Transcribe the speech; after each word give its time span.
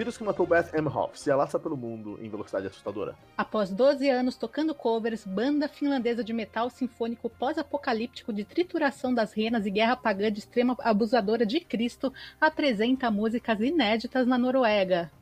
Vírus 0.00 0.16
que 0.16 0.24
matou 0.24 0.46
Beth 0.46 0.72
Emhoff 0.72 1.20
se 1.20 1.30
alastra 1.30 1.60
pelo 1.60 1.76
mundo 1.76 2.18
em 2.22 2.30
velocidade 2.30 2.66
assustadora. 2.66 3.14
Após 3.36 3.68
12 3.68 4.08
anos 4.08 4.34
tocando 4.34 4.74
covers, 4.74 5.26
banda 5.26 5.68
finlandesa 5.68 6.24
de 6.24 6.32
metal 6.32 6.70
sinfônico 6.70 7.28
pós-apocalíptico 7.28 8.32
de 8.32 8.42
trituração 8.42 9.12
das 9.12 9.34
renas 9.34 9.66
e 9.66 9.70
guerra 9.70 9.94
pagã 9.94 10.32
de 10.32 10.38
extrema 10.38 10.74
abusadora 10.80 11.44
de 11.44 11.60
Cristo 11.60 12.10
apresenta 12.40 13.10
músicas 13.10 13.60
inéditas 13.60 14.26
na 14.26 14.38
Noruega. 14.38 15.12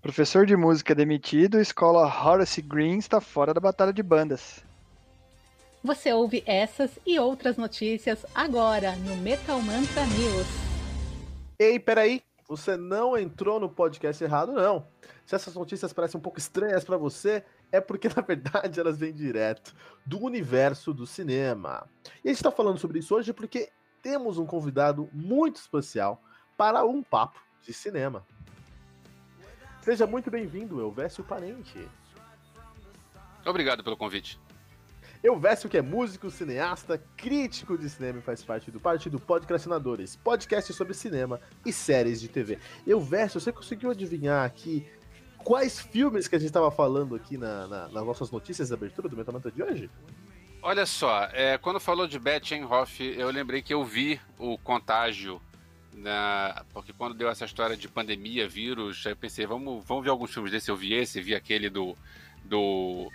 Professor 0.00 0.46
de 0.46 0.56
música 0.56 0.94
demitido, 0.94 1.60
escola 1.60 2.06
Horace 2.06 2.62
Green 2.62 2.96
está 2.96 3.20
fora 3.20 3.52
da 3.52 3.60
batalha 3.60 3.92
de 3.92 4.02
bandas. 4.02 4.64
Você 5.82 6.10
ouve 6.10 6.42
essas 6.46 6.98
e 7.04 7.18
outras 7.18 7.58
notícias 7.58 8.24
agora 8.34 8.96
no 8.96 9.14
Metal 9.18 9.60
Mantra 9.60 10.06
News. 10.06 10.46
Ei, 11.58 11.78
peraí! 11.78 12.22
Você 12.46 12.76
não 12.76 13.16
entrou 13.16 13.58
no 13.58 13.68
podcast 13.68 14.22
errado, 14.22 14.52
não. 14.52 14.86
Se 15.24 15.34
essas 15.34 15.54
notícias 15.54 15.92
parecem 15.92 16.18
um 16.18 16.22
pouco 16.22 16.38
estranhas 16.38 16.84
para 16.84 16.96
você, 16.96 17.42
é 17.72 17.80
porque 17.80 18.08
na 18.14 18.22
verdade 18.22 18.78
elas 18.78 18.98
vêm 18.98 19.12
direto 19.12 19.74
do 20.04 20.22
universo 20.22 20.92
do 20.92 21.06
cinema. 21.06 21.88
E 22.22 22.28
a 22.28 22.30
gente 22.30 22.36
está 22.36 22.50
falando 22.50 22.78
sobre 22.78 22.98
isso 22.98 23.14
hoje 23.14 23.32
porque 23.32 23.70
temos 24.02 24.36
um 24.36 24.44
convidado 24.44 25.08
muito 25.12 25.56
especial 25.56 26.22
para 26.56 26.84
um 26.84 27.02
papo 27.02 27.40
de 27.62 27.72
cinema. 27.72 28.24
Seja 29.80 30.06
muito 30.06 30.30
bem-vindo, 30.30 30.80
Elvésio 30.80 31.24
Parente. 31.24 31.88
Obrigado 33.46 33.82
pelo 33.82 33.96
convite. 33.96 34.38
Elvésio, 35.24 35.70
que 35.70 35.78
é 35.78 35.80
músico, 35.80 36.30
cineasta, 36.30 37.02
crítico 37.16 37.78
de 37.78 37.88
cinema 37.88 38.18
e 38.18 38.22
faz 38.22 38.44
parte 38.44 38.70
do 38.70 38.78
Partido 38.78 39.18
Podcastinadores, 39.18 40.16
podcast 40.16 40.70
sobre 40.74 40.92
cinema 40.92 41.40
e 41.64 41.72
séries 41.72 42.20
de 42.20 42.28
TV. 42.28 42.58
Elvésio, 42.86 43.40
você 43.40 43.50
conseguiu 43.50 43.90
adivinhar 43.90 44.44
aqui 44.44 44.86
quais 45.38 45.80
filmes 45.80 46.28
que 46.28 46.36
a 46.36 46.38
gente 46.38 46.48
estava 46.48 46.70
falando 46.70 47.14
aqui 47.14 47.38
na, 47.38 47.66
na, 47.66 47.88
nas 47.88 48.04
nossas 48.04 48.30
notícias 48.30 48.68
de 48.68 48.74
abertura 48.74 49.08
do 49.08 49.16
Metamanta 49.16 49.50
de 49.50 49.62
hoje? 49.62 49.90
Olha 50.60 50.84
só, 50.84 51.24
é, 51.32 51.56
quando 51.56 51.80
falou 51.80 52.06
de 52.06 52.18
Betchenhoff, 52.18 53.02
eu 53.02 53.30
lembrei 53.30 53.62
que 53.62 53.72
eu 53.72 53.82
vi 53.82 54.20
o 54.38 54.58
Contágio, 54.58 55.40
na, 55.94 56.66
porque 56.74 56.92
quando 56.92 57.14
deu 57.14 57.30
essa 57.30 57.46
história 57.46 57.78
de 57.78 57.88
pandemia, 57.88 58.46
vírus, 58.46 59.02
aí 59.06 59.12
eu 59.12 59.16
pensei, 59.16 59.46
vamos, 59.46 59.82
vamos 59.86 60.04
ver 60.04 60.10
alguns 60.10 60.34
filmes 60.34 60.52
desse. 60.52 60.70
Eu 60.70 60.76
vi 60.76 60.92
esse, 60.92 61.22
vi 61.22 61.34
aquele 61.34 61.70
do, 61.70 61.96
do 62.44 63.10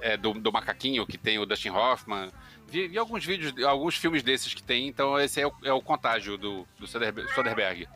é, 0.00 0.16
do, 0.16 0.32
do, 0.34 0.52
macaquinho 0.52 1.06
que 1.06 1.18
tem 1.18 1.38
o 1.38 1.46
Dustin 1.46 1.70
Hoffman. 1.70 2.30
Vi, 2.66 2.88
vi, 2.88 2.98
alguns 2.98 3.24
vídeos, 3.24 3.64
alguns 3.64 3.96
filmes 3.96 4.22
desses 4.22 4.52
que 4.54 4.62
tem, 4.62 4.86
então 4.88 5.18
esse 5.18 5.40
é 5.40 5.46
o, 5.46 5.52
é 5.64 5.72
o 5.72 5.80
contágio 5.80 6.36
do, 6.36 6.66
do 6.78 6.86
Soderbergh. 6.86 7.88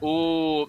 O, 0.00 0.68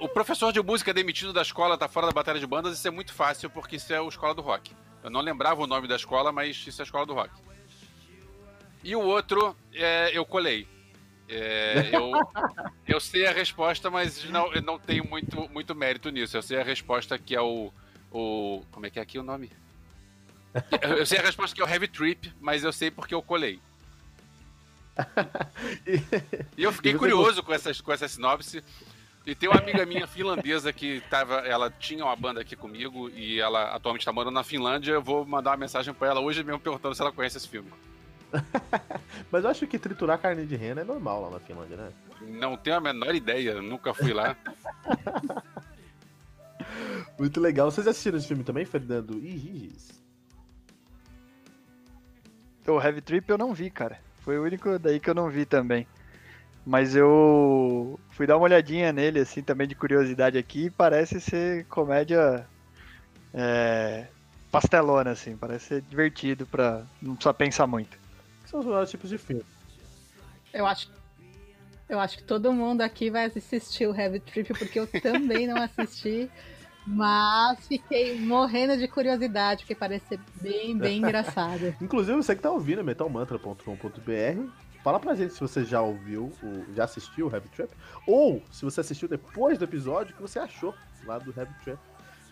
o 0.00 0.08
professor 0.08 0.52
de 0.52 0.62
música 0.62 0.94
demitido 0.94 1.32
da 1.32 1.42
escola 1.42 1.76
tá 1.76 1.88
fora 1.88 2.06
da 2.06 2.12
batalha 2.12 2.40
de 2.40 2.46
bandas, 2.46 2.78
isso 2.78 2.88
é 2.88 2.90
muito 2.90 3.12
fácil 3.12 3.50
porque 3.50 3.76
isso 3.76 3.92
é 3.92 3.98
a 3.98 4.04
escola 4.04 4.34
do 4.34 4.42
rock. 4.42 4.72
Eu 5.02 5.10
não 5.10 5.20
lembrava 5.20 5.62
o 5.62 5.66
nome 5.66 5.86
da 5.86 5.96
escola, 5.96 6.32
mas 6.32 6.56
isso 6.66 6.80
é 6.80 6.82
a 6.82 6.86
escola 6.86 7.04
do 7.04 7.12
rock. 7.12 7.30
E 8.82 8.96
o 8.96 9.00
outro, 9.00 9.56
é, 9.72 10.10
eu 10.16 10.24
colei. 10.24 10.66
É, 11.28 11.90
eu, 11.92 12.12
eu 12.86 13.00
sei 13.00 13.26
a 13.26 13.32
resposta, 13.32 13.90
mas 13.90 14.24
não, 14.30 14.52
eu 14.52 14.62
não 14.62 14.78
tenho 14.78 15.06
muito, 15.06 15.48
muito 15.50 15.74
mérito 15.74 16.10
nisso. 16.10 16.36
Eu 16.36 16.42
sei 16.42 16.58
a 16.58 16.64
resposta 16.64 17.18
que 17.18 17.34
é 17.34 17.40
o 17.40 17.72
o. 18.14 18.64
Como 18.70 18.86
é 18.86 18.90
que 18.90 18.98
é 18.98 19.02
aqui 19.02 19.18
o 19.18 19.22
nome? 19.22 19.50
eu 20.80 21.04
sei 21.04 21.18
a 21.18 21.22
resposta 21.22 21.54
que 21.54 21.60
é 21.60 21.64
o 21.64 21.68
Heavy 21.68 21.88
Trip, 21.88 22.32
mas 22.40 22.62
eu 22.62 22.72
sei 22.72 22.90
porque 22.90 23.14
eu 23.14 23.20
colei. 23.20 23.60
e 26.56 26.62
eu 26.62 26.72
fiquei 26.72 26.94
curioso 26.94 27.42
com 27.42 27.52
essa, 27.52 27.74
com 27.82 27.92
essa 27.92 28.06
sinopse. 28.06 28.62
E 29.26 29.34
tem 29.34 29.48
uma 29.48 29.58
amiga 29.58 29.84
minha 29.86 30.06
finlandesa 30.06 30.72
que 30.72 31.02
tava, 31.10 31.38
ela 31.40 31.70
tinha 31.70 32.04
uma 32.04 32.14
banda 32.14 32.42
aqui 32.42 32.54
comigo 32.54 33.08
e 33.08 33.40
ela 33.40 33.74
atualmente 33.74 34.02
está 34.02 34.12
morando 34.12 34.34
na 34.34 34.44
Finlândia. 34.44 34.92
Eu 34.92 35.02
vou 35.02 35.24
mandar 35.24 35.50
uma 35.50 35.56
mensagem 35.56 35.92
para 35.92 36.08
ela 36.08 36.20
hoje 36.20 36.44
mesmo 36.44 36.60
perguntando 36.60 36.94
se 36.94 37.00
ela 37.00 37.10
conhece 37.10 37.38
esse 37.38 37.48
filme. 37.48 37.72
Mas 39.32 39.42
eu 39.42 39.50
acho 39.50 39.66
que 39.66 39.78
triturar 39.78 40.18
carne 40.18 40.46
de 40.46 40.54
rena 40.56 40.82
é 40.82 40.84
normal 40.84 41.22
lá 41.22 41.30
na 41.30 41.40
Finlândia, 41.40 41.76
né? 41.76 41.92
Não 42.20 42.56
tenho 42.56 42.76
a 42.76 42.80
menor 42.80 43.14
ideia, 43.14 43.60
nunca 43.60 43.94
fui 43.94 44.12
lá. 44.12 44.36
Muito 47.18 47.40
legal. 47.40 47.70
Vocês 47.70 47.86
assistiram 47.86 48.18
esse 48.18 48.28
filme 48.28 48.44
também, 48.44 48.64
Fernando? 48.64 49.18
Ih, 49.18 49.72
O 52.66 52.80
Heavy 52.80 53.00
Trip 53.00 53.28
eu 53.30 53.38
não 53.38 53.52
vi, 53.52 53.70
cara. 53.70 53.98
Foi 54.20 54.38
o 54.38 54.42
único 54.42 54.78
daí 54.78 54.98
que 54.98 55.10
eu 55.10 55.14
não 55.14 55.28
vi 55.28 55.44
também. 55.44 55.86
Mas 56.64 56.96
eu 56.96 58.00
fui 58.10 58.26
dar 58.26 58.36
uma 58.36 58.44
olhadinha 58.44 58.90
nele, 58.90 59.20
assim, 59.20 59.42
também 59.42 59.68
de 59.68 59.74
curiosidade 59.74 60.38
aqui. 60.38 60.70
parece 60.70 61.20
ser 61.20 61.66
comédia 61.66 62.46
é, 63.34 64.06
pastelona, 64.50 65.10
assim. 65.10 65.36
Parece 65.36 65.66
ser 65.66 65.82
divertido 65.82 66.46
pra 66.46 66.84
não 67.02 67.14
precisar 67.14 67.34
pensar 67.34 67.66
muito. 67.66 67.98
São 68.46 68.60
os 68.60 68.66
melhores 68.66 68.90
tipos 68.90 69.10
de 69.10 69.18
filme. 69.18 69.44
Eu 70.54 70.66
acho 70.66 70.88
eu 71.88 72.00
acho 72.00 72.16
que 72.16 72.24
todo 72.24 72.52
mundo 72.52 72.80
aqui 72.80 73.10
vai 73.10 73.26
assistir 73.26 73.86
o 73.86 73.94
Heavy 73.94 74.18
Trip, 74.20 74.54
porque 74.54 74.80
eu 74.80 74.86
também 74.86 75.46
não 75.46 75.62
assisti. 75.62 76.30
Mas 76.86 77.66
fiquei 77.66 78.18
morrendo 78.18 78.76
de 78.76 78.86
curiosidade, 78.86 79.62
porque 79.62 79.74
parece 79.74 80.06
ser 80.06 80.20
bem, 80.40 80.76
bem 80.76 80.98
engraçado. 81.02 81.74
Inclusive, 81.80 82.16
você 82.16 82.36
que 82.36 82.42
tá 82.42 82.50
ouvindo 82.50 82.84
metalmantra.com.br, 82.84 84.50
fala 84.82 85.00
pra 85.00 85.14
gente 85.14 85.32
se 85.32 85.40
você 85.40 85.64
já 85.64 85.80
ouviu, 85.80 86.30
já 86.74 86.84
assistiu 86.84 87.28
o 87.28 87.32
Heavy 87.32 87.48
Trap, 87.48 87.70
ou 88.06 88.42
se 88.50 88.64
você 88.64 88.80
assistiu 88.80 89.08
depois 89.08 89.58
do 89.58 89.64
episódio, 89.64 90.12
o 90.12 90.16
que 90.16 90.22
você 90.22 90.38
achou 90.38 90.74
lá 91.06 91.18
do 91.18 91.32
Heavy 91.36 91.54
Trap 91.64 91.78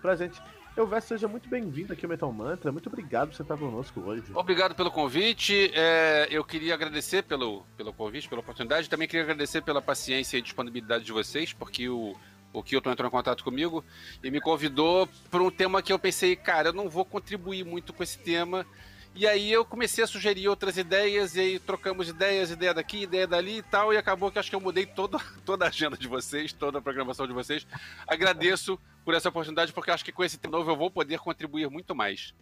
pra 0.01 0.17
gente. 0.17 0.41
Eu 0.75 0.87
Vest, 0.87 1.09
seja 1.09 1.29
muito 1.29 1.51
bem-vindo 1.51 1.93
aqui 1.93 2.07
ao 2.07 2.09
Metal 2.09 2.33
Mantra. 2.33 2.73
Muito 2.73 2.89
obrigado 2.89 3.29
por 3.29 3.37
você 3.37 3.43
estar 3.43 3.59
conosco 3.59 4.01
hoje. 4.01 4.25
Obrigado 4.35 4.75
pelo 4.75 4.91
convite. 4.91 5.71
É, 5.75 6.27
eu 6.31 6.43
queria 6.43 6.73
agradecer 6.73 7.23
pelo, 7.25 7.63
pelo 7.77 7.93
convite, 7.93 8.27
pela 8.27 8.41
oportunidade. 8.41 8.89
Também 8.89 9.07
queria 9.07 9.23
agradecer 9.23 9.61
pela 9.61 9.83
paciência 9.83 10.39
e 10.39 10.43
disponibilidade 10.43 11.05
de 11.05 11.13
vocês, 11.13 11.53
porque 11.53 11.91
o, 11.91 12.17
o 12.53 12.63
Kilton 12.63 12.91
entrou 12.91 13.09
em 13.09 13.11
contato 13.11 13.43
comigo 13.43 13.85
e 14.23 14.31
me 14.31 14.41
convidou 14.41 15.09
para 15.31 15.43
um 15.43 15.51
tema 15.51 15.83
que 15.83 15.93
eu 15.93 15.99
pensei, 15.99 16.37
cara, 16.37 16.69
eu 16.69 16.73
não 16.73 16.89
vou 16.89 17.05
contribuir 17.05 17.65
muito 17.65 17.93
com 17.93 18.03
esse 18.03 18.19
tema. 18.19 18.67
E 19.15 19.27
aí 19.27 19.53
eu 19.53 19.63
comecei 19.63 20.03
a 20.03 20.07
sugerir 20.07 20.49
outras 20.49 20.79
ideias, 20.79 21.37
e 21.37 21.41
aí 21.41 21.59
trocamos 21.59 22.09
ideias, 22.09 22.51
ideia 22.51 22.73
daqui, 22.73 23.03
ideia 23.03 23.27
dali 23.27 23.59
e 23.59 23.63
tal, 23.63 23.93
e 23.93 23.97
acabou 23.99 24.31
que 24.31 24.39
acho 24.39 24.49
que 24.49 24.57
eu 24.57 24.61
mudei 24.61 24.87
toda, 24.87 25.19
toda 25.45 25.67
a 25.67 25.69
agenda 25.69 25.97
de 25.99 26.09
vocês, 26.09 26.53
toda 26.53 26.79
a 26.79 26.83
programação 26.83 27.27
de 27.27 27.33
vocês. 27.33 27.67
Agradeço 28.07 28.79
por 29.05 29.15
essa 29.15 29.29
oportunidade, 29.29 29.73
porque 29.73 29.91
acho 29.91 30.05
que 30.05 30.13
com 30.13 30.25
esse 30.25 30.39
tema 30.39 30.57
novo 30.57 30.71
eu 30.71 30.77
vou 30.77 30.91
poder 30.91 31.19
contribuir 31.19 31.69
muito 31.69 31.95
mais. 31.95 32.35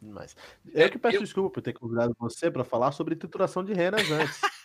Mas 0.00 0.34
eu 0.72 0.88
que 0.88 0.98
peço 0.98 1.16
eu... 1.16 1.20
desculpa 1.20 1.50
por 1.50 1.60
ter 1.62 1.74
convidado 1.74 2.16
você 2.18 2.50
para 2.50 2.64
falar 2.64 2.90
sobre 2.92 3.14
trituração 3.14 3.62
de 3.62 3.74
renas 3.74 4.10
antes. 4.10 4.40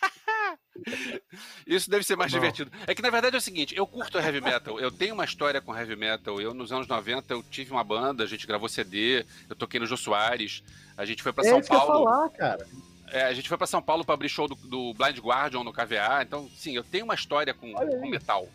Isso 1.66 1.90
deve 1.90 2.04
ser 2.04 2.16
mais 2.16 2.30
divertido. 2.30 2.70
É 2.86 2.94
que 2.94 3.02
na 3.02 3.10
verdade 3.10 3.36
é 3.36 3.38
o 3.38 3.42
seguinte, 3.42 3.76
eu 3.76 3.86
curto 3.86 4.18
heavy 4.18 4.40
metal, 4.40 4.78
eu 4.80 4.90
tenho 4.90 5.14
uma 5.14 5.24
história 5.24 5.60
com 5.60 5.76
heavy 5.76 5.96
metal. 5.96 6.40
Eu 6.40 6.54
nos 6.54 6.72
anos 6.72 6.86
90 6.86 7.32
eu 7.32 7.42
tive 7.42 7.72
uma 7.72 7.84
banda, 7.84 8.24
a 8.24 8.26
gente 8.26 8.46
gravou 8.46 8.68
CD, 8.68 9.24
eu 9.48 9.56
toquei 9.56 9.80
no 9.80 9.86
Jô 9.86 9.96
Soares, 9.96 10.62
a 10.96 11.04
gente 11.04 11.22
foi 11.22 11.32
para 11.32 11.46
é 11.46 11.50
São 11.50 11.62
Paulo. 11.62 11.86
Que 11.86 11.92
eu 11.92 12.04
falar, 12.04 12.28
cara. 12.30 12.66
É, 13.08 13.22
a 13.24 13.32
gente 13.32 13.48
foi 13.48 13.56
para 13.56 13.66
São 13.66 13.80
Paulo 13.80 14.04
para 14.04 14.14
abrir 14.14 14.28
show 14.28 14.48
do, 14.48 14.54
do, 14.54 14.92
Blind 14.94 15.18
Guardian 15.18 15.62
no 15.62 15.72
KVA, 15.72 16.22
então 16.22 16.48
sim, 16.56 16.74
eu 16.74 16.82
tenho 16.82 17.04
uma 17.04 17.14
história 17.14 17.54
com, 17.54 17.72
com 17.72 18.08
metal. 18.08 18.48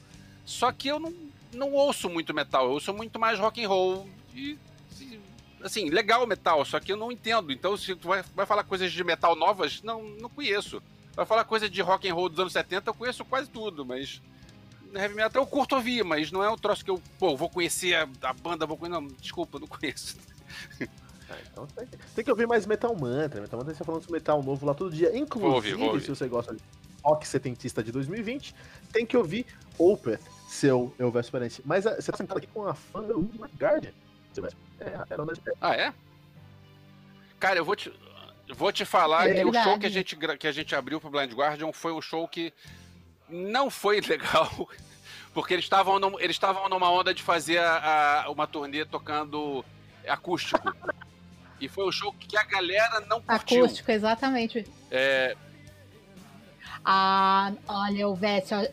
Só 0.46 0.72
que 0.72 0.90
eu 0.90 1.00
não, 1.00 1.14
não 1.54 1.72
ouço 1.72 2.10
muito 2.10 2.34
metal, 2.34 2.66
eu 2.66 2.72
ouço 2.72 2.94
muito 2.94 3.18
mais 3.18 3.40
rock 3.40 3.64
and 3.64 3.70
roll 3.70 4.10
e 4.36 4.58
assim, 5.64 5.90
legal 5.90 6.26
metal, 6.28 6.64
só 6.66 6.80
que 6.80 6.92
eu 6.92 6.98
não 6.98 7.12
entendo. 7.12 7.52
Então, 7.52 7.78
se 7.78 7.96
tu 7.96 8.08
vai, 8.08 8.24
vai 8.36 8.46
falar 8.46 8.64
coisas 8.64 8.92
de 8.92 9.04
metal 9.04 9.36
novas, 9.36 9.82
não, 9.82 10.04
não 10.04 10.30
conheço. 10.30 10.82
Vai 11.16 11.26
falar 11.26 11.44
coisa 11.44 11.70
de 11.70 11.82
rock 11.82 12.10
and 12.10 12.14
roll 12.14 12.30
dos 12.30 12.40
anos 12.40 12.54
70, 12.54 12.90
eu 12.90 12.94
conheço 12.94 13.26
quase 13.26 13.50
tudo, 13.50 13.86
mas 13.86 14.22
heavy 14.94 15.16
metal 15.16 15.44
eu 15.44 15.48
curto 15.48 15.76
ouvir, 15.76 16.04
mas 16.04 16.32
não 16.32 16.44
é 16.44 16.50
um 16.50 16.58
troço 16.58 16.84
que 16.84 16.92
eu, 16.92 17.02
pô, 17.20 17.36
vou 17.36 17.50
conhecer 17.50 17.96
a, 17.96 18.08
a 18.24 18.34
banda, 18.34 18.66
vou 18.66 18.78
conhecer, 18.78 19.00
não, 19.00 19.08
desculpa, 19.08 19.60
não 19.60 19.68
conheço. 19.68 20.18
Ah, 21.32 21.38
então 21.50 21.66
tem 21.66 21.88
que, 21.88 21.98
tem 21.98 22.26
que, 22.26 22.30
ouvir 22.30 22.46
mais 22.46 22.66
Metal 22.66 22.94
Mantra. 22.94 23.40
Metal 23.40 23.58
Mantra 23.58 23.72
está 23.72 23.86
falando 23.86 24.02
sobre 24.02 24.20
metal 24.20 24.44
novo 24.44 24.66
lá 24.66 24.74
todo 24.74 24.94
dia. 24.94 25.18
Inclusive, 25.18 26.02
se 26.02 26.10
você 26.10 26.28
gosta 26.28 26.54
de 26.54 26.62
rock 27.02 27.26
setentista 27.26 27.82
de 27.82 27.90
2020, 27.90 28.54
tem 28.92 29.06
que 29.06 29.16
ouvir 29.16 29.46
Opeth, 29.78 30.20
seu 30.50 30.94
Elvis 31.00 31.30
Parente. 31.30 31.62
Mas 31.64 31.88
ah, 31.88 31.94
você 31.94 32.00
está 32.00 32.18
sentado 32.18 32.38
aqui 32.38 32.48
com 32.48 32.68
a 32.68 32.74
fã 32.74 33.02
da 33.04 33.14
Guardian. 33.58 33.94
É, 34.80 35.00
era 35.10 35.24
uma... 35.24 35.34
Ah, 35.62 35.74
é? 35.74 35.94
Cara, 37.40 37.58
eu 37.58 37.66
vou 37.66 37.76
te, 37.76 37.92
vou 38.56 38.72
te 38.72 38.86
falar 38.86 39.30
é 39.30 39.34
que 39.34 39.46
o 39.46 39.54
show 39.54 39.80
que 39.80 39.86
a, 39.86 39.90
gente, 39.90 40.16
que 40.16 40.48
a 40.48 40.52
gente 40.52 40.76
abriu 40.76 41.00
pro 41.00 41.10
Blind 41.10 41.32
Guardian 41.34 41.72
foi 41.72 41.92
um 41.92 42.02
show 42.02 42.28
que 42.28 42.54
não 43.30 43.70
foi 43.70 44.02
legal. 44.08 44.70
Porque 45.34 45.54
eles 45.54 45.66
estavam 45.66 45.98
eles 46.20 46.36
estavam 46.36 46.68
numa 46.68 46.92
onda 46.92 47.14
de 47.14 47.24
fazer 47.24 47.58
a, 47.60 48.24
a, 48.26 48.30
uma 48.32 48.46
turnê 48.46 48.84
tocando 48.84 49.64
acústico. 50.08 50.76
e 51.60 51.70
foi 51.70 51.88
um 51.88 51.92
show 51.92 52.14
que 52.14 52.36
a 52.36 52.44
galera 52.44 53.00
não 53.02 53.22
curtiu. 53.22 53.64
Acústico, 53.64 53.92
exatamente. 53.92 54.66
É, 54.90 55.38
ah, 56.84 57.54
olha, 57.68 58.06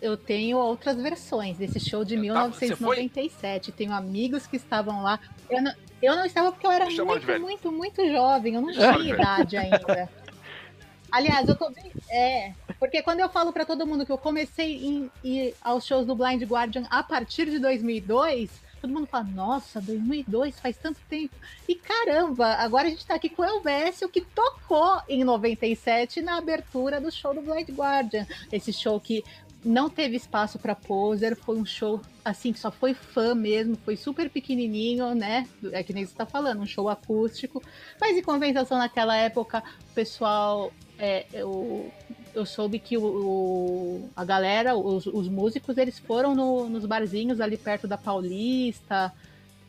eu 0.01 0.17
tenho 0.17 0.57
outras 0.57 0.97
versões 0.97 1.59
desse 1.59 1.79
show 1.79 2.05
de 2.05 2.17
1997. 2.17 3.71
Tenho 3.73 3.93
amigos 3.93 4.47
que 4.47 4.57
estavam 4.57 5.03
lá. 5.03 5.21
Eu 5.51 5.63
não, 5.63 5.73
eu 6.01 6.17
não 6.17 6.25
estava 6.25 6.53
porque 6.53 6.67
eu 6.67 6.71
era 6.71 6.87
muito, 6.87 7.41
muito, 7.41 7.73
muito 7.73 8.11
jovem. 8.11 8.55
Eu 8.55 8.63
não 8.63 8.73
tinha 8.73 9.15
idade 9.15 9.57
ainda. 9.57 10.09
Aliás, 11.11 11.49
eu 11.49 11.57
tô 11.57 11.71
bem. 11.71 11.91
É, 12.11 12.53
porque 12.79 13.03
quando 13.03 13.21
eu 13.21 13.29
falo 13.29 13.53
para 13.53 13.65
todo 13.65 13.87
mundo 13.87 14.05
que 14.05 14.13
eu 14.13 14.19
comecei 14.19 14.77
em 14.87 15.11
ir 15.25 15.55
aos 15.63 15.87
shows 15.87 16.07
do 16.07 16.15
Blind 16.15 16.43
Guardian 16.43 16.87
a 16.91 17.03
partir 17.03 17.47
de 17.47 17.59
2002, 17.59 18.51
todo 18.81 18.93
mundo 18.93 19.07
fala: 19.07 19.25
Nossa, 19.25 19.81
2002 19.81 20.61
faz 20.61 20.77
tanto 20.77 21.01
tempo. 21.09 21.35
E 21.67 21.75
caramba, 21.75 22.55
agora 22.55 22.87
a 22.87 22.91
gente 22.91 23.07
tá 23.07 23.15
aqui 23.15 23.29
com 23.29 23.43
o 23.43 23.45
Elvésio 23.45 24.09
que 24.09 24.21
tocou 24.21 25.01
em 25.09 25.25
97 25.25 26.21
na 26.21 26.37
abertura 26.39 27.01
do 27.01 27.11
show 27.11 27.35
do 27.35 27.41
Blind 27.41 27.71
Guardian. 27.71 28.27
Esse 28.53 28.73
show 28.73 29.01
que 29.01 29.25
não 29.65 29.91
teve 29.91 30.17
espaço 30.17 30.59
para 30.59 30.75
poser, 30.75 31.37
foi 31.37 31.57
um 31.57 31.65
show 31.65 32.01
assim 32.25 32.53
que 32.53 32.59
só 32.59 32.71
foi 32.71 32.95
fã 32.95 33.35
mesmo, 33.35 33.77
foi 33.85 33.97
super 33.97 34.31
pequenininho, 34.31 35.15
né? 35.15 35.49
É 35.73 35.83
que 35.83 35.93
nem 35.93 36.07
você 36.07 36.15
tá 36.15 36.25
falando, 36.25 36.61
um 36.61 36.67
show 36.67 36.89
acústico. 36.89 37.63
Mas 38.01 38.17
em 38.17 38.23
compensação 38.23 38.79
naquela 38.79 39.17
época, 39.17 39.63
o 39.91 39.95
pessoal, 39.95 40.73
é, 40.99 41.27
eu, 41.33 41.91
eu 42.35 42.47
soube 42.47 42.79
que 42.79 42.97
o, 42.97 43.05
o 43.05 44.11
a 44.15 44.25
galera, 44.25 44.77
os, 44.77 45.07
os, 45.07 45.29
músicos, 45.29 45.77
eles 45.77 45.99
foram 45.99 46.35
no, 46.35 46.69
nos 46.69 46.87
barzinhos 46.87 47.41
ali 47.41 47.57
perto 47.57 47.89
da 47.89 47.99
Paulista. 47.99 49.13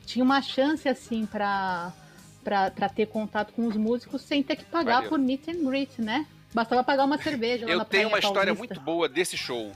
Tinha 0.06 0.24
uma 0.24 0.42
chance 0.42 0.88
assim 0.88 1.26
para 1.26 1.92
para 2.44 2.90
ter 2.90 3.06
contato 3.06 3.54
com 3.54 3.68
os 3.68 3.76
músicos 3.76 4.22
sem 4.22 4.42
ter 4.42 4.56
que 4.56 4.66
pagar 4.66 4.96
Valeu. 4.96 5.10
por 5.10 5.20
meet 5.20 5.48
and 5.50 5.64
greet, 5.64 6.02
né? 6.02 6.26
Bastava 6.54 6.84
pagar 6.84 7.06
uma 7.06 7.18
cerveja. 7.18 7.66
eu 7.66 7.86
tenho 7.86 8.08
uma 8.08 8.20
história 8.20 8.54
muito 8.54 8.80
boa 8.80 9.08
desse 9.08 9.38
show. 9.38 9.72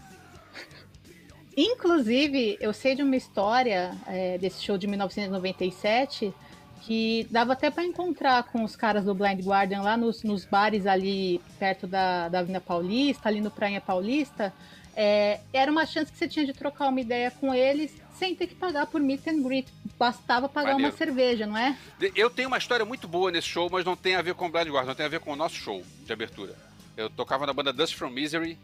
Inclusive, 1.55 2.57
eu 2.59 2.73
sei 2.73 2.95
de 2.95 3.03
uma 3.03 3.15
história 3.15 3.95
é, 4.07 4.37
desse 4.39 4.63
show 4.63 4.77
de 4.77 4.87
1997 4.87 6.33
que 6.81 7.25
dava 7.29 7.53
até 7.53 7.69
para 7.71 7.83
encontrar 7.83 8.43
com 8.43 8.63
os 8.63 8.75
caras 8.75 9.05
do 9.05 9.13
Blind 9.13 9.39
Guardian 9.39 9.81
lá 9.81 9.95
nos, 9.95 10.23
nos 10.23 10.43
bares 10.43 10.85
ali 10.85 11.39
perto 11.57 11.87
da, 11.87 12.27
da 12.27 12.39
Avenida 12.39 12.59
Paulista, 12.59 13.29
ali 13.29 13.39
no 13.39 13.49
Praia 13.49 13.79
Paulista. 13.79 14.53
É, 14.95 15.39
era 15.53 15.71
uma 15.71 15.85
chance 15.85 16.11
que 16.11 16.17
você 16.17 16.27
tinha 16.27 16.45
de 16.45 16.53
trocar 16.53 16.89
uma 16.89 16.99
ideia 16.99 17.31
com 17.31 17.53
eles 17.53 18.02
sem 18.17 18.35
ter 18.35 18.47
que 18.47 18.55
pagar 18.55 18.85
por 18.87 19.01
meet 19.01 19.27
and 19.27 19.41
greet. 19.41 19.67
Bastava 19.97 20.49
pagar 20.49 20.75
uma 20.75 20.91
cerveja, 20.91 21.45
não 21.45 21.57
é? 21.57 21.77
Eu 22.15 22.29
tenho 22.29 22.47
uma 22.47 22.57
história 22.57 22.85
muito 22.85 23.07
boa 23.07 23.31
nesse 23.31 23.47
show, 23.47 23.69
mas 23.71 23.85
não 23.85 23.95
tem 23.95 24.15
a 24.15 24.21
ver 24.21 24.33
com 24.33 24.47
o 24.47 24.49
Blind 24.49 24.67
Guardian, 24.67 24.95
tem 24.95 25.05
a 25.05 25.09
ver 25.09 25.19
com 25.19 25.31
o 25.31 25.35
nosso 25.35 25.55
show 25.55 25.83
de 26.05 26.11
abertura. 26.13 26.55
Eu 26.95 27.09
tocava 27.09 27.45
na 27.45 27.53
banda 27.53 27.73
Dust 27.73 27.95
from 27.95 28.09
Misery 28.09 28.57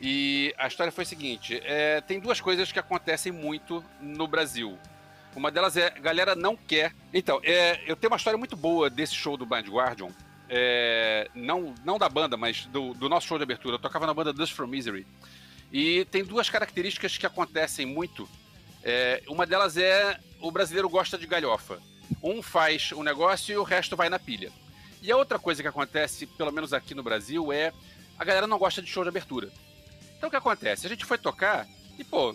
e 0.00 0.54
a 0.56 0.66
história 0.66 0.92
foi 0.92 1.02
a 1.04 1.06
seguinte: 1.06 1.60
é, 1.64 2.00
tem 2.00 2.20
duas 2.20 2.40
coisas 2.40 2.70
que 2.70 2.78
acontecem 2.78 3.32
muito 3.32 3.84
no 4.00 4.26
Brasil. 4.26 4.78
Uma 5.34 5.50
delas 5.50 5.76
é 5.76 5.86
a 5.86 6.00
galera 6.00 6.34
não 6.34 6.56
quer. 6.56 6.92
Então, 7.12 7.40
é, 7.44 7.80
eu 7.86 7.94
tenho 7.94 8.10
uma 8.10 8.16
história 8.16 8.38
muito 8.38 8.56
boa 8.56 8.90
desse 8.90 9.14
show 9.14 9.36
do 9.36 9.46
Blind 9.46 9.68
Guardian. 9.68 10.08
É, 10.48 11.30
não, 11.34 11.74
não 11.84 11.98
da 11.98 12.08
banda, 12.08 12.36
mas 12.36 12.64
do, 12.66 12.94
do, 12.94 13.08
nosso 13.08 13.26
show 13.26 13.36
de 13.36 13.44
abertura. 13.44 13.74
Eu 13.74 13.78
tocava 13.78 14.06
na 14.06 14.14
banda 14.14 14.32
Dust 14.32 14.54
from 14.54 14.66
Misery. 14.66 15.06
E 15.70 16.06
tem 16.06 16.24
duas 16.24 16.48
características 16.48 17.18
que 17.18 17.26
acontecem 17.26 17.84
muito. 17.84 18.28
É, 18.90 19.22
uma 19.28 19.44
delas 19.44 19.76
é 19.76 20.18
o 20.40 20.50
brasileiro 20.50 20.88
gosta 20.88 21.18
de 21.18 21.26
galhofa. 21.26 21.78
Um 22.22 22.40
faz 22.40 22.90
um 22.92 23.02
negócio 23.02 23.52
e 23.52 23.58
o 23.58 23.62
resto 23.62 23.94
vai 23.94 24.08
na 24.08 24.18
pilha. 24.18 24.50
E 25.02 25.12
a 25.12 25.16
outra 25.16 25.38
coisa 25.38 25.60
que 25.60 25.68
acontece, 25.68 26.26
pelo 26.26 26.50
menos 26.50 26.72
aqui 26.72 26.94
no 26.94 27.02
Brasil, 27.02 27.52
é 27.52 27.70
a 28.18 28.24
galera 28.24 28.46
não 28.46 28.56
gosta 28.56 28.80
de 28.80 28.88
show 28.88 29.02
de 29.02 29.10
abertura. 29.10 29.52
Então 30.16 30.28
o 30.28 30.30
que 30.30 30.38
acontece? 30.38 30.86
A 30.86 30.88
gente 30.88 31.04
foi 31.04 31.18
tocar 31.18 31.68
e, 31.98 32.02
pô, 32.02 32.34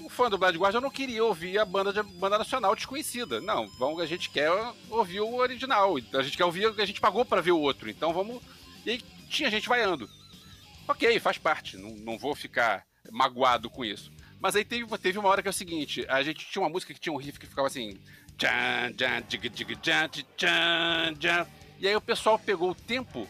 o 0.00 0.08
fã 0.08 0.30
do 0.30 0.38
Blind 0.38 0.56
Guardian 0.56 0.80
não 0.80 0.90
queria 0.90 1.22
ouvir 1.22 1.58
a 1.58 1.66
banda, 1.66 1.92
de, 1.92 2.02
banda 2.02 2.38
nacional 2.38 2.74
desconhecida. 2.74 3.38
Não, 3.38 3.68
vamos, 3.78 4.00
a 4.00 4.06
gente 4.06 4.30
quer 4.30 4.50
ouvir 4.88 5.20
o 5.20 5.34
original. 5.34 5.96
A 6.14 6.22
gente 6.22 6.38
quer 6.38 6.46
ouvir 6.46 6.66
o 6.66 6.74
que 6.74 6.80
a 6.80 6.86
gente 6.86 7.00
pagou 7.00 7.26
para 7.26 7.42
ver 7.42 7.52
o 7.52 7.60
outro. 7.60 7.90
Então 7.90 8.14
vamos. 8.14 8.42
E 8.86 8.90
aí 8.92 9.02
tinha 9.28 9.50
gente 9.50 9.68
vaiando. 9.68 10.08
Ok, 10.88 11.20
faz 11.20 11.36
parte. 11.36 11.76
Não, 11.76 11.90
não 11.90 12.18
vou 12.18 12.34
ficar 12.34 12.86
magoado 13.10 13.68
com 13.68 13.84
isso. 13.84 14.10
Mas 14.40 14.56
aí 14.56 14.64
teve, 14.64 14.86
teve 14.98 15.18
uma 15.18 15.28
hora 15.28 15.42
que 15.42 15.48
é 15.48 15.50
o 15.50 15.54
seguinte: 15.54 16.04
a 16.08 16.22
gente 16.22 16.46
tinha 16.46 16.62
uma 16.62 16.68
música 16.68 16.94
que 16.94 17.00
tinha 17.00 17.12
um 17.12 17.16
riff 17.16 17.38
que 17.38 17.46
ficava 17.46 17.68
assim. 17.68 17.98
E 21.78 21.86
aí 21.88 21.94
o 21.94 22.00
pessoal 22.00 22.38
pegou 22.38 22.70
o 22.70 22.74
tempo 22.74 23.28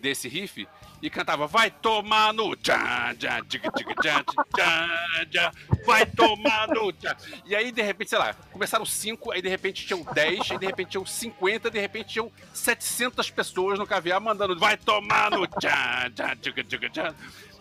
desse 0.00 0.28
riff 0.28 0.66
e 1.02 1.10
cantava 1.10 1.46
Vai 1.46 1.70
tomar 1.70 2.32
no 2.32 2.56
tchan, 2.56 3.14
tchan, 3.18 3.44
tchan, 3.44 3.60
tchan, 4.02 4.24
tchan, 4.54 5.26
tchan, 5.30 5.52
vai 5.84 6.06
tomar 6.06 6.68
no 6.68 6.92
tchan. 6.92 7.14
E 7.44 7.54
aí, 7.54 7.70
de 7.70 7.82
repente, 7.82 8.10
sei 8.10 8.18
lá, 8.18 8.34
começaram 8.52 8.84
cinco, 8.84 9.30
aí 9.30 9.42
de 9.42 9.48
repente 9.48 9.86
tinham 9.86 10.02
10, 10.02 10.50
aí 10.52 10.58
de 10.58 10.66
repente 10.66 10.90
tinham 10.90 11.06
50, 11.06 11.70
de 11.70 11.78
repente 11.78 12.08
tinham 12.14 12.32
700 12.52 13.30
pessoas 13.30 13.78
no 13.78 13.86
caviar 13.86 14.20
mandando 14.20 14.58
Vai 14.58 14.76
tomar 14.76 15.30
no 15.30 15.46
tchan, 15.46 16.10
tchan, 16.14 16.36
tchan, 16.36 16.64
tchan, 16.64 16.90
tchan. 16.90 17.14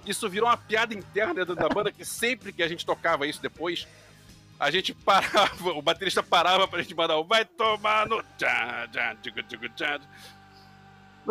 Isso 0.06 0.30
virou 0.30 0.50
uma 0.50 0.58
piada 0.58 0.94
interna 0.94 1.34
dentro 1.34 1.56
da 1.56 1.68
banda 1.68 1.92
que 1.92 2.06
sempre 2.06 2.54
que 2.54 2.62
a 2.62 2.68
gente 2.68 2.86
tocava 2.86 3.26
isso 3.26 3.42
depois, 3.42 3.88
a 4.60 4.72
gente 4.72 4.94
parava, 4.94 5.72
o 5.72 5.82
baterista 5.82 6.24
parava 6.24 6.68
pra 6.68 6.82
gente 6.82 6.96
mandar 6.96 7.18
o 7.18 7.24
Vai 7.24 7.46
tomar 7.46 8.08
no. 8.08 8.24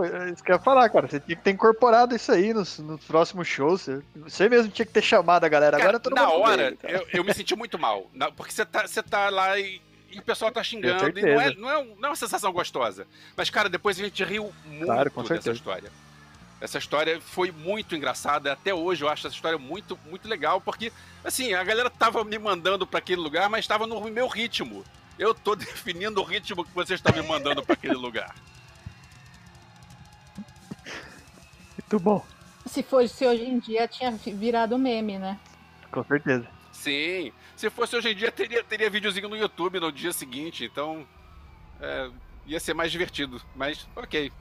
É 0.02 0.30
isso 0.30 0.42
que 0.42 0.50
eu 0.50 0.56
ia 0.56 0.60
falar, 0.60 0.88
cara. 0.88 1.06
Você 1.06 1.20
tinha 1.20 1.36
que 1.36 1.42
ter 1.42 1.52
incorporado 1.52 2.16
isso 2.16 2.32
aí 2.32 2.52
nos, 2.52 2.78
nos 2.80 3.02
próximos 3.04 3.46
shows. 3.46 3.88
Você 4.16 4.48
mesmo 4.48 4.70
tinha 4.72 4.84
que 4.84 4.92
ter 4.92 5.02
chamado 5.02 5.44
a 5.44 5.48
galera. 5.48 5.76
Cara, 5.76 5.88
Agora 5.88 6.00
todo 6.00 6.14
Na 6.14 6.28
hora, 6.30 6.76
eu, 6.82 7.06
eu, 7.12 7.24
me 7.24 7.32
senti 7.32 7.54
muito 7.54 7.78
mal. 7.78 8.10
porque 8.36 8.52
você 8.52 8.64
tá, 8.64 8.86
você 8.86 9.02
tá 9.02 9.30
lá 9.30 9.58
e, 9.58 9.80
e 10.10 10.18
o 10.18 10.22
pessoal 10.22 10.50
tá 10.50 10.64
xingando. 10.64 11.16
E 11.16 11.22
não 11.22 11.40
é, 11.40 11.54
não, 11.54 11.70
é, 11.70 11.84
não 11.84 12.04
é 12.06 12.08
uma 12.08 12.16
sensação 12.16 12.52
gostosa. 12.52 13.06
Mas, 13.36 13.50
cara, 13.50 13.68
depois 13.68 13.98
a 14.00 14.02
gente 14.02 14.24
riu 14.24 14.52
muito 14.66 14.84
claro, 14.84 15.12
dessa 15.28 15.52
história. 15.52 15.90
Essa 16.60 16.78
história 16.78 17.20
foi 17.20 17.50
muito 17.50 17.94
engraçada. 17.94 18.52
Até 18.52 18.72
hoje 18.72 19.04
eu 19.04 19.08
acho 19.08 19.26
essa 19.26 19.34
história 19.34 19.58
muito, 19.58 19.98
muito 20.06 20.28
legal. 20.28 20.60
Porque, 20.60 20.92
assim, 21.22 21.52
a 21.52 21.62
galera 21.62 21.90
tava 21.90 22.24
me 22.24 22.38
mandando 22.38 22.86
para 22.86 22.98
aquele 22.98 23.20
lugar, 23.20 23.48
mas 23.50 23.64
estava 23.64 23.86
no 23.86 24.00
meu 24.10 24.28
ritmo. 24.28 24.84
Eu 25.18 25.34
tô 25.34 25.54
definindo 25.56 26.20
o 26.20 26.24
ritmo 26.24 26.64
que 26.64 26.74
você 26.74 26.94
está 26.94 27.12
me 27.12 27.22
mandando 27.22 27.62
para 27.62 27.74
aquele 27.74 27.94
lugar. 27.94 28.34
Muito 31.72 31.98
bom. 32.00 32.24
Se 32.66 32.82
fosse 32.82 33.26
hoje 33.26 33.44
em 33.44 33.58
dia, 33.58 33.86
tinha 33.86 34.10
virado 34.12 34.78
meme, 34.78 35.18
né? 35.18 35.38
Com 35.90 36.02
certeza. 36.04 36.48
Sim. 36.72 37.32
Se 37.54 37.68
fosse 37.68 37.94
hoje 37.94 38.10
em 38.10 38.14
dia, 38.14 38.32
teria, 38.32 38.64
teria 38.64 38.88
videozinho 38.88 39.28
no 39.28 39.36
YouTube 39.36 39.78
no 39.78 39.92
dia 39.92 40.12
seguinte, 40.12 40.64
então. 40.64 41.06
É, 41.80 42.10
ia 42.46 42.58
ser 42.58 42.74
mais 42.74 42.90
divertido. 42.90 43.40
Mas, 43.54 43.86
ok. 43.94 44.32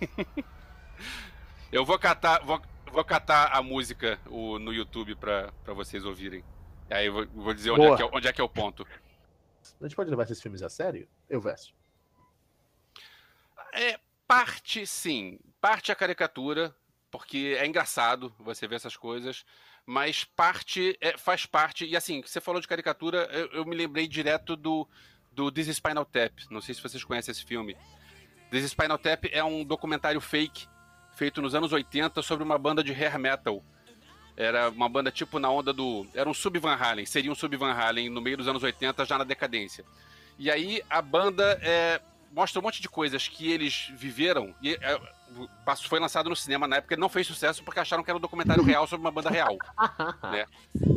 Eu 1.72 1.84
vou 1.84 1.98
catar, 1.98 2.44
vou, 2.44 2.60
vou 2.90 3.04
catar 3.04 3.56
a 3.56 3.62
música 3.62 4.18
o, 4.26 4.58
no 4.58 4.72
YouTube 4.72 5.14
pra, 5.14 5.52
pra 5.64 5.72
vocês 5.72 6.04
ouvirem. 6.04 6.44
Aí 6.90 7.06
eu 7.06 7.12
vou, 7.12 7.26
vou 7.26 7.54
dizer 7.54 7.70
onde 7.70 7.84
é, 7.84 8.06
é, 8.06 8.10
onde 8.12 8.28
é, 8.28 8.32
que 8.32 8.40
é 8.40 8.44
o 8.44 8.48
ponto. 8.48 8.84
A 9.80 9.84
gente 9.84 9.94
pode 9.94 10.10
levar 10.10 10.24
esses 10.24 10.42
filmes 10.42 10.62
a 10.62 10.68
sério? 10.68 11.08
Eu 11.28 11.40
vesto. 11.40 11.72
É, 13.72 14.00
parte 14.26 14.84
sim. 14.84 15.38
Parte 15.60 15.92
a 15.92 15.94
caricatura, 15.94 16.74
porque 17.08 17.56
é 17.56 17.64
engraçado 17.64 18.34
você 18.40 18.66
ver 18.66 18.76
essas 18.76 18.96
coisas, 18.96 19.44
mas 19.86 20.24
parte 20.24 20.98
é, 21.00 21.16
faz 21.16 21.46
parte. 21.46 21.86
E 21.86 21.96
assim, 21.96 22.20
você 22.20 22.40
falou 22.40 22.60
de 22.60 22.66
caricatura, 22.66 23.28
eu, 23.30 23.46
eu, 23.52 23.64
me 23.64 23.76
lembrei 23.76 24.08
direto 24.08 24.56
do, 24.56 24.88
do 25.30 25.52
This 25.52 25.68
Spinal 25.76 26.04
Tap. 26.04 26.32
Não 26.50 26.60
sei 26.60 26.74
se 26.74 26.82
vocês 26.82 27.04
conhecem 27.04 27.30
esse 27.30 27.44
filme. 27.44 27.76
This 28.50 28.64
Spinal 28.72 28.98
Tap 28.98 29.26
é 29.30 29.44
um 29.44 29.64
documentário 29.64 30.20
fake 30.20 30.66
feito 31.20 31.42
nos 31.42 31.54
anos 31.54 31.70
80 31.70 32.22
sobre 32.22 32.42
uma 32.42 32.56
banda 32.56 32.82
de 32.82 32.94
hair 32.94 33.18
metal. 33.18 33.62
Era 34.34 34.70
uma 34.70 34.88
banda 34.88 35.12
tipo 35.12 35.38
na 35.38 35.50
onda 35.50 35.70
do. 35.70 36.06
Era 36.14 36.30
um 36.30 36.32
sub 36.32 36.58
Van 36.58 36.74
Halen, 36.74 37.04
seria 37.04 37.30
um 37.30 37.34
sub 37.34 37.54
Van 37.58 37.74
Halen 37.74 38.08
no 38.08 38.22
meio 38.22 38.38
dos 38.38 38.48
anos 38.48 38.62
80, 38.62 39.04
já 39.04 39.18
na 39.18 39.24
decadência. 39.24 39.84
E 40.38 40.50
aí 40.50 40.82
a 40.88 41.02
banda 41.02 41.60
é, 41.60 42.00
mostra 42.32 42.58
um 42.58 42.62
monte 42.62 42.80
de 42.80 42.88
coisas 42.88 43.28
que 43.28 43.52
eles 43.52 43.92
viveram. 43.92 44.54
E 44.62 44.78
é, 44.80 44.98
foi 45.86 46.00
lançado 46.00 46.30
no 46.30 46.34
cinema 46.34 46.66
na 46.66 46.76
época, 46.76 46.94
ele 46.94 47.02
não 47.02 47.10
fez 47.10 47.26
sucesso 47.26 47.62
porque 47.62 47.80
acharam 47.80 48.02
que 48.02 48.10
era 48.10 48.16
um 48.16 48.20
documentário 48.20 48.64
real 48.64 48.86
sobre 48.86 49.04
uma 49.04 49.12
banda 49.12 49.28
real. 49.28 49.58
né? 50.32 50.46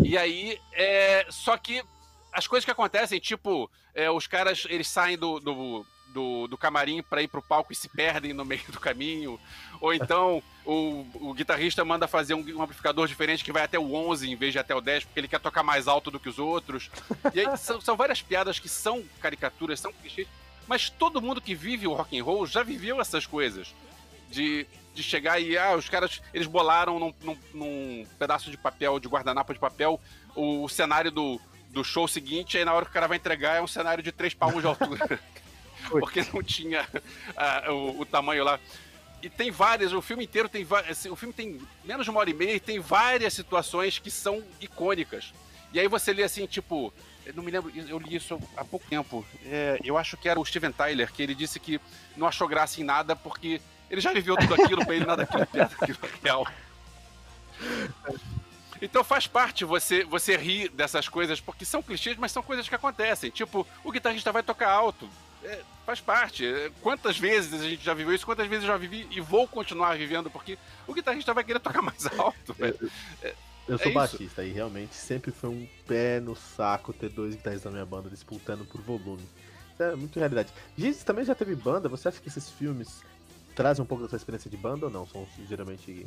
E 0.06 0.18
aí, 0.18 0.58
é, 0.72 1.25
só 1.30 1.58
que 1.58 1.84
as 2.32 2.48
coisas 2.48 2.63
que 2.63 2.72
acontecem, 2.72 3.20
tipo, 3.20 3.70
é, 3.94 4.10
os 4.10 4.25
caras, 4.25 4.65
eles 4.70 4.88
saem 4.88 5.18
do, 5.18 5.42
do, 5.42 5.86
do, 6.13 6.48
do 6.48 6.58
camarim 6.58 7.01
para 7.01 7.22
ir 7.22 7.27
pro 7.27 7.41
palco 7.41 7.74
e 7.74 7.75
se 7.75 7.89
perdem 7.89 8.32
no 8.32 8.46
meio 8.46 8.63
do 8.70 8.79
caminho. 8.79 9.39
Ou 9.82 9.93
então 9.93 10.41
o, 10.65 11.05
o 11.15 11.34
guitarrista 11.34 11.84
manda 11.84 12.08
fazer 12.08 12.36
um, 12.36 12.46
um, 12.55 12.62
amplificador 12.62 13.08
diferente 13.08 13.43
que 13.43 13.51
vai 13.51 13.63
até 13.63 13.77
o 13.77 13.93
11 13.93 14.32
em 14.32 14.36
vez 14.36 14.53
de 14.53 14.60
até 14.60 14.74
o 14.74 14.79
10, 14.79 15.05
porque 15.05 15.20
ele 15.20 15.27
quer 15.27 15.39
tocar 15.39 15.63
mais 15.63 15.88
alto 15.88 16.12
do 16.12 16.20
que 16.20 16.29
os 16.29 16.39
outros. 16.39 16.89
E 17.34 17.39
aí 17.41 17.58
são, 17.58 17.82
são 17.82 17.98
várias 17.98 18.22
piadas 18.22 18.60
que 18.60 18.70
são 18.70 19.03
caricaturas, 19.20 19.79
são 19.79 19.91
clichês. 19.91 20.27
Mas 20.67 20.89
todo 20.89 21.22
mundo 21.22 21.41
que 21.41 21.55
vive 21.55 21.88
o 21.88 21.93
rock 21.93 22.17
and 22.17 22.24
roll 22.24 22.46
já 22.46 22.63
viveu 22.63 23.01
essas 23.01 23.25
coisas. 23.25 23.74
De, 24.29 24.65
de 24.96 25.03
chegar 25.03 25.39
e, 25.39 25.55
ah, 25.55 25.75
os 25.75 25.88
caras, 25.88 26.20
eles 26.34 26.48
bolaram 26.48 26.98
num, 26.98 27.13
num, 27.22 27.38
num 27.53 28.08
pedaço 28.17 28.50
de 28.50 28.58
papel, 28.58 29.00
de 29.00 29.08
guardanapo 29.08 29.53
de 29.53 29.60
papel, 29.60 30.01
o, 30.36 30.63
o 30.63 30.70
cenário 30.70 31.12
do, 31.12 31.39
do 31.74 31.84
show 31.84 32.08
seguinte, 32.08 32.58
aí 32.58 32.63
na 32.63 32.74
hora 32.74 32.86
que 32.86 32.91
o 32.91 32.93
cara 32.93 33.08
vai 33.08 33.17
entregar 33.17 33.58
é 33.58 33.62
um 33.62 33.67
cenário 33.67 34.03
de 34.03 34.12
três 34.12 34.34
palmos 34.34 34.62
de 34.62 34.67
altura. 34.67 35.20
porque 35.89 36.25
não 36.33 36.41
tinha 36.43 36.87
uh, 37.67 37.71
o, 37.71 38.01
o, 38.01 38.05
tamanho 38.05 38.43
lá. 38.43 38.59
E 39.21 39.29
tem 39.29 39.51
várias, 39.51 39.93
o 39.93 40.01
filme 40.01 40.25
inteiro 40.25 40.49
tem 40.49 40.67
assim, 40.89 41.09
o 41.09 41.15
filme 41.15 41.33
tem 41.33 41.61
menos 41.83 42.05
de 42.05 42.09
uma 42.09 42.19
hora 42.19 42.29
e 42.29 42.33
meia 42.33 42.55
e 42.55 42.59
tem 42.59 42.79
várias 42.79 43.33
situações 43.33 43.99
que 43.99 44.11
são 44.11 44.43
icônicas. 44.59 45.33
E 45.71 45.79
aí 45.79 45.87
você 45.87 46.13
lê 46.13 46.23
assim, 46.23 46.45
tipo, 46.45 46.93
eu 47.25 47.33
não 47.33 47.43
me 47.43 47.51
lembro, 47.51 47.71
eu 47.75 47.97
li 47.97 48.15
isso 48.15 48.39
há 48.57 48.65
pouco 48.65 48.85
tempo. 48.87 49.25
É, 49.45 49.79
eu 49.83 49.97
acho 49.97 50.17
que 50.17 50.27
era 50.27 50.39
o 50.39 50.45
Steven 50.45 50.71
Tyler, 50.71 51.11
que 51.11 51.23
ele 51.23 51.33
disse 51.33 51.59
que 51.59 51.79
não 52.17 52.27
achou 52.27 52.47
graça 52.47 52.81
em 52.81 52.83
nada 52.83 53.15
porque 53.15 53.61
ele 53.89 54.01
já 54.01 54.11
viveu 54.11 54.35
tudo 54.35 54.53
aquilo, 54.55 54.85
pra 54.85 54.95
ele 54.95 55.05
nada 55.05 55.23
aquilo, 55.23 55.43
aquilo 55.43 55.97
é 56.03 56.09
real. 56.23 56.47
Então 58.81 59.03
faz 59.03 59.25
parte 59.25 59.63
você 59.63 60.03
você 60.03 60.35
rir 60.35 60.67
dessas 60.69 61.07
coisas, 61.07 61.39
porque 61.39 61.63
são 61.63 61.81
clichês, 61.81 62.17
mas 62.17 62.31
são 62.31 62.43
coisas 62.43 62.67
que 62.67 62.75
acontecem. 62.75 63.29
Tipo, 63.29 63.65
o 63.83 63.91
guitarrista 63.91 64.31
vai 64.31 64.43
tocar 64.43 64.69
alto. 64.69 65.09
É, 65.43 65.62
faz 65.85 66.00
parte. 66.00 66.45
É, 66.45 66.71
quantas 66.81 67.17
vezes 67.17 67.59
a 67.59 67.69
gente 67.69 67.83
já 67.83 67.93
viveu 67.93 68.13
isso, 68.13 68.25
quantas 68.25 68.47
vezes 68.47 68.63
eu 68.63 68.69
já 68.69 68.77
vivi 68.77 69.07
e 69.12 69.19
vou 69.19 69.47
continuar 69.47 69.97
vivendo, 69.97 70.29
porque 70.29 70.57
o 70.88 70.93
guitarrista 70.93 71.33
vai 71.33 71.43
querer 71.43 71.59
tocar 71.59 71.81
mais 71.81 72.05
alto. 72.17 72.55
Eu, 72.59 72.89
é, 73.21 73.35
eu 73.65 73.77
sou 73.77 73.91
é 73.91 73.93
baixista 73.93 74.43
e 74.43 74.51
realmente 74.51 74.93
sempre 74.93 75.31
foi 75.31 75.50
um 75.50 75.65
pé 75.88 76.19
no 76.19 76.35
saco 76.35 76.91
ter 76.91 77.07
dois 77.07 77.33
guitarristas 77.33 77.71
na 77.71 77.77
minha 77.77 77.85
banda 77.85 78.09
disputando 78.09 78.65
por 78.65 78.81
volume. 78.81 79.23
Isso 79.71 79.83
é 79.83 79.95
muito 79.95 80.19
realidade. 80.19 80.50
Giz, 80.77 81.01
também 81.03 81.23
já 81.23 81.33
teve 81.33 81.55
banda? 81.55 81.88
Você 81.88 82.09
acha 82.09 82.19
que 82.19 82.27
esses 82.27 82.50
filmes 82.50 83.01
trazem 83.55 83.81
um 83.81 83.85
pouco 83.85 84.03
dessa 84.03 84.17
experiência 84.17 84.51
de 84.51 84.57
banda 84.57 84.88
ou 84.88 84.91
não? 84.91 85.07
São 85.07 85.25
geralmente 85.47 86.05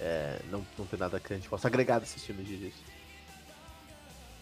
é, 0.00 0.40
não, 0.50 0.66
não 0.78 0.86
tem 0.86 0.98
nada 0.98 1.20
que 1.20 1.32
a 1.32 1.36
gente 1.36 1.48
possa 1.48 1.68
agregar 1.68 1.98
desses 1.98 2.24
filmes 2.24 2.46
de 2.46 2.72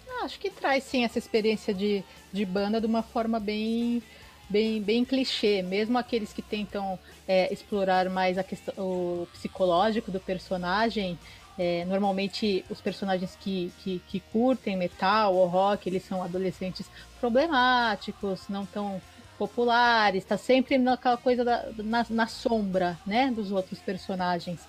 ah, 0.09 0.25
Acho 0.25 0.39
que 0.39 0.51
traz 0.51 0.85
sim 0.85 1.05
essa 1.05 1.19
experiência 1.19 1.73
de, 1.75 2.05
de 2.33 2.45
banda 2.45 2.81
de 2.81 2.87
uma 2.87 3.03
forma 3.03 3.41
bem, 3.41 4.03
bem, 4.51 4.83
bem 4.83 5.05
clichê. 5.05 5.63
Mesmo 5.63 5.97
aqueles 5.97 6.33
que 6.33 6.43
tentam 6.43 6.99
é, 7.27 7.53
explorar 7.53 8.11
mais 8.11 8.37
a 8.37 8.43
questão, 8.43 8.75
o 8.77 9.29
psicológico 9.33 10.11
do 10.11 10.21
personagem. 10.21 11.19
É, 11.59 11.85
normalmente 11.85 12.65
os 12.71 12.81
personagens 12.81 13.37
que, 13.39 13.73
que, 13.83 14.03
que, 14.09 14.21
curtem 14.21 14.77
metal 14.77 15.35
ou 15.35 15.47
rock, 15.47 15.89
eles 15.89 16.03
são 16.05 16.23
adolescentes 16.23 16.87
problemáticos, 17.19 18.49
não 18.49 18.65
tão 18.65 19.01
populares, 19.37 20.23
está 20.23 20.39
sempre 20.39 20.79
naquela 20.79 21.19
coisa 21.19 21.45
da, 21.45 21.69
na, 21.79 22.07
na 22.09 22.27
sombra 22.27 22.99
né, 23.07 23.31
dos 23.31 23.53
outros 23.53 23.79
personagens 23.81 24.61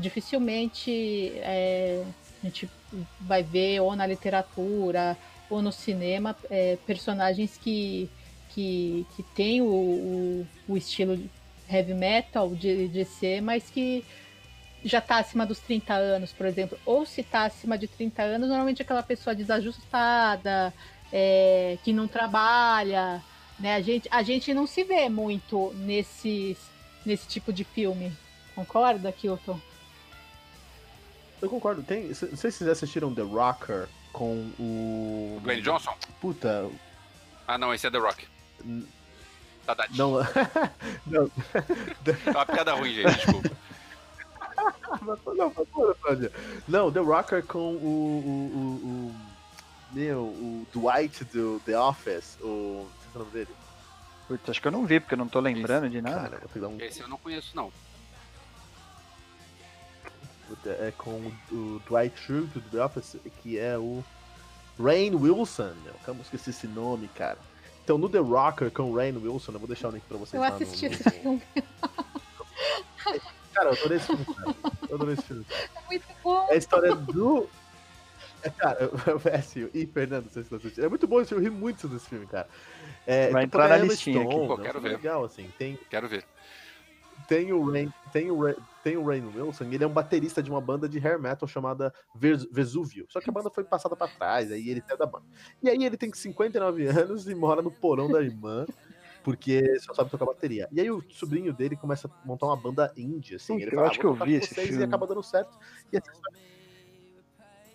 dificilmente 0.00 1.32
é, 1.36 2.02
a 2.42 2.46
gente 2.46 2.68
vai 3.20 3.42
ver 3.42 3.80
ou 3.80 3.94
na 3.94 4.06
literatura 4.06 5.16
ou 5.48 5.60
no 5.60 5.70
cinema 5.70 6.34
é, 6.50 6.78
personagens 6.86 7.58
que, 7.58 8.08
que, 8.54 9.06
que 9.14 9.22
têm 9.22 9.60
o, 9.60 9.66
o, 9.66 10.46
o, 10.68 10.76
estilo 10.76 11.18
heavy 11.70 11.94
metal 11.94 12.50
de, 12.54 12.88
de 12.88 13.04
ser, 13.04 13.40
mas 13.40 13.70
que 13.70 14.04
já 14.84 14.98
está 14.98 15.18
acima 15.18 15.46
dos 15.46 15.58
30 15.60 15.94
anos, 15.94 16.32
por 16.32 16.46
exemplo. 16.46 16.78
Ou 16.84 17.06
se 17.06 17.20
está 17.20 17.44
acima 17.44 17.76
de 17.76 17.86
30 17.86 18.22
anos, 18.22 18.48
normalmente 18.48 18.80
é 18.80 18.84
aquela 18.84 19.02
pessoa 19.02 19.34
desajustada, 19.34 20.72
é, 21.12 21.78
que 21.84 21.92
não 21.92 22.08
trabalha. 22.08 23.22
Né? 23.58 23.74
A, 23.74 23.80
gente, 23.80 24.08
a 24.10 24.22
gente 24.22 24.52
não 24.54 24.66
se 24.66 24.84
vê 24.84 25.08
muito 25.08 25.72
nesses, 25.76 26.58
nesse 27.04 27.28
tipo 27.28 27.52
de 27.52 27.62
filme. 27.62 28.12
Concorda, 28.54 29.12
Kilton? 29.12 29.60
Eu 31.40 31.48
concordo. 31.48 31.82
Tem, 31.82 32.08
não 32.08 32.14
sei 32.14 32.50
se 32.50 32.58
vocês 32.58 32.68
assistiram 32.68 33.14
The 33.14 33.22
Rocker 33.22 33.88
com 34.12 34.50
o. 34.58 35.40
Dwayne 35.42 35.62
Johnson? 35.62 35.94
Puta. 36.20 36.68
Ah, 37.46 37.56
não, 37.58 37.72
esse 37.72 37.86
é 37.86 37.90
The 37.90 37.98
Rock. 37.98 38.26
Saudade. 39.64 39.98
Não. 39.98 40.12
não. 41.06 41.30
é 42.26 42.30
uma 42.30 42.46
piada 42.46 42.74
ruim, 42.74 42.94
gente, 42.94 43.14
desculpa. 43.16 43.50
não, 45.36 45.50
não, 46.68 46.92
The 46.92 47.00
Rocker 47.00 47.44
com 47.44 47.58
o. 47.58 47.62
o, 47.62 48.30
o, 48.54 48.86
o 48.86 49.30
meu, 49.92 50.22
o 50.22 50.66
Dwight 50.72 51.24
do 51.24 51.60
The 51.64 51.78
Office, 51.78 52.38
o. 52.40 52.86
Não 52.86 53.00
sei 53.00 53.10
se 53.10 53.14
é 53.14 53.16
o 53.16 53.18
nome 53.18 53.30
dele. 53.32 53.50
Putz, 54.28 54.50
acho 54.50 54.60
que 54.60 54.68
eu 54.68 54.72
não 54.72 54.86
vi, 54.86 55.00
porque 55.00 55.14
eu 55.14 55.18
não 55.18 55.28
tô 55.28 55.40
lembrando 55.40 55.86
esse, 55.86 55.92
de 55.92 56.02
nada. 56.02 56.38
Cara, 56.38 56.68
um... 56.68 56.80
Esse 56.80 57.00
eu 57.00 57.08
não 57.08 57.16
conheço, 57.16 57.54
não 57.56 57.72
é 60.66 60.92
com 60.96 61.32
o 61.52 61.80
Dwight 61.86 62.18
Schrute 62.18 62.58
do 62.58 62.70
The 62.70 62.84
Office, 62.84 63.16
que 63.42 63.58
é 63.58 63.78
o 63.78 64.04
Rain 64.78 65.14
Wilson. 65.14 65.72
Eu 66.06 66.14
não 66.14 66.22
esqueci 66.22 66.50
esse 66.50 66.66
nome, 66.66 67.08
cara. 67.08 67.38
Então, 67.90 67.98
no 67.98 68.08
The 68.08 68.20
Rocker 68.20 68.70
com 68.70 68.84
o 68.84 68.94
Rain 68.94 69.16
Wilson, 69.16 69.50
eu 69.50 69.58
vou 69.58 69.66
deixar 69.66 69.88
o 69.88 69.90
link 69.90 70.04
pra 70.04 70.16
vocês 70.16 70.34
eu 70.34 70.40
lá 70.40 70.54
assisti 70.54 70.88
no, 70.88 70.94
esse 70.94 71.10
filme. 71.10 71.42
Cara, 73.52 73.70
eu 73.70 73.72
adorei 73.72 73.96
esse 73.96 74.06
filme, 74.06 74.24
cara. 74.26 74.56
Eu 74.88 74.94
adorei 74.94 75.14
esse 75.14 75.22
filme. 75.24 75.46
É 75.50 75.86
muito 75.88 76.06
bom. 76.22 76.46
É 76.48 76.52
a 76.52 76.56
história 76.56 76.94
do. 76.94 77.48
É, 78.44 78.50
cara, 78.50 78.78
é 79.28 79.34
assim, 79.34 79.68
e 79.74 79.86
Fernando, 79.86 80.26
não 80.26 80.30
sei 80.30 80.44
se 80.44 80.50
você 80.50 80.84
É 80.84 80.88
muito 80.88 81.08
bom 81.08 81.20
esse 81.20 81.30
filme, 81.30 81.44
eu 81.44 81.52
ri 81.52 81.58
muito 81.58 81.88
desse 81.88 82.08
filme, 82.08 82.28
cara. 82.28 82.48
É, 83.04 83.28
Vai 83.30 83.42
entrar 83.42 83.68
na 83.68 83.78
listinha 83.78 84.20
Stone, 84.20 84.36
aqui. 84.36 84.46
Pô, 84.46 84.58
quero 84.58 84.80
ver. 84.80 84.88
legal, 84.90 85.24
assim. 85.24 85.52
Tem, 85.58 85.76
quero 85.90 86.08
ver. 86.08 86.24
Tem 87.26 87.52
o 87.52 87.68
Rain, 87.72 87.92
tem 88.12 88.30
o, 88.30 88.54
tem 88.82 88.96
o 88.96 89.04
Rain 89.04 89.24
Wilson, 89.24 89.64
ele 89.64 89.84
é 89.84 89.86
um 89.86 89.92
baterista 89.92 90.42
de 90.42 90.50
uma 90.50 90.60
banda 90.60 90.88
de 90.88 90.98
hair 90.98 91.18
metal 91.18 91.48
chamada 91.48 91.92
Vesúvio. 92.14 93.06
Só 93.08 93.20
que 93.20 93.28
a 93.28 93.32
banda 93.32 93.50
foi 93.50 93.64
passada 93.64 93.94
para 93.94 94.08
trás, 94.08 94.50
aí 94.50 94.68
ele 94.68 94.82
saiu 94.86 94.98
da 94.98 95.06
banda. 95.06 95.26
E 95.62 95.68
aí 95.68 95.84
ele 95.84 95.96
tem 95.96 96.12
59 96.12 96.86
anos 96.86 97.28
e 97.28 97.34
mora 97.34 97.62
no 97.62 97.70
porão 97.70 98.10
da 98.10 98.22
irmã, 98.22 98.66
porque 99.22 99.78
só 99.80 99.94
sabe 99.94 100.10
tocar 100.10 100.24
bateria. 100.24 100.68
E 100.72 100.80
aí 100.80 100.90
o 100.90 101.02
sobrinho 101.10 101.52
dele 101.52 101.76
começa 101.76 102.08
a 102.08 102.26
montar 102.26 102.46
uma 102.46 102.56
banda 102.56 102.92
indie, 102.96 103.36
assim. 103.36 103.56
Ele 103.56 103.66
eu 103.66 103.70
fala, 103.70 103.88
acho 103.88 103.98
ah, 103.98 104.00
que 104.00 104.06
eu 104.06 104.14
vi 104.14 104.34
esse 104.34 104.54
filme. 104.54 104.80
E 104.80 104.84
acaba 104.84 105.06
dando 105.06 105.22
certo. 105.22 105.58
E 105.92 105.96
essa 105.96 106.10
história 106.10 106.50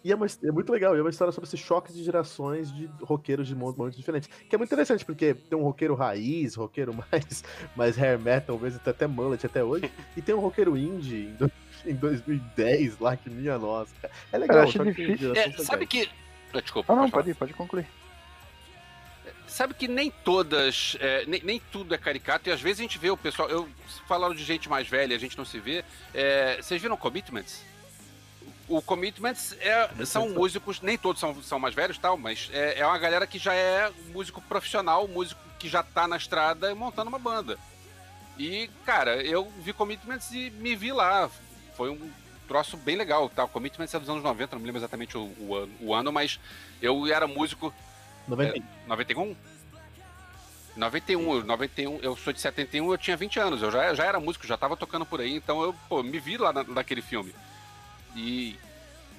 e 0.05 0.11
é, 0.11 0.15
uma, 0.15 0.27
é, 0.27 0.51
muito 0.51 0.71
legal, 0.71 0.95
e 0.95 0.99
é 0.99 1.01
uma 1.01 1.09
história 1.09 1.31
sobre 1.31 1.47
esse 1.47 1.57
choque 1.57 1.91
de 1.91 2.03
gerações 2.03 2.71
de 2.71 2.87
roqueiros 3.01 3.47
de 3.47 3.55
momentos 3.55 3.97
diferentes. 3.97 4.29
Que 4.47 4.53
é 4.53 4.57
muito 4.57 4.71
interessante, 4.71 5.03
porque 5.03 5.33
tem 5.33 5.57
um 5.57 5.63
roqueiro 5.63 5.95
raiz, 5.95 6.53
roqueiro 6.53 6.93
mais, 7.11 7.43
mais 7.75 7.97
hair 7.97 8.19
metal, 8.19 8.59
mesmo 8.59 8.79
até, 8.79 8.91
até 8.91 9.07
mullet 9.07 9.43
até 9.43 9.63
hoje, 9.63 9.91
e 10.15 10.21
tem 10.21 10.35
um 10.35 10.39
roqueiro 10.39 10.77
indie 10.77 11.33
em 11.83 11.95
2010 11.95 12.99
lá, 13.01 13.17
que 13.17 13.31
minha 13.31 13.57
nossa. 13.57 13.95
É 14.31 14.37
legal, 14.37 14.57
eu 14.57 14.63
acho 14.65 14.85
difícil. 14.85 15.33
É, 15.33 15.49
sabe 15.53 15.87
que. 15.87 16.07
Desculpa. 16.53 16.93
Ah, 16.93 16.95
não, 16.97 17.09
pode, 17.09 17.33
pode, 17.33 17.39
pode 17.39 17.53
concluir. 17.55 17.87
Sabe 19.47 19.73
que 19.73 19.87
nem 19.87 20.11
todas, 20.23 20.97
é, 20.99 21.25
nem, 21.25 21.41
nem, 21.41 21.61
tudo 21.71 21.95
é 21.95 21.97
caricato, 21.97 22.47
e 22.47 22.51
às 22.51 22.61
vezes 22.61 22.79
a 22.79 22.83
gente 22.83 22.99
vê 22.99 23.09
o 23.09 23.17
pessoal. 23.17 23.49
Eu 23.49 23.67
falando 24.07 24.35
de 24.35 24.43
gente 24.43 24.69
mais 24.69 24.87
velha, 24.87 25.15
a 25.15 25.19
gente 25.19 25.35
não 25.35 25.45
se 25.45 25.59
vê. 25.59 25.83
É, 26.13 26.57
vocês 26.61 26.79
viram 26.79 26.95
Commitments? 26.95 27.73
O 28.67 28.81
Commitments 28.81 29.55
é, 29.59 30.05
são 30.05 30.29
músicos, 30.29 30.81
nem 30.81 30.97
todos 30.97 31.19
são, 31.19 31.41
são 31.41 31.59
mais 31.59 31.75
velhos 31.75 31.97
tal, 31.97 32.17
mas 32.17 32.49
é, 32.51 32.79
é 32.79 32.85
uma 32.85 32.97
galera 32.97 33.27
que 33.27 33.37
já 33.37 33.53
é 33.53 33.91
músico 34.11 34.41
profissional, 34.41 35.07
músico 35.07 35.39
que 35.59 35.69
já 35.69 35.83
tá 35.83 36.07
na 36.07 36.17
estrada 36.17 36.73
montando 36.73 37.09
uma 37.09 37.19
banda. 37.19 37.57
E, 38.37 38.69
cara, 38.85 39.21
eu 39.23 39.51
vi 39.61 39.71
Commitments 39.71 40.31
e 40.31 40.49
me 40.49 40.75
vi 40.75 40.91
lá. 40.91 41.29
Foi 41.75 41.89
um 41.89 42.11
troço 42.47 42.75
bem 42.75 42.95
legal, 42.95 43.29
tá? 43.29 43.43
O 43.43 43.49
Commitments 43.49 43.93
é 43.93 43.99
dos 43.99 44.09
anos 44.09 44.23
90, 44.23 44.55
não 44.55 44.61
me 44.61 44.65
lembro 44.65 44.79
exatamente 44.79 45.17
o, 45.17 45.31
o, 45.39 45.55
ano, 45.55 45.73
o 45.79 45.93
ano, 45.93 46.11
mas 46.11 46.39
eu 46.81 47.05
era 47.07 47.27
músico... 47.27 47.73
90. 48.27 48.57
É, 48.57 48.61
91? 48.87 49.35
91, 50.75 51.43
91, 51.43 51.99
eu 52.01 52.17
sou 52.17 52.33
de 52.33 52.41
71, 52.41 52.91
eu 52.91 52.97
tinha 52.97 53.15
20 53.15 53.39
anos, 53.39 53.61
eu 53.61 53.71
já, 53.71 53.93
já 53.93 54.03
era 54.03 54.19
músico, 54.19 54.45
já 54.45 54.57
tava 54.57 54.75
tocando 54.75 55.05
por 55.05 55.21
aí, 55.21 55.33
então 55.33 55.61
eu, 55.61 55.73
pô, 55.87 56.03
me 56.03 56.19
vi 56.19 56.37
lá 56.37 56.51
na, 56.51 56.63
naquele 56.65 57.01
filme. 57.01 57.33
E, 58.15 58.57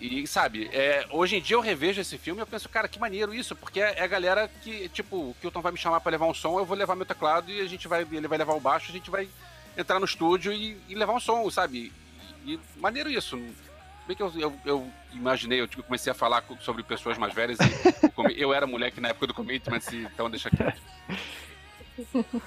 e 0.01 0.27
sabe, 0.27 0.69
é, 0.73 1.07
hoje 1.11 1.37
em 1.37 1.41
dia 1.41 1.57
eu 1.57 1.61
revejo 1.61 2.01
esse 2.01 2.19
filme 2.19 2.41
e 2.41 2.43
eu 2.43 2.47
penso, 2.47 2.69
cara, 2.69 2.89
que 2.89 2.99
maneiro 2.99 3.35
isso, 3.35 3.55
porque 3.55 3.81
é, 3.81 3.99
é 3.99 4.03
a 4.03 4.07
galera 4.07 4.51
que, 4.63 4.89
tipo, 4.89 5.17
o 5.17 5.37
Kilton 5.41 5.61
vai 5.61 5.73
me 5.73 5.79
chamar 5.79 6.01
para 6.01 6.13
levar 6.13 6.27
um 6.27 6.35
som, 6.35 6.59
eu 6.59 6.65
vou 6.65 6.77
levar 6.77 6.97
meu 6.97 7.07
teclado 7.07 7.51
e 7.51 7.61
a 7.61 7.67
gente 7.67 7.87
vai, 7.87 8.07
ele 8.11 8.29
vai 8.29 8.39
levar 8.39 8.55
o 8.55 8.61
baixo, 8.61 8.91
a 8.91 8.95
gente 8.95 9.11
vai 9.11 9.29
entrar 9.77 9.99
no 9.99 10.05
estúdio 10.05 10.53
e, 10.53 10.81
e 10.89 10.95
levar 10.95 11.15
um 11.15 11.21
som, 11.21 11.49
sabe? 11.51 11.93
E, 12.45 12.55
e 12.55 12.61
maneiro 12.77 13.11
isso. 13.11 13.37
Bem 14.07 14.17
que 14.17 14.23
eu, 14.23 14.33
eu, 14.37 14.61
eu 14.65 14.93
imaginei, 15.13 15.61
eu 15.61 15.69
comecei 15.83 16.13
a 16.13 16.15
falar 16.15 16.45
sobre 16.61 16.83
pessoas 16.85 17.19
mais 17.19 17.35
velhas 17.35 17.59
e 17.59 18.41
eu 18.41 18.55
era 18.55 18.67
moleque 18.67 19.01
na 19.01 19.09
época 19.09 19.27
do 19.27 19.35
commitment, 19.35 19.81
então 19.93 20.31
deixa 20.31 20.51
quieto. 20.51 20.81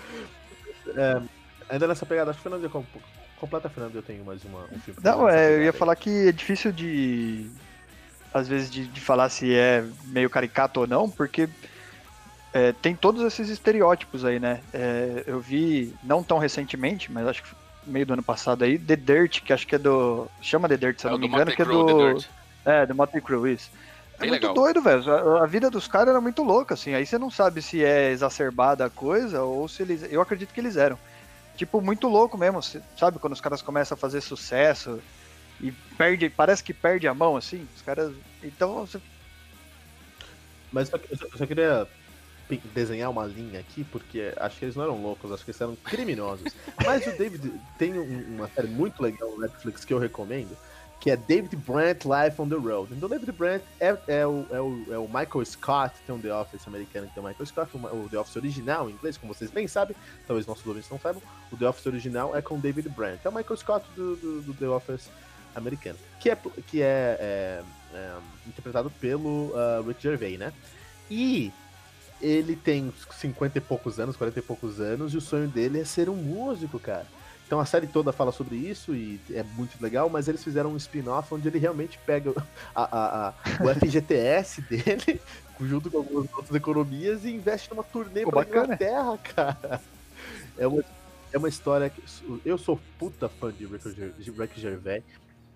É, 0.96 1.22
ainda 1.70 1.88
nessa 1.88 2.04
pegada, 2.04 2.32
acho 2.32 2.40
que 2.40 2.44
Fernando 2.44 2.64
ia 2.64 2.70
completa, 3.40 3.70
Fernando, 3.70 3.96
eu 3.96 4.04
tenho 4.04 4.24
mais 4.24 4.44
uma, 4.44 4.66
um 4.72 4.80
filme. 4.80 5.00
Não, 5.04 5.28
é, 5.28 5.56
eu 5.56 5.64
ia 5.64 5.74
falar 5.74 5.96
que 5.96 6.28
é 6.28 6.32
difícil 6.32 6.72
de. 6.72 7.50
Às 8.34 8.48
vezes 8.48 8.70
de, 8.70 8.86
de 8.86 9.02
falar 9.02 9.30
se 9.30 9.56
é 9.56 9.84
meio 10.06 10.30
caricato 10.30 10.82
ou 10.82 10.88
não, 10.88 11.10
porque 11.10 11.50
é, 12.54 12.74
tem 12.74 12.96
todos 12.96 13.24
esses 13.24 13.50
estereótipos 13.50 14.24
aí, 14.24 14.40
né? 14.40 14.62
É, 14.74 15.24
eu 15.26 15.40
vi, 15.40 15.96
não 16.04 16.24
tão 16.24 16.38
recentemente, 16.38 17.12
mas 17.12 17.28
acho 17.28 17.44
que 17.44 17.50
meio 17.86 18.06
do 18.06 18.14
ano 18.14 18.24
passado 18.24 18.64
aí, 18.64 18.78
The 18.78 18.96
Dirt, 18.96 19.42
que 19.42 19.54
acho 19.54 19.66
que 19.66 19.76
é 19.76 19.80
do. 19.80 20.28
Chama 20.42 20.68
The 20.68 20.78
Dirt, 20.78 21.00
se 21.00 21.06
eu 21.06 21.10
é 21.10 21.12
não 21.14 21.20
me 21.20 21.28
engano, 21.28 21.52
que 21.52 21.62
é 21.62 21.66
do. 21.66 22.18
É, 22.66 22.86
do 22.86 22.94
Motley 22.94 23.22
Crue, 23.22 23.54
isso. 23.54 23.72
É 24.20 24.28
muito 24.28 24.32
legal. 24.34 24.54
doido, 24.54 24.82
velho. 24.82 25.12
A, 25.12 25.44
a, 25.44 25.48
vida 25.48 25.70
dos 25.70 25.88
caras 25.88 26.10
era 26.10 26.22
muito 26.22 26.44
louca, 26.44 26.74
assim. 26.74 26.94
Aí 26.94 27.06
você 27.06 27.18
não 27.18 27.32
sabe 27.32 27.62
se 27.62 27.84
é 27.84 28.12
exacerbada 28.12 28.86
a 28.86 28.90
coisa 28.90 29.42
ou 29.44 29.68
se 29.68 29.82
eles. 29.82 30.06
Eu 30.12 30.22
acredito 30.22 30.54
que 30.54 30.60
eles 30.60 30.76
eram. 30.76 31.00
Tipo, 31.60 31.82
muito 31.82 32.08
louco 32.08 32.38
mesmo, 32.38 32.62
sabe? 32.98 33.20
Quando 33.20 33.34
os 33.34 33.42
caras 33.42 33.62
começam 33.62 33.94
a 33.94 33.98
fazer 33.98 34.22
sucesso 34.22 35.02
e 35.60 35.74
perde. 35.98 36.30
Parece 36.30 36.64
que 36.64 36.74
perde 36.74 37.06
a 37.06 37.14
mão, 37.14 37.36
assim. 37.36 37.68
Os 37.76 37.82
caras. 37.82 38.16
Então. 38.42 38.86
Você... 38.86 39.02
Mas 40.72 40.90
eu 40.90 41.38
só, 41.38 41.46
queria 41.46 41.86
desenhar 42.74 43.10
uma 43.10 43.26
linha 43.26 43.60
aqui, 43.60 43.84
porque 43.84 44.34
acho 44.38 44.58
que 44.58 44.64
eles 44.64 44.78
não 44.78 44.86
eram 44.86 45.02
loucos, 45.02 45.34
acho 45.34 45.44
que 45.44 45.52
eles 45.52 45.60
eram 45.60 45.76
criminosos. 45.76 46.50
Mas 46.86 47.06
o 47.06 47.18
David 47.18 47.52
tem 47.78 47.92
uma 48.00 48.48
série 48.48 48.70
muito 48.70 49.04
legal 49.04 49.30
no 49.30 49.42
Netflix 49.42 49.84
que 49.84 49.94
eu 49.94 50.00
recomendo, 50.00 50.56
que 51.00 51.10
é 51.10 51.16
David 51.16 51.56
Brent 51.56 52.04
Life 52.04 52.42
on 52.42 52.50
the 52.50 52.56
Road. 52.56 52.94
Então, 52.94 53.08
David 53.08 53.32
Brent 53.32 53.62
é, 53.80 53.98
é, 54.08 54.28
o, 54.28 54.46
é, 54.52 54.60
o, 54.60 54.86
é 54.94 54.98
o 54.98 55.08
Michael 55.08 55.46
Scott, 55.46 55.96
tem 56.06 56.14
um 56.14 56.20
The 56.20 56.34
Office 56.34 56.68
americano 56.68 57.08
que 57.08 57.14
tem 57.14 57.24
o 57.24 57.26
Michael 57.26 57.46
Scott, 57.46 57.72
o, 57.76 58.10
The 58.10 58.20
Office 58.20 58.36
original 58.36 58.90
em 58.90 58.94
inglês, 58.94 59.18
como 59.18 59.34
vocês 59.34 59.50
bem 59.50 59.68
sabem, 59.68 59.96
talvez 60.28 60.46
nossos 60.46 60.66
ouvintes 60.68 60.90
não 60.90 61.00
saibam, 61.00 61.22
o 61.52 61.58
The 61.58 61.68
Office 61.68 61.86
original 61.86 62.36
é 62.36 62.42
com 62.42 62.60
David 62.60 62.90
Brent, 62.90 63.20
é 63.24 63.30
o 63.30 63.34
Michael 63.34 63.58
Scott 63.58 63.86
do, 63.96 64.16
do, 64.18 64.42
do 64.42 64.54
The 64.54 64.68
Office 64.68 65.10
americano, 65.56 65.98
que 66.20 66.30
é, 66.30 66.38
que 66.68 66.82
é, 66.82 67.18
é, 67.20 67.64
é 67.94 68.18
interpretado 68.46 68.92
pelo 69.00 69.52
uh, 69.54 69.88
Rick 69.88 70.04
Gervais, 70.04 70.38
né? 70.38 70.54
E 71.10 71.52
ele 72.22 72.56
tem 72.56 72.94
50 73.18 73.58
e 73.58 73.62
poucos 73.62 74.00
anos, 74.00 74.18
40 74.18 74.40
e 74.40 74.42
poucos 74.42 74.82
anos, 74.82 75.14
e 75.14 75.18
o 75.18 75.22
sonho 75.22 75.48
dele 75.48 75.80
é 75.80 75.86
ser 75.86 76.10
um 76.10 76.16
músico, 76.16 76.78
cara. 76.78 77.08
Então 77.50 77.60
a 77.60 77.66
série 77.66 77.88
toda 77.88 78.12
fala 78.12 78.32
sobre 78.32 78.56
isso 78.58 78.94
e 78.94 79.20
é 79.32 79.42
muito 79.42 79.82
legal, 79.82 80.08
mas 80.08 80.28
eles 80.28 80.44
fizeram 80.44 80.70
um 80.72 80.78
spin-off 80.78 81.34
onde 81.34 81.48
ele 81.48 81.58
realmente 81.58 81.98
pega 82.06 82.32
a, 82.76 82.84
a, 82.84 83.30
a, 83.30 83.34
o 83.64 83.74
FGTS 83.74 84.62
dele, 84.70 85.20
junto 85.60 85.90
com 85.90 85.98
algumas 85.98 86.32
outras 86.32 86.56
economias, 86.56 87.26
e 87.26 87.32
investe 87.32 87.68
numa 87.72 87.84
turnê 87.84 88.22
Pô, 88.22 88.30
pra 88.30 88.42
bacana. 88.42 88.66
Inglaterra, 88.66 89.18
cara. 89.36 89.82
É 90.60 90.68
uma, 90.68 90.84
é 91.34 91.38
uma 91.40 91.50
história 91.50 91.90
que. 91.90 92.04
Eu 92.46 92.56
sou 92.60 92.80
puta 93.00 93.28
fã 93.28 93.52
de 93.52 93.66
Rick 93.66 94.62
Gervais 94.62 95.02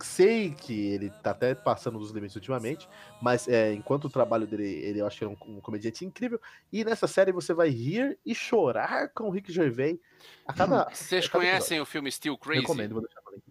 sei 0.04 0.52
que 0.52 0.88
ele 0.88 1.10
tá 1.10 1.32
até 1.32 1.56
passando 1.56 1.98
dos 1.98 2.12
limites 2.12 2.36
ultimamente, 2.36 2.88
mas 3.22 3.48
é, 3.48 3.74
enquanto 3.74 4.06
o 4.06 4.10
trabalho 4.10 4.46
dele, 4.46 4.68
ele 4.68 5.00
eu 5.00 5.08
acho 5.08 5.18
que 5.18 5.24
é 5.24 5.28
um, 5.28 5.38
um, 5.48 5.62
comediante 5.62 6.06
incrível. 6.06 6.40
E 6.72 6.84
nessa 6.84 7.08
série 7.08 7.32
você 7.32 7.54
vai 7.54 7.70
rir 7.70 8.20
e 8.26 8.36
chorar 8.36 9.10
com 9.10 9.26
o 9.26 9.30
Rick 9.30 9.52
Gervais 9.52 9.98
a 10.46 10.54
cada. 10.54 10.90
Vocês 10.94 11.28
conhecem 11.28 11.78
episódio. 11.78 11.84
o 11.84 11.86
filme 11.86 12.12
Still 12.12 12.38
Crazy? 12.38 12.62
Recomendo, 12.62 12.94
vou 12.94 13.02
deixar 13.02 13.22
o 13.26 13.34
link. 13.34 13.44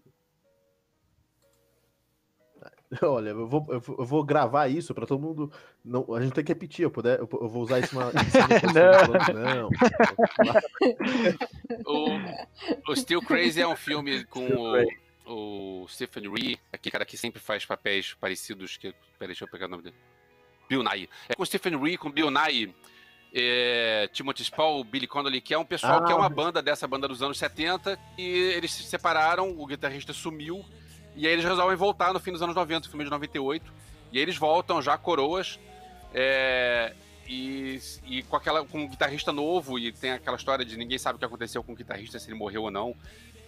Olha, 3.00 3.30
eu 3.30 3.46
vou, 3.46 3.66
eu 3.70 3.80
vou 3.80 4.22
gravar 4.22 4.68
isso 4.68 4.94
para 4.94 5.06
todo 5.06 5.20
mundo. 5.20 5.50
Não, 5.82 6.14
a 6.14 6.20
gente 6.20 6.34
tem 6.34 6.44
que 6.44 6.52
repetir. 6.52 6.82
Eu, 6.82 6.90
puder, 6.90 7.18
eu, 7.18 7.28
eu 7.32 7.48
vou 7.48 7.62
usar 7.62 7.80
isso 7.80 7.98
na. 7.98 8.10
não. 9.32 9.40
não. 9.40 9.70
o, 12.86 12.90
o 12.92 12.96
Still 12.96 13.22
Crazy 13.22 13.62
é 13.62 13.66
um 13.66 13.76
filme 13.76 14.24
com 14.24 14.46
o 14.46 14.76
o 15.34 15.86
Stephen 15.88 16.32
Ree, 16.32 16.58
aquele 16.72 16.92
cara 16.92 17.04
que 17.04 17.16
sempre 17.16 17.40
faz 17.40 17.64
papéis 17.64 18.14
parecidos. 18.14 18.76
Que, 18.76 18.92
peraí, 19.18 19.28
deixa 19.28 19.44
eu 19.44 19.48
pegar 19.48 19.66
o 19.66 19.70
nome 19.70 19.84
dele. 19.84 19.96
Bill 20.68 20.82
Nye. 20.82 21.08
É 21.28 21.34
com 21.34 21.44
Stephen 21.44 21.78
Ree, 21.78 21.96
com 21.96 22.10
Bill 22.10 22.30
Nye, 22.30 22.74
é, 23.34 24.08
Timothy 24.12 24.44
Spall, 24.44 24.84
Billy 24.84 25.06
Connolly, 25.06 25.40
que 25.40 25.54
é 25.54 25.58
um 25.58 25.64
pessoal 25.64 25.98
ah, 25.98 26.04
que 26.04 26.12
é 26.12 26.14
uma 26.14 26.28
banda 26.28 26.62
dessa 26.62 26.86
banda 26.86 27.08
dos 27.08 27.22
anos 27.22 27.38
70, 27.38 27.98
e 28.18 28.24
eles 28.24 28.72
se 28.72 28.82
separaram, 28.84 29.50
o 29.58 29.66
guitarrista 29.66 30.12
sumiu, 30.12 30.64
e 31.16 31.26
aí 31.26 31.32
eles 31.32 31.44
resolvem 31.44 31.76
voltar 31.76 32.12
no 32.12 32.20
fim 32.20 32.32
dos 32.32 32.42
anos 32.42 32.54
90, 32.54 32.88
filme 32.88 33.04
de 33.04 33.10
98, 33.10 33.72
e 34.12 34.18
aí 34.18 34.22
eles 34.22 34.36
voltam 34.36 34.82
já 34.82 34.96
coroas, 34.98 35.58
é, 36.14 36.94
e, 37.26 37.80
e, 38.04 38.22
com 38.24 38.36
aquela 38.36 38.64
com 38.64 38.80
um 38.80 38.88
guitarrista 38.88 39.32
novo, 39.32 39.78
e 39.78 39.92
tem 39.92 40.12
aquela 40.12 40.36
história 40.36 40.64
de 40.64 40.76
ninguém 40.76 40.98
sabe 40.98 41.16
o 41.16 41.18
que 41.18 41.24
aconteceu 41.24 41.62
com 41.62 41.72
o 41.72 41.76
guitarrista, 41.76 42.18
se 42.18 42.28
ele 42.28 42.36
morreu 42.36 42.62
ou 42.62 42.70
não. 42.70 42.94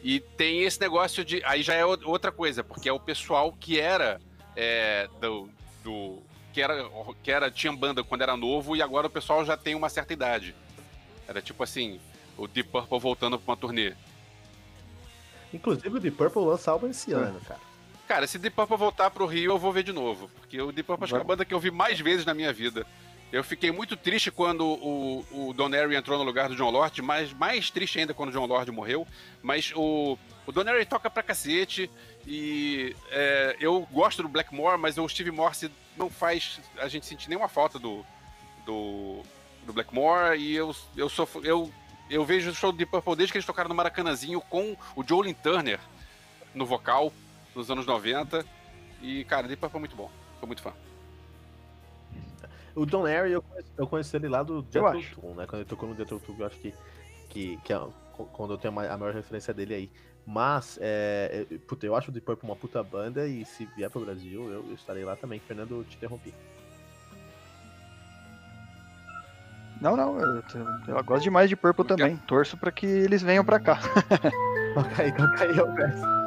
E 0.04 0.20
tem 0.20 0.62
esse 0.64 0.78
negócio 0.78 1.24
de. 1.24 1.42
Aí 1.46 1.62
já 1.62 1.72
é 1.72 1.82
outra 1.82 2.30
coisa, 2.30 2.62
porque 2.62 2.90
é 2.90 2.92
o 2.92 3.00
pessoal 3.00 3.50
que 3.58 3.80
era 3.80 4.20
é, 4.54 5.08
do, 5.18 5.48
do. 5.82 6.18
que 6.52 6.60
era, 6.60 6.86
que 7.22 7.30
era. 7.30 7.50
Tinha 7.50 7.72
banda 7.72 8.04
quando 8.04 8.20
era 8.20 8.36
novo 8.36 8.76
e 8.76 8.82
agora 8.82 9.06
o 9.06 9.10
pessoal 9.10 9.42
já 9.46 9.56
tem 9.56 9.74
uma 9.74 9.88
certa 9.88 10.12
idade. 10.12 10.54
Era 11.26 11.40
tipo 11.40 11.62
assim, 11.62 11.98
o 12.36 12.46
Deep 12.46 12.68
Purple 12.68 13.00
voltando 13.00 13.38
pra 13.38 13.52
uma 13.52 13.56
turnê. 13.56 13.94
Inclusive 15.54 15.96
o 15.96 15.98
Deep 15.98 16.18
Purple 16.18 16.42
lança 16.44 16.70
álbum 16.70 16.88
esse 16.88 17.10
ano, 17.14 17.40
cara. 17.40 17.60
Cara, 18.06 18.26
se 18.26 18.38
Deep 18.38 18.54
Purple 18.54 18.76
voltar 18.76 19.10
pro 19.10 19.24
Rio, 19.24 19.52
eu 19.52 19.58
vou 19.58 19.72
ver 19.72 19.84
de 19.84 19.92
novo. 19.92 20.28
Porque 20.38 20.60
o 20.60 20.70
Deep 20.70 20.86
Purple 20.86 21.04
acho 21.04 21.14
que 21.14 21.18
é 21.18 21.22
a 21.22 21.24
banda 21.24 21.46
que 21.46 21.54
eu 21.54 21.60
vi 21.60 21.70
mais 21.70 21.98
vezes 21.98 22.26
na 22.26 22.34
minha 22.34 22.52
vida. 22.52 22.86
Eu 23.32 23.42
fiquei 23.42 23.72
muito 23.72 23.96
triste 23.96 24.30
quando 24.30 24.64
o, 24.64 25.26
o 25.32 25.52
Don 25.52 25.68
Harry 25.70 25.96
entrou 25.96 26.16
no 26.16 26.24
lugar 26.24 26.48
do 26.48 26.54
John 26.54 26.70
Lord, 26.70 27.02
mas 27.02 27.32
mais 27.32 27.68
triste 27.68 27.98
ainda 27.98 28.14
quando 28.14 28.28
o 28.28 28.32
John 28.32 28.46
Lord 28.46 28.70
morreu. 28.70 29.06
Mas 29.42 29.72
o, 29.74 30.16
o 30.46 30.52
Don 30.52 30.62
Harry 30.62 30.86
toca 30.86 31.10
pra 31.10 31.22
cacete 31.22 31.90
e 32.26 32.94
é, 33.10 33.56
eu 33.58 33.86
gosto 33.90 34.22
do 34.22 34.28
Blackmore, 34.28 34.78
mas 34.78 34.98
o 34.98 35.08
Steve 35.08 35.30
Morse 35.30 35.70
não 35.96 36.08
faz 36.08 36.60
a 36.78 36.88
gente 36.88 37.06
sentir 37.06 37.28
nenhuma 37.28 37.48
falta 37.48 37.78
do, 37.78 38.04
do, 38.64 39.22
do 39.66 39.72
Blackmore 39.72 40.38
e 40.38 40.54
eu, 40.54 40.74
eu, 40.96 41.08
sou, 41.08 41.28
eu, 41.42 41.72
eu 42.08 42.24
vejo 42.24 42.50
o 42.50 42.54
show 42.54 42.72
Deep 42.72 42.90
Purple 42.90 43.16
desde 43.16 43.32
que 43.32 43.38
eles 43.38 43.46
tocaram 43.46 43.68
no 43.68 43.74
Maracanãzinho 43.74 44.40
com 44.42 44.76
o 44.94 45.04
Jolin 45.06 45.34
Turner 45.34 45.80
no 46.54 46.64
vocal 46.64 47.12
nos 47.54 47.70
anos 47.70 47.84
90 47.84 48.46
e, 49.02 49.24
cara, 49.24 49.48
Deep 49.48 49.60
Purple 49.60 49.78
é 49.78 49.80
muito 49.80 49.96
bom, 49.96 50.10
sou 50.38 50.46
muito 50.46 50.62
fã. 50.62 50.72
O 52.74 52.84
Don 52.84 53.06
Airy, 53.06 53.32
eu, 53.32 53.44
eu 53.78 53.86
conheci 53.86 54.16
ele 54.16 54.28
lá 54.28 54.42
do 54.42 54.66
Jethro 54.70 55.02
Tull, 55.14 55.34
né? 55.34 55.46
Quando 55.46 55.60
ele 55.60 55.68
tocou 55.68 55.88
no 55.88 55.94
Jethro 55.94 56.18
Tull, 56.18 56.36
eu 56.38 56.46
acho 56.46 56.58
que, 56.58 56.74
que, 57.28 57.56
que 57.58 57.72
é 57.72 57.80
quando 58.32 58.54
eu 58.54 58.58
tenho 58.58 58.78
a 58.78 58.96
maior 58.96 59.14
referência 59.14 59.54
dele 59.54 59.74
aí. 59.74 59.90
Mas, 60.26 60.78
é, 60.80 61.46
é, 61.50 61.58
puta, 61.58 61.84
eu 61.86 61.94
acho 61.94 62.10
o 62.10 62.12
Deep 62.12 62.24
Purple 62.24 62.48
uma 62.48 62.56
puta 62.56 62.82
banda 62.82 63.26
e 63.26 63.44
se 63.44 63.66
vier 63.76 63.90
pro 63.90 64.04
Brasil, 64.04 64.50
eu, 64.50 64.66
eu 64.68 64.74
estarei 64.74 65.04
lá 65.04 65.14
também. 65.16 65.38
Fernando, 65.38 65.84
te 65.88 65.96
interrompi. 65.96 66.34
Não, 69.80 69.96
não, 69.96 70.18
eu, 70.18 70.42
eu, 70.88 71.04
gosto 71.04 71.22
demais 71.22 71.50
de 71.50 71.56
Purple 71.56 71.84
também. 71.84 72.16
Torço 72.28 72.56
para 72.56 72.72
que 72.72 72.86
eles 72.86 73.22
venham 73.22 73.44
para 73.44 73.60
cá. 73.60 73.78
Toca 74.74 75.02
aí, 75.02 75.58
eu 75.58 75.74
peço. 75.74 76.23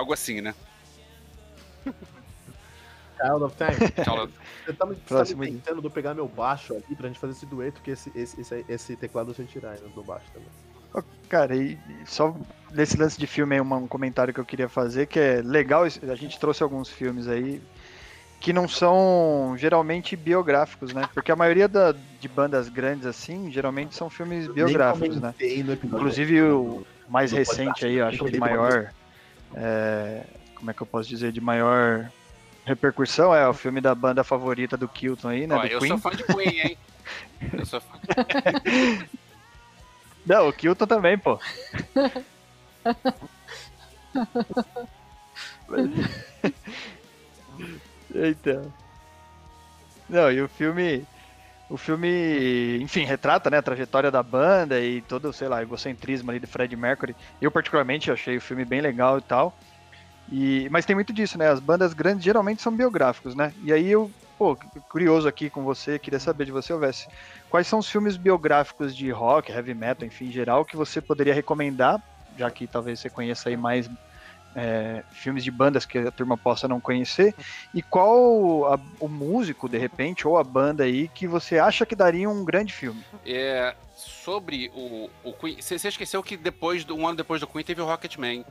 Algo 0.00 0.12
assim, 0.12 0.40
né? 0.40 0.54
Child 3.20 3.44
of 3.44 3.56
Time. 3.56 4.04
Child 4.04 4.20
of... 4.20 4.32
Você 4.64 4.72
tá 4.72 4.86
me, 4.86 4.96
tá 4.96 5.24
me 5.36 5.50
tentando 5.52 5.82
de 5.82 5.90
pegar 5.90 6.14
meu 6.14 6.28
baixo 6.28 6.76
aqui 6.76 6.94
pra 6.94 7.08
gente 7.08 7.18
fazer 7.18 7.32
esse 7.32 7.46
dueto, 7.46 7.80
que 7.82 7.90
esse, 7.90 8.10
esse, 8.14 8.40
esse, 8.40 8.64
esse 8.68 8.96
teclado 8.96 9.34
você 9.34 9.44
tirar 9.44 9.72
aí 9.72 9.78
do 9.94 10.02
baixo 10.02 10.26
também. 10.32 10.48
Cara, 11.28 11.54
e 11.54 11.78
só 12.04 12.34
nesse 12.72 12.96
lance 12.96 13.18
de 13.18 13.26
filme 13.26 13.54
aí, 13.54 13.60
um 13.60 13.86
comentário 13.86 14.34
que 14.34 14.40
eu 14.40 14.44
queria 14.44 14.68
fazer, 14.68 15.06
que 15.06 15.18
é 15.18 15.40
legal, 15.42 15.84
a 15.84 16.14
gente 16.14 16.38
trouxe 16.38 16.62
alguns 16.62 16.88
filmes 16.88 17.28
aí 17.28 17.62
que 18.40 18.52
não 18.52 18.66
são 18.66 19.54
geralmente 19.56 20.16
biográficos, 20.16 20.92
né? 20.92 21.08
Porque 21.12 21.30
a 21.30 21.36
maioria 21.36 21.68
da, 21.68 21.92
de 21.92 22.28
bandas 22.28 22.68
grandes 22.68 23.06
assim, 23.06 23.52
geralmente 23.52 23.94
são 23.94 24.08
filmes 24.08 24.48
biográficos, 24.48 25.20
né? 25.20 25.34
Inclusive 25.84 26.42
o 26.42 26.86
mais 27.08 27.30
recente 27.32 27.84
aí, 27.84 27.96
eu 27.96 28.06
acho 28.06 28.24
que 28.24 28.36
o 28.36 28.40
maior 28.40 28.90
é, 29.54 30.24
como 30.54 30.70
é 30.70 30.74
que 30.74 30.82
eu 30.82 30.86
posso 30.86 31.08
dizer, 31.08 31.32
de 31.32 31.40
maior 31.40 32.10
repercussão 32.64 33.34
é 33.34 33.48
o 33.48 33.54
filme 33.54 33.80
da 33.80 33.94
banda 33.94 34.22
favorita 34.22 34.76
do 34.76 34.86
Kilton 34.86 35.28
aí, 35.28 35.46
né? 35.46 35.56
Ó, 35.56 35.64
eu 35.64 35.78
Queen. 35.80 35.88
sou 35.88 35.98
fã 35.98 36.10
de 36.10 36.22
Queen, 36.24 36.60
hein? 36.60 36.76
eu 37.52 37.66
sou 37.66 37.80
fã. 37.80 37.98
Não, 40.26 40.48
o 40.48 40.52
Kilton 40.52 40.86
também, 40.86 41.16
pô. 41.18 41.40
Eita. 48.14 48.70
Não, 50.08 50.30
e 50.30 50.40
o 50.42 50.48
filme. 50.48 51.06
O 51.70 51.76
filme, 51.76 52.78
enfim, 52.80 53.04
retrata 53.04 53.48
né, 53.48 53.58
a 53.58 53.62
trajetória 53.62 54.10
da 54.10 54.22
banda 54.24 54.80
e 54.80 55.00
todo, 55.02 55.32
sei 55.32 55.46
lá, 55.46 55.62
egocentrismo 55.62 56.30
ali 56.30 56.40
de 56.40 56.46
Fred 56.46 56.74
Mercury. 56.76 57.14
Eu, 57.40 57.50
particularmente, 57.50 58.10
achei 58.10 58.36
o 58.36 58.40
filme 58.40 58.64
bem 58.64 58.80
legal 58.80 59.18
e 59.18 59.22
tal. 59.22 59.54
E, 60.32 60.68
mas 60.70 60.84
tem 60.84 60.96
muito 60.96 61.12
disso, 61.12 61.38
né? 61.38 61.48
As 61.48 61.60
bandas 61.60 61.94
grandes 61.94 62.24
geralmente 62.24 62.60
são 62.60 62.76
biográficos, 62.76 63.36
né? 63.36 63.52
E 63.62 63.72
aí 63.72 63.88
eu, 63.88 64.10
pô, 64.36 64.56
curioso 64.88 65.28
aqui 65.28 65.48
com 65.48 65.62
você, 65.62 65.96
queria 65.98 66.18
saber 66.18 66.44
de 66.44 66.52
você, 66.52 66.72
Alves, 66.72 67.06
quais 67.48 67.68
são 67.68 67.78
os 67.78 67.88
filmes 67.88 68.16
biográficos 68.16 68.94
de 68.94 69.10
rock, 69.10 69.52
heavy 69.52 69.74
metal, 69.74 70.06
enfim, 70.06 70.26
em 70.26 70.32
geral, 70.32 70.64
que 70.64 70.76
você 70.76 71.00
poderia 71.00 71.34
recomendar, 71.34 72.00
já 72.36 72.50
que 72.50 72.66
talvez 72.66 72.98
você 72.98 73.08
conheça 73.08 73.48
aí 73.48 73.56
mais 73.56 73.88
é, 74.54 75.02
filmes 75.12 75.44
de 75.44 75.50
bandas 75.50 75.84
que 75.84 75.98
a 75.98 76.10
turma 76.10 76.36
possa 76.36 76.66
não 76.66 76.80
conhecer, 76.80 77.34
e 77.74 77.82
qual 77.82 78.72
a, 78.72 78.80
o 78.98 79.08
músico, 79.08 79.68
de 79.68 79.78
repente, 79.78 80.26
ou 80.26 80.36
a 80.36 80.44
banda 80.44 80.84
aí 80.84 81.08
que 81.08 81.26
você 81.26 81.58
acha 81.58 81.86
que 81.86 81.94
daria 81.94 82.28
um 82.28 82.44
grande 82.44 82.72
filme? 82.72 83.02
É, 83.24 83.74
sobre 83.94 84.70
o, 84.74 85.08
o 85.24 85.32
Queen, 85.32 85.60
você, 85.60 85.76
esqueceu 85.88 86.22
que 86.22 86.36
depois 86.36 86.88
um 86.90 87.06
ano 87.06 87.16
depois 87.16 87.40
do 87.40 87.46
Queen 87.46 87.64
teve 87.64 87.80
o 87.80 87.86
Rocketman, 87.86 88.44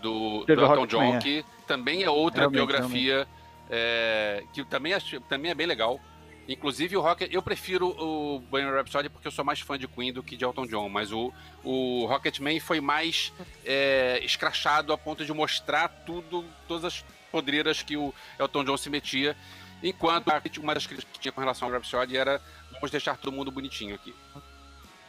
do, 0.00 0.44
do 0.44 0.52
Elton 0.52 0.86
John, 0.86 1.14
é. 1.16 1.18
que 1.18 1.44
também 1.66 2.02
é 2.02 2.10
outra 2.10 2.40
realmente, 2.40 2.58
biografia, 2.58 3.14
realmente. 3.14 3.28
É, 3.70 4.44
que 4.52 4.64
também, 4.64 4.92
também 5.28 5.50
é 5.50 5.54
bem 5.54 5.66
legal. 5.66 6.00
Inclusive 6.48 6.96
o 6.96 7.00
Rocket, 7.00 7.32
eu 7.32 7.40
prefiro 7.40 7.88
o 7.88 8.40
Bohemian 8.40 8.74
Rhapsody 8.74 9.08
porque 9.08 9.28
eu 9.28 9.32
sou 9.32 9.44
mais 9.44 9.60
fã 9.60 9.78
de 9.78 9.86
Queen 9.86 10.12
do 10.12 10.22
que 10.22 10.36
de 10.36 10.44
Elton 10.44 10.66
John, 10.66 10.88
mas 10.88 11.12
o, 11.12 11.32
o 11.62 12.04
Rocketman 12.06 12.58
foi 12.58 12.80
mais 12.80 13.32
é, 13.64 14.20
escrachado 14.24 14.92
a 14.92 14.98
ponto 14.98 15.24
de 15.24 15.32
mostrar 15.32 15.88
tudo, 16.04 16.44
todas 16.66 16.84
as 16.84 17.04
podreiras 17.30 17.82
que 17.82 17.96
o 17.96 18.12
Elton 18.38 18.64
John 18.64 18.76
se 18.76 18.90
metia, 18.90 19.36
enquanto 19.82 20.28
uma 20.58 20.74
das 20.74 20.86
críticas 20.86 21.12
que 21.12 21.20
tinha 21.20 21.32
com 21.32 21.40
relação 21.40 21.68
ao 21.68 21.74
Rhapsody 21.74 22.16
era 22.16 22.40
vamos 22.72 22.90
deixar 22.90 23.16
todo 23.16 23.32
mundo 23.32 23.52
bonitinho 23.52 23.94
aqui. 23.94 24.12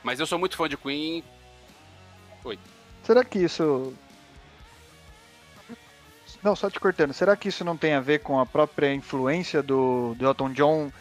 Mas 0.04 0.20
eu 0.20 0.28
sou 0.28 0.38
muito 0.38 0.56
fã 0.56 0.70
de 0.70 0.78
Queen. 0.78 1.24
Oi. 2.44 2.60
Será 3.04 3.24
que 3.24 3.40
isso 3.40 3.94
não, 6.44 6.58
só 6.58 6.70
te 6.70 6.78
cortando. 6.78 7.14
Será 7.14 7.38
que 7.38 7.48
isso 7.48 7.64
não 7.64 7.78
tem 7.78 7.94
a 7.94 8.02
ver 8.02 8.20
com 8.20 8.38
a 8.38 8.46
própria 8.46 8.94
influência 8.94 9.64
do, 9.64 10.14
do 10.16 10.26
Elton 10.26 10.52
John 10.52 10.92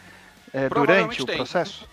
é, 0.53 0.69
durante 0.69 1.21
o 1.21 1.25
tem. 1.25 1.35
processo? 1.35 1.87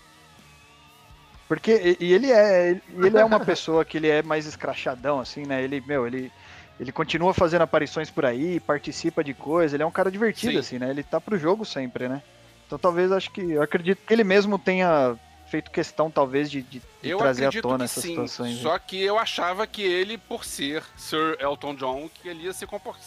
Porque 1.47 1.97
e 1.99 2.13
ele 2.13 2.31
é 2.31 2.79
ele 2.93 3.17
é 3.17 3.25
uma 3.25 3.39
pessoa 3.43 3.83
que 3.83 3.97
ele 3.97 4.07
é 4.07 4.21
mais 4.21 4.45
escrachadão 4.45 5.19
assim, 5.19 5.45
né? 5.45 5.61
Ele, 5.61 5.81
meu, 5.81 6.07
ele 6.07 6.31
ele 6.79 6.91
continua 6.91 7.33
fazendo 7.33 7.63
aparições 7.63 8.09
por 8.09 8.25
aí, 8.25 8.59
participa 8.59 9.23
de 9.23 9.33
coisas, 9.33 9.73
ele 9.73 9.83
é 9.83 9.85
um 9.85 9.91
cara 9.91 10.09
divertido 10.09 10.53
Sim. 10.53 10.59
assim, 10.59 10.79
né? 10.79 10.89
Ele 10.89 11.03
tá 11.03 11.19
pro 11.19 11.37
jogo 11.37 11.65
sempre, 11.65 12.07
né? 12.07 12.21
Então 12.65 12.79
talvez 12.79 13.11
acho 13.11 13.29
que 13.31 13.41
eu 13.41 13.61
acredito 13.61 13.99
que 14.05 14.13
ele 14.13 14.23
mesmo 14.23 14.57
tenha 14.57 15.17
feito 15.51 15.69
questão 15.69 16.09
talvez 16.09 16.49
de, 16.49 16.61
de, 16.61 16.81
de 17.03 17.17
trazer 17.17 17.45
à 17.45 17.61
tona 17.61 17.83
essas 17.83 18.01
sim, 18.01 18.11
situações. 18.11 18.57
Só 18.59 18.79
que 18.79 19.03
eu 19.03 19.19
achava 19.19 19.67
que 19.67 19.81
ele, 19.81 20.17
por 20.17 20.45
ser 20.45 20.81
Sir 20.95 21.35
Elton 21.41 21.75
John, 21.75 22.09
que 22.09 22.29
ele 22.29 22.45
ia 22.45 22.53
se 22.53 22.65
comportar, 22.65 23.03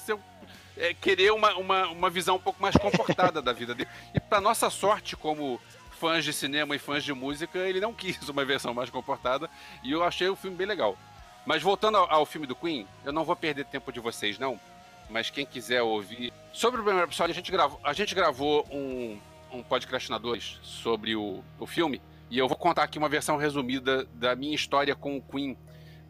é, 0.76 0.94
querer 0.94 1.32
uma, 1.32 1.54
uma, 1.54 1.88
uma 1.88 2.10
visão 2.10 2.36
um 2.36 2.40
pouco 2.40 2.60
mais 2.60 2.76
comportada 2.76 3.40
da 3.40 3.52
vida 3.52 3.74
dele. 3.74 3.88
E 4.14 4.20
para 4.20 4.40
nossa 4.40 4.70
sorte, 4.70 5.16
como 5.16 5.60
fãs 5.98 6.24
de 6.24 6.32
cinema 6.32 6.74
e 6.74 6.78
fãs 6.78 7.04
de 7.04 7.12
música, 7.12 7.58
ele 7.58 7.80
não 7.80 7.92
quis 7.92 8.28
uma 8.28 8.44
versão 8.44 8.74
mais 8.74 8.90
comportada 8.90 9.48
e 9.82 9.92
eu 9.92 10.02
achei 10.02 10.28
o 10.28 10.36
filme 10.36 10.56
bem 10.56 10.66
legal. 10.66 10.98
Mas 11.46 11.62
voltando 11.62 11.96
ao, 11.98 12.10
ao 12.10 12.26
filme 12.26 12.46
do 12.46 12.56
Queen, 12.56 12.86
eu 13.04 13.12
não 13.12 13.24
vou 13.24 13.36
perder 13.36 13.64
tempo 13.66 13.92
de 13.92 14.00
vocês, 14.00 14.38
não. 14.38 14.58
Mas 15.10 15.28
quem 15.28 15.44
quiser 15.44 15.82
ouvir. 15.82 16.32
Sobre 16.52 16.80
o 16.80 16.84
primeiro 16.84 17.06
episódio, 17.06 17.32
a 17.32 17.34
gente 17.34 17.52
gravou, 17.52 17.80
a 17.84 17.92
gente 17.92 18.14
gravou 18.14 18.66
um, 18.70 19.18
um 19.52 19.62
podcastinadores 19.62 20.58
sobre 20.62 21.14
o, 21.14 21.44
o 21.58 21.66
filme. 21.66 22.00
E 22.30 22.38
eu 22.38 22.48
vou 22.48 22.56
contar 22.56 22.84
aqui 22.84 22.98
uma 22.98 23.08
versão 23.08 23.36
resumida 23.36 24.04
da 24.14 24.34
minha 24.34 24.54
história 24.54 24.94
com 24.94 25.18
o 25.18 25.22
Queen. 25.22 25.56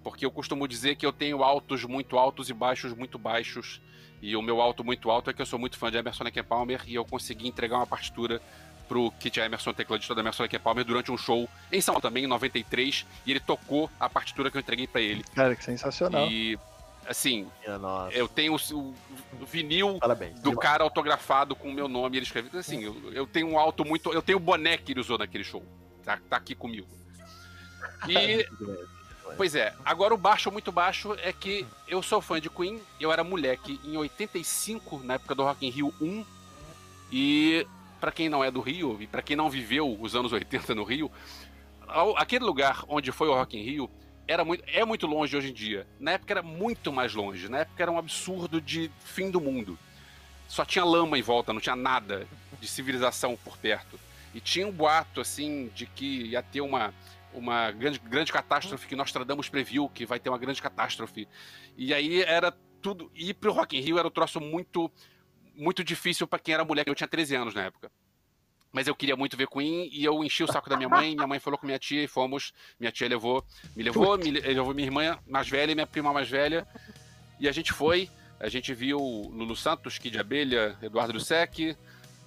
Porque 0.05 0.25
eu 0.25 0.31
costumo 0.31 0.69
dizer 0.69 0.95
que 0.95 1.05
eu 1.05 1.13
tenho 1.13 1.43
altos 1.43 1.83
muito 1.85 2.19
altos 2.19 2.51
e 2.51 2.53
baixos 2.53 2.93
muito 2.93 3.19
baixos 3.19 3.81
e 4.21 4.37
o 4.37 4.43
meu 4.43 4.61
alto 4.61 4.85
muito 4.85 5.11
alto 5.11 5.31
é 5.31 5.33
que 5.33 5.43
eu 5.43 5.47
sou 5.47 5.59
muito 5.59 5.77
fã 5.77 5.91
de 5.91 5.97
Emerson 5.97 6.25
Lake 6.25 6.43
Palmer 6.43 6.83
e 6.87 6.95
eu 6.95 7.05
consegui 7.05 7.49
entregar 7.49 7.77
uma 7.77 7.87
partitura 7.87 8.41
pro 8.89 9.11
Kit 9.13 9.41
Emerson, 9.41 9.73
tecladista 9.73 10.15
da 10.15 10.21
Emerson 10.21 10.43
Lake 10.45 10.59
Palmer, 10.59 10.85
durante 10.85 11.11
um 11.11 11.17
show 11.17 11.49
em 11.73 11.81
São 11.81 11.95
Paulo 11.95 12.03
também, 12.03 12.25
em 12.25 12.27
93, 12.27 13.07
e 13.27 13.31
ele 13.31 13.41
tocou 13.41 13.91
a 13.99 14.09
partitura 14.09 14.51
que 14.51 14.57
eu 14.57 14.61
entreguei 14.61 14.87
para 14.87 15.01
ele. 15.01 15.25
Cara, 15.35 15.57
que 15.57 15.65
sensacional. 15.65 16.27
E, 16.31 16.59
assim, 17.07 17.47
eu 18.13 18.29
tenho 18.29 18.55
o, 18.55 18.77
o 18.77 19.47
vinil 19.47 19.99
Parabéns, 19.99 20.39
do 20.41 20.55
cara 20.57 20.85
autografado 20.85 21.57
com 21.57 21.69
o 21.69 21.73
meu 21.73 21.89
nome, 21.89 22.19
ele 22.19 22.25
escreveu. 22.25 22.61
Assim, 22.61 22.83
eu, 22.83 23.13
eu 23.13 23.27
tenho 23.27 23.49
um 23.49 23.59
alto 23.59 23.85
muito. 23.85 24.13
Eu 24.13 24.23
tenho 24.23 24.39
o 24.39 24.41
boné 24.41 24.77
que 24.77 24.93
ele 24.93 25.01
usou 25.01 25.19
naquele 25.19 25.45
show. 25.45 25.63
Tá, 26.05 26.19
tá 26.29 26.37
aqui 26.37 26.55
comigo. 26.55 26.89
E 28.07 28.47
Pois 29.37 29.55
é, 29.55 29.75
agora 29.85 30.15
o 30.15 30.19
baixo 30.19 30.51
muito 30.51 30.71
baixo 30.71 31.15
é 31.15 31.33
que 31.33 31.67
eu 31.89 32.03
sou 32.03 32.21
fã 32.21 32.41
de 32.41 32.49
Queen, 32.49 32.81
eu 33.01 33.11
era 33.11 33.25
moleque 33.25 33.81
em 33.85 33.97
85, 33.97 35.01
na 35.05 35.15
época 35.15 35.35
do 35.35 35.43
Rock 35.43 35.67
in 35.67 35.71
Rio 35.71 35.95
1, 36.01 36.25
e 37.11 37.67
para 38.01 38.13
quem 38.13 38.29
não 38.29 38.45
é 38.45 38.51
do 38.51 38.61
Rio 38.61 38.99
e 39.01 39.07
para 39.07 39.23
quem 39.23 39.35
não 39.35 39.49
viveu 39.49 39.97
os 40.01 40.15
anos 40.15 40.33
80 40.33 40.75
no 40.75 40.85
Rio, 40.85 41.11
aquele 42.17 42.45
lugar 42.45 42.85
onde 42.89 43.11
foi 43.13 43.29
o 43.29 43.35
Rock 43.35 43.57
in 43.57 43.63
Rio 43.63 43.91
era 44.27 44.45
muito, 44.45 44.65
é 44.67 44.85
muito 44.85 45.07
longe 45.07 45.37
hoje 45.37 45.51
em 45.51 45.53
dia. 45.53 45.87
Na 46.01 46.13
época 46.13 46.33
era 46.33 46.43
muito 46.43 46.93
mais 46.93 47.15
longe, 47.15 47.49
na 47.49 47.59
época 47.59 47.83
era 47.83 47.93
um 47.93 47.99
absurdo 47.99 48.61
de 48.61 48.91
fim 49.05 49.31
do 49.31 49.41
mundo. 49.41 49.79
Só 50.49 50.65
tinha 50.65 50.85
lama 50.85 51.19
em 51.19 51.23
volta, 51.23 51.53
não 51.53 51.61
tinha 51.61 51.77
nada 51.77 52.27
de 52.61 52.67
civilização 52.67 53.37
por 53.45 53.57
perto. 53.57 53.99
E 54.35 54.41
tinha 54.41 54.67
um 54.67 54.73
boato 54.73 55.21
assim 55.21 55.71
de 55.75 55.87
que 55.87 56.27
ia 56.27 56.43
ter 56.43 56.61
uma 56.61 56.93
uma 57.35 57.71
grande, 57.71 57.99
grande 57.99 58.33
catástrofe 58.33 58.87
que 58.87 58.97
Nostradamus 58.97 59.49
previu, 59.49 59.89
que 59.89 60.07
vai 60.07 60.19
ter 60.19 60.29
uma 60.29 60.39
grande 60.39 60.63
catástrofe. 60.63 61.29
E 61.77 61.93
aí 61.93 62.23
era 62.23 62.53
tudo. 62.81 63.11
Ir 63.15 63.35
pro 63.35 63.53
Rock 63.53 63.77
in 63.77 63.81
Rio 63.81 63.99
era 63.99 64.09
um 64.09 64.11
troço 64.11 64.41
muito, 64.41 64.91
muito 65.55 65.83
difícil 65.83 66.27
para 66.27 66.39
quem 66.39 66.55
era 66.55 66.65
mulher, 66.65 66.85
eu 66.87 66.95
tinha 66.95 67.09
13 67.09 67.37
anos 67.37 67.55
na 67.55 67.65
época. 67.65 67.91
Mas 68.73 68.89
eu 68.89 68.95
queria 68.95 69.15
muito 69.15 69.37
ver 69.37 69.47
Queen 69.47 69.89
e 69.93 70.05
eu 70.05 70.25
enchi 70.25 70.43
o 70.43 70.49
saco 70.49 70.69
da 70.69 70.77
minha 70.77 70.89
mãe. 70.89 71.15
Minha 71.15 71.29
mãe 71.29 71.39
falou 71.39 71.57
com 71.57 71.65
minha 71.65 71.79
tia 71.79 72.03
e 72.03 72.09
fomos. 72.09 72.53
Minha 72.79 72.91
tia 72.91 73.07
levou, 73.07 73.45
me 73.77 73.85
levou, 73.85 74.19
me 74.19 74.33
levou 74.33 74.75
minha 74.75 74.89
irmã 74.89 75.19
mais 75.29 75.49
velha 75.49 75.71
e 75.71 75.75
minha 75.77 75.87
prima 75.87 76.13
mais 76.13 76.29
velha. 76.29 76.67
E 77.39 77.49
a 77.49 77.53
gente 77.53 77.73
foi. 77.73 78.11
A 78.41 78.49
gente 78.49 78.75
viu 78.75 78.99
Lulu 78.99 79.55
Santos, 79.55 79.97
Kid 79.97 80.19
Abelha, 80.19 80.77
Eduardo 80.83 81.21
Sec, 81.21 81.57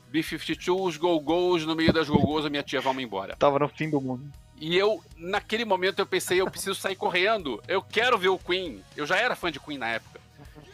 B-52, 0.09 0.87
os 0.87 0.95
Go-Go's. 0.95 1.65
No 1.65 1.75
meio 1.75 1.91
das 1.91 2.07
Go-Go's, 2.07 2.45
a 2.45 2.49
minha 2.49 2.63
tia, 2.63 2.79
vamos 2.79 3.03
embora. 3.03 3.35
Tava 3.35 3.59
no 3.59 3.67
fim 3.67 3.89
do 3.89 3.99
mundo. 3.99 4.31
E 4.59 4.75
eu, 4.75 5.03
naquele 5.15 5.65
momento, 5.65 5.99
eu 5.99 6.05
pensei, 6.05 6.41
eu 6.41 6.49
preciso 6.49 6.75
sair 6.75 6.95
correndo. 6.95 7.61
Eu 7.67 7.81
quero 7.81 8.17
ver 8.17 8.29
o 8.29 8.39
Queen. 8.39 8.83
Eu 8.95 9.05
já 9.05 9.17
era 9.17 9.35
fã 9.35 9.51
de 9.51 9.59
Queen 9.59 9.77
na 9.77 9.87
época. 9.87 10.19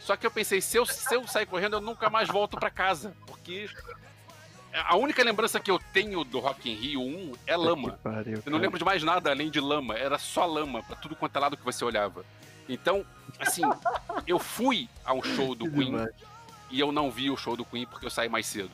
Só 0.00 0.16
que 0.16 0.26
eu 0.26 0.30
pensei, 0.30 0.60
se 0.60 0.76
eu, 0.76 0.86
se 0.86 1.14
eu 1.14 1.26
sair 1.26 1.46
correndo, 1.46 1.76
eu 1.76 1.80
nunca 1.80 2.08
mais 2.08 2.28
volto 2.28 2.58
para 2.58 2.70
casa. 2.70 3.14
Porque 3.26 3.68
a 4.72 4.96
única 4.96 5.22
lembrança 5.22 5.60
que 5.60 5.70
eu 5.70 5.78
tenho 5.92 6.24
do 6.24 6.40
Rock 6.40 6.70
in 6.70 6.74
Rio 6.74 7.00
1 7.02 7.32
é 7.46 7.56
lama. 7.56 7.98
Pariu, 8.02 8.42
eu 8.44 8.52
não 8.52 8.58
lembro 8.58 8.78
de 8.78 8.84
mais 8.84 9.02
nada 9.02 9.30
além 9.30 9.50
de 9.50 9.60
lama. 9.60 9.96
Era 9.96 10.18
só 10.18 10.46
lama 10.46 10.82
para 10.82 10.96
tudo 10.96 11.14
quanto 11.14 11.36
é 11.36 11.40
lado 11.40 11.56
que 11.56 11.64
você 11.64 11.84
olhava. 11.84 12.24
Então, 12.68 13.04
assim, 13.38 13.62
eu 14.26 14.38
fui 14.38 14.88
a 15.04 15.12
um 15.12 15.22
show 15.22 15.54
do 15.54 15.70
Queen 15.70 15.94
e 16.70 16.80
eu 16.80 16.90
não 16.90 17.10
vi 17.10 17.30
o 17.30 17.36
show 17.36 17.54
do 17.54 17.64
Queen 17.64 17.86
porque 17.86 18.06
eu 18.06 18.10
saí 18.10 18.28
mais 18.28 18.46
cedo. 18.46 18.72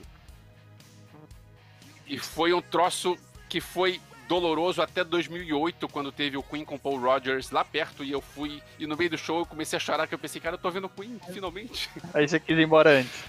E 2.07 2.19
foi 2.19 2.53
um 2.53 2.63
troço 2.63 3.19
que 3.49 3.61
foi 3.61 4.01
doloroso 4.31 4.81
até 4.81 5.03
2008, 5.03 5.89
quando 5.89 6.13
teve 6.13 6.37
o 6.37 6.43
Queen 6.43 6.65
com 6.65 6.79
Paul 6.79 7.01
Rogers 7.01 7.51
lá 7.51 7.65
perto 7.65 8.05
e 8.05 8.13
eu 8.13 8.21
fui. 8.21 8.63
E 8.79 8.87
no 8.87 8.97
meio 8.97 9.11
do 9.11 9.19
show 9.19 9.41
eu 9.41 9.47
comecei 9.47 9.77
a 9.77 9.81
chorar, 9.81 10.07
que 10.07 10.15
eu 10.15 10.19
pensei, 10.21 10.41
cara, 10.41 10.55
eu 10.55 10.59
tô 10.61 10.71
vendo 10.71 10.85
o 10.85 10.89
Queen, 10.89 11.21
finalmente. 11.33 11.91
Aí 12.15 12.29
você 12.29 12.39
quis 12.39 12.57
ir 12.57 12.63
embora 12.63 13.01
antes. 13.01 13.25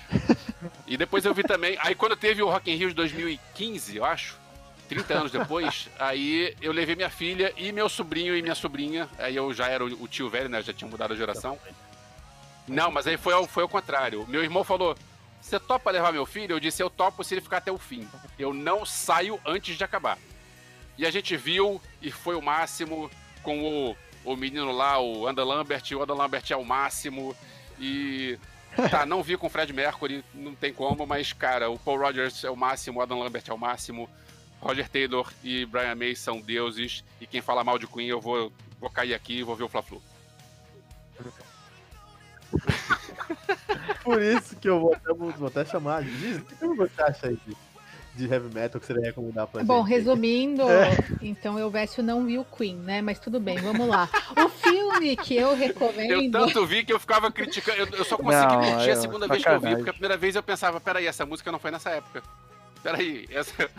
E 0.86 0.96
depois 0.96 1.26
eu 1.26 1.34
vi 1.34 1.42
também. 1.42 1.76
Aí 1.80 1.96
quando 1.96 2.16
teve 2.16 2.44
o 2.44 2.48
Rock 2.48 2.70
in 2.70 2.76
Rio 2.76 2.90
de 2.90 2.96
2015, 2.96 3.98
eu 3.98 4.06
acho. 4.06 4.40
30 4.90 5.14
anos 5.14 5.32
depois, 5.32 5.90
aí 5.98 6.54
eu 6.62 6.74
levei 6.74 6.98
minha 6.98 7.10
filha 7.10 7.54
e 7.56 7.72
meu 7.72 7.88
sobrinho 7.88 8.36
e 8.36 8.42
minha 8.42 8.54
sobrinha. 8.54 9.10
Aí 9.18 9.36
eu 9.36 9.52
já 9.54 9.70
era 9.70 9.84
o 9.84 10.08
tio 10.08 10.30
velho, 10.30 10.50
né? 10.50 10.62
Já 10.62 10.74
tinha 10.74 10.90
mudado 10.90 11.14
a 11.14 11.16
geração. 11.16 11.58
Não, 12.68 12.92
mas 12.92 13.08
aí 13.08 13.18
foi 13.18 13.34
ao, 13.34 13.48
foi 13.48 13.64
ao 13.64 13.70
contrário. 13.70 14.26
Meu 14.28 14.44
irmão 14.44 14.64
falou: 14.64 14.96
Você 15.42 15.60
topa 15.60 15.90
levar 15.90 16.12
meu 16.12 16.26
filho? 16.26 16.54
Eu 16.54 16.60
disse: 16.60 16.84
Eu 16.84 16.90
topo 16.90 17.24
se 17.24 17.34
ele 17.34 17.42
ficar 17.42 17.58
até 17.58 17.72
o 17.72 17.78
fim. 17.78 18.08
Eu 18.38 18.54
não 18.54 18.86
saio 18.86 19.40
antes 19.46 19.78
de 19.78 19.84
acabar. 19.84 20.18
E 20.98 21.06
a 21.06 21.12
gente 21.12 21.36
viu 21.36 21.82
e 22.02 22.12
foi 22.12 22.36
o 22.36 22.42
máximo 22.42 23.10
com 23.44 23.90
o, 23.90 23.96
o 24.24 24.36
menino 24.36 24.72
lá, 24.72 25.00
o 25.00 25.28
Adam 25.28 25.46
Lambert. 25.46 25.84
O 25.96 26.02
Adam 26.02 26.18
Lambert 26.18 26.44
é 26.50 26.56
o 26.56 26.66
máximo. 26.66 27.36
E. 27.80 28.38
Tá, 28.90 29.06
não 29.06 29.22
vi 29.22 29.36
com 29.36 29.48
o 29.48 29.50
Fred 29.50 29.74
Mercury, 29.74 30.24
não 30.34 30.56
tem 30.56 30.72
como, 30.72 31.06
mas, 31.06 31.34
cara, 31.34 31.70
o 31.70 31.78
Paul 31.78 32.00
Rogers 32.00 32.42
é 32.46 32.50
o 32.50 32.56
máximo, 32.56 33.00
o 33.00 33.02
Adam 33.02 33.20
Lambert 33.20 33.44
é 33.50 33.54
o 33.54 33.58
máximo. 33.58 34.10
Roger 34.62 34.88
Taylor 34.88 35.30
e 35.44 35.66
Brian 35.66 35.94
May 35.96 36.16
são 36.16 36.40
deuses. 36.40 37.04
E 37.20 37.28
quem 37.28 37.42
fala 37.42 37.66
mal 37.66 37.78
de 37.78 37.86
Queen, 37.86 38.08
eu 38.08 38.22
vou, 38.22 38.50
vou 38.80 38.90
cair 38.90 39.14
aqui 39.14 39.40
e 39.40 39.44
vou 39.44 39.58
ver 39.58 39.66
o 39.66 39.68
Fla-Flu. 39.68 40.02
Por 44.04 44.22
isso 44.22 44.56
que 44.56 44.70
eu 44.70 44.80
vou 44.80 44.94
até, 44.94 45.14
vou 45.14 45.48
até 45.48 45.66
chamar. 45.66 46.04
Diz, 46.04 46.38
o 46.38 46.46
que 46.46 46.68
você 46.68 47.02
acha 47.02 47.28
aí? 47.28 47.38
De 48.16 48.26
heavy 48.26 48.54
metal 48.54 48.80
que 48.80 48.86
você 48.86 48.94
vai 48.94 49.04
recomendar 49.04 49.48
pra 49.48 49.64
Bom, 49.64 49.86
gente? 49.86 49.90
resumindo, 49.90 50.70
é. 50.70 50.98
então 51.22 51.58
eu 51.58 51.70
Vécio 51.70 52.04
não 52.04 52.26
vi 52.26 52.38
o 52.38 52.46
Queen, 52.46 52.76
né? 52.76 53.02
Mas 53.02 53.20
tudo 53.20 53.40
bem, 53.40 53.58
vamos 53.60 53.88
lá. 53.88 54.10
O 54.46 54.50
filme 54.50 55.16
que 55.16 55.36
eu 55.36 55.56
recomendo. 55.56 56.12
Eu 56.12 56.32
tanto 56.32 56.66
vi 56.66 56.84
que 56.84 56.92
eu 56.92 57.00
ficava 57.00 57.32
criticando. 57.32 57.78
Eu, 57.80 57.88
eu 57.88 58.06
só 58.06 58.18
consegui 58.18 58.56
não, 58.56 58.74
curtir 58.74 58.92
a 58.92 58.96
segunda 58.96 59.28
vez 59.28 59.44
que 59.44 59.50
eu 59.50 59.60
vi, 59.60 59.76
porque 59.76 59.90
a 59.90 59.94
primeira 59.94 60.18
vez 60.18 60.36
eu 60.36 60.44
pensava, 60.44 60.80
peraí, 60.80 61.08
essa 61.08 61.26
música 61.26 61.52
não 61.52 61.60
foi 61.60 61.72
nessa 61.72 61.90
época. 61.92 62.22
Peraí, 62.84 63.28
essa. 63.32 63.70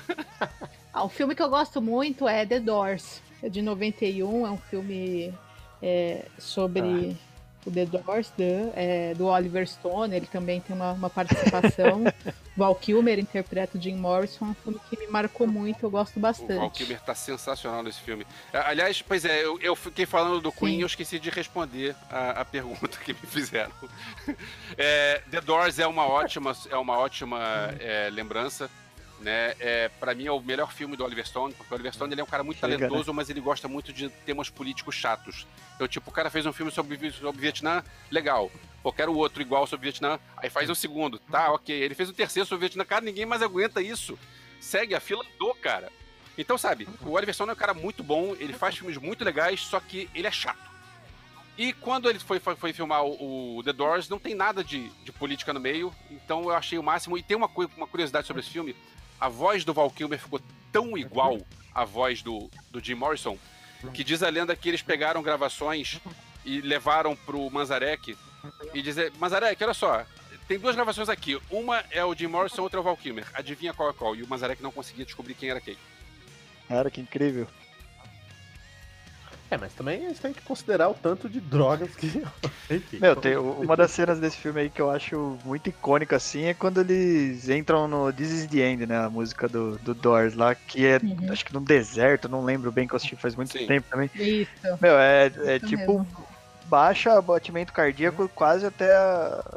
ah, 0.93 1.05
um 1.05 1.09
filme 1.09 1.35
que 1.35 1.43
eu 1.43 1.51
gosto 1.51 1.83
muito 1.83 2.27
é 2.29 2.47
The 2.47 2.61
Doors, 2.61 3.21
é 3.43 3.49
de 3.49 3.61
91, 3.61 4.47
é 4.47 4.51
um 4.51 4.57
filme 4.57 5.35
é, 5.83 6.25
sobre. 6.39 7.17
Ah 7.19 7.32
o 7.65 7.71
The 7.71 7.87
Doors, 7.87 8.31
do, 8.31 8.73
é, 8.75 9.15
do 9.15 9.27
Oliver 9.27 9.67
Stone, 9.67 10.15
ele 10.15 10.27
também 10.27 10.61
tem 10.61 10.75
uma, 10.75 10.93
uma 10.93 11.11
participação. 11.11 12.05
Val 12.57 12.75
Kilmer 12.75 13.19
interpreta 13.19 13.79
o 13.79 13.81
Jim 13.81 13.95
Morrison, 13.95 14.47
um 14.47 14.55
filme 14.55 14.81
que 14.91 14.99
me 14.99 15.07
marcou 15.07 15.47
muito, 15.47 15.85
eu 15.85 15.91
gosto 15.91 16.21
bastante. 16.21 16.53
O 16.53 16.61
Val 16.61 16.71
Kilmer 16.71 17.01
tá 17.01 17.15
sensacional 17.15 17.83
nesse 17.83 18.01
filme. 18.01 18.27
Aliás, 18.53 19.01
pois 19.01 19.25
é, 19.25 19.45
eu, 19.45 19.59
eu 19.61 19.75
fiquei 19.75 20.05
falando 20.05 20.41
do 20.41 20.53
Queen 20.53 20.79
e 20.79 20.81
eu 20.83 20.87
esqueci 20.87 21.19
de 21.19 21.31
responder 21.31 21.95
a, 22.11 22.41
a 22.41 22.45
pergunta 22.45 22.99
que 22.99 23.13
me 23.13 23.27
fizeram. 23.27 23.73
É, 24.79 25.23
The 25.31 25.41
Doors 25.41 25.79
é 25.79 25.87
uma 25.87 26.07
ótima, 26.07 26.57
é 26.71 26.77
uma 26.77 26.97
ótima 26.97 27.39
é, 27.79 28.09
lembrança 28.11 28.71
né? 29.23 29.55
É, 29.59 29.89
para 30.01 30.15
mim 30.15 30.27
é 30.27 30.33
o 30.33 30.41
melhor 30.41 30.73
filme 30.73 30.97
do 30.97 31.05
Oliver 31.05 31.27
Stone, 31.27 31.55
porque 31.55 31.73
o 31.73 31.75
Oliver 31.75 31.95
Stone 31.95 32.13
ele 32.13 32.21
é 32.21 32.25
um 32.25 32.27
cara 32.27 32.43
muito 32.43 32.59
Chega, 32.59 32.77
talentoso, 32.77 33.11
né? 33.11 33.17
mas 33.17 33.31
ele 33.31 33.41
gosta 33.41 33.69
muito 33.69 33.93
de 33.93 34.09
temas 34.09 34.51
políticos 34.51 34.95
chatos. 34.95 35.47
Então, 35.75 35.89
tipo, 35.89 36.11
o 36.11 36.13
cara 36.13 36.31
fez 36.31 36.45
um 36.45 36.53
filme 36.53 36.71
sobre, 36.71 37.11
sobre 37.13 37.41
Vietnã, 37.41 37.83
legal. 38.11 38.51
Pô, 38.83 38.93
quero 38.93 39.15
outro 39.15 39.41
igual 39.41 39.67
sobre 39.67 39.85
Vietnã, 39.85 40.19
aí 40.37 40.51
faz 40.51 40.69
o 40.69 40.73
um 40.73 40.75
segundo, 40.75 41.19
tá, 41.19 41.53
ok. 41.53 41.75
Ele 41.75 41.95
fez 41.95 42.09
o 42.09 42.13
um 42.13 42.15
terceiro 42.15 42.49
sobre 42.49 42.67
Vietnã, 42.67 42.85
cara, 42.85 43.05
ninguém 43.05 43.25
mais 43.25 43.43
aguenta 43.43 43.81
isso. 43.81 44.19
Segue 44.61 44.95
a 44.95 45.01
fila 45.01 45.25
do 45.39 45.55
cara. 45.55 45.91
Então, 46.37 46.57
sabe, 46.59 46.89
o 47.03 47.11
Oliver 47.11 47.35
Stone 47.35 47.51
é 47.51 47.53
um 47.53 47.57
cara 47.57 47.75
muito 47.75 48.03
bom, 48.03 48.35
ele 48.39 48.53
faz 48.53 48.77
filmes 48.77 48.97
muito 48.97 49.25
legais, 49.25 49.61
só 49.61 49.79
que 49.79 50.09
ele 50.15 50.27
é 50.27 50.31
chato. 50.31 50.73
E 51.57 51.73
quando 51.75 52.09
ele 52.09 52.19
foi, 52.19 52.41
foi, 52.41 52.57
foi 52.57 52.73
filmar 52.73 53.05
o, 53.05 53.59
o, 53.59 53.63
The 53.63 53.73
Doors, 53.73 54.09
não 54.09 54.19
tem 54.19 54.35
nada 54.35 54.65
de, 54.65 54.89
de 55.05 55.13
política 55.13 55.53
no 55.53 55.61
meio, 55.61 55.95
então 56.11 56.45
eu 56.45 56.51
achei 56.51 56.79
o 56.79 56.83
máximo. 56.83 57.19
E 57.19 57.23
tem 57.23 57.37
uma, 57.37 57.51
uma 57.77 57.87
curiosidade 57.87 58.27
sobre 58.27 58.41
esse 58.41 58.51
filme: 58.51 58.75
a 59.23 59.29
voz 59.29 59.65
do 59.65 59.73
Val 59.73 59.89
Kilmer 59.89 60.19
ficou 60.19 60.41
tão 60.73 60.99
igual 60.99 61.41
à 61.73 61.85
voz 61.85 62.23
do, 62.23 62.51
do 62.73 62.81
Jim 62.83 62.97
Morrison 62.97 63.39
que 63.95 64.03
diz 64.03 64.21
a 64.21 64.29
lenda 64.29 64.57
que 64.57 64.69
eles 64.69 64.83
pegaram 64.83 65.23
gravações 65.23 66.01
e 66.45 66.61
levaram 66.61 67.15
pro 67.15 67.49
Manzarek 67.49 68.17
e 68.75 68.83
dizer, 68.83 69.13
Manzarek, 69.21 69.63
olha 69.63 69.75
só, 69.75 70.05
tem 70.49 70.59
duas 70.59 70.75
gravações 70.75 71.09
aqui. 71.09 71.41
Uma 71.53 71.85
é 71.93 72.05
o 72.05 72.13
Jim 72.17 72.27
Morrison, 72.27 72.63
outra 72.63 72.79
é 72.79 72.81
o 72.81 72.83
Val 72.83 72.97
Kilmer. 72.97 73.25
Adivinha 73.33 73.73
qual 73.73 73.91
é 73.91 73.93
qual? 73.93 74.17
E 74.17 74.25
o 74.25 74.29
Manzarek 74.29 74.61
não 74.61 74.73
conseguia 74.73 75.05
descobrir 75.05 75.35
quem 75.35 75.51
era 75.51 75.61
quem. 75.61 75.77
Cara, 76.67 76.91
que 76.91 77.01
incrível. 77.01 77.47
É, 79.53 79.59
mas 79.59 79.75
também 79.75 80.07
a 80.07 80.09
gente 80.09 80.21
tem 80.21 80.33
que 80.33 80.41
considerar 80.41 80.89
o 80.89 80.95
tanto 80.95 81.29
de 81.29 81.39
drogas 81.39 81.95
que. 81.95 82.07
Enfim. 82.71 82.99
Meu, 82.99 83.15
tem 83.15 83.37
uma 83.37 83.77
das 83.77 83.91
cenas 83.91 84.19
desse 84.19 84.39
filme 84.39 84.63
aí 84.63 84.71
que 84.71 84.81
eu 84.81 84.91
acho 84.91 85.39
muito 85.45 85.69
icônica, 85.69 86.17
assim, 86.17 86.45
é 86.45 86.55
quando 86.55 86.81
eles 86.81 87.51
entram 87.51 87.87
no 87.87 88.11
This 88.11 88.31
Is 88.31 88.47
the 88.47 88.61
End, 88.61 88.87
né? 88.87 89.05
A 89.05 89.11
música 89.11 89.47
do, 89.47 89.77
do 89.77 89.93
Doors 89.93 90.35
lá, 90.35 90.55
que 90.55 90.87
é, 90.87 90.99
uhum. 91.03 91.31
acho 91.31 91.45
que 91.45 91.53
no 91.53 91.61
deserto, 91.61 92.31
não 92.31 92.43
lembro 92.43 92.73
bem 92.73 92.89
que 92.89 92.95
eu 92.95 92.97
assisti 92.97 93.15
faz 93.15 93.37
muito 93.37 93.53
Sim. 93.53 93.67
tempo 93.67 93.87
também. 93.91 94.09
Isso. 94.15 94.51
Meu, 94.81 94.99
é, 94.99 95.31
é 95.45 95.59
tipo. 95.59 95.99
Mesmo. 95.99 96.33
Baixa 96.65 97.21
batimento 97.21 97.75
cardíaco 97.75 98.27
quase 98.31 98.65
até 98.65 98.89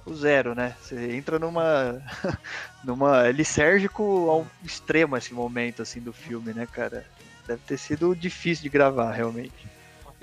o 0.05 0.13
zero, 0.13 0.53
né? 0.53 0.75
Você 0.81 1.15
entra 1.15 1.39
numa. 1.39 2.01
numa. 2.83 3.29
lisérgico 3.29 4.29
ao 4.29 4.45
extremo 4.61 5.15
esse 5.15 5.33
momento, 5.33 5.81
assim, 5.81 6.01
do 6.01 6.11
filme, 6.11 6.53
né, 6.53 6.67
cara? 6.69 7.05
Deve 7.47 7.61
ter 7.65 7.77
sido 7.77 8.13
difícil 8.13 8.63
de 8.63 8.69
gravar, 8.69 9.13
realmente. 9.13 9.74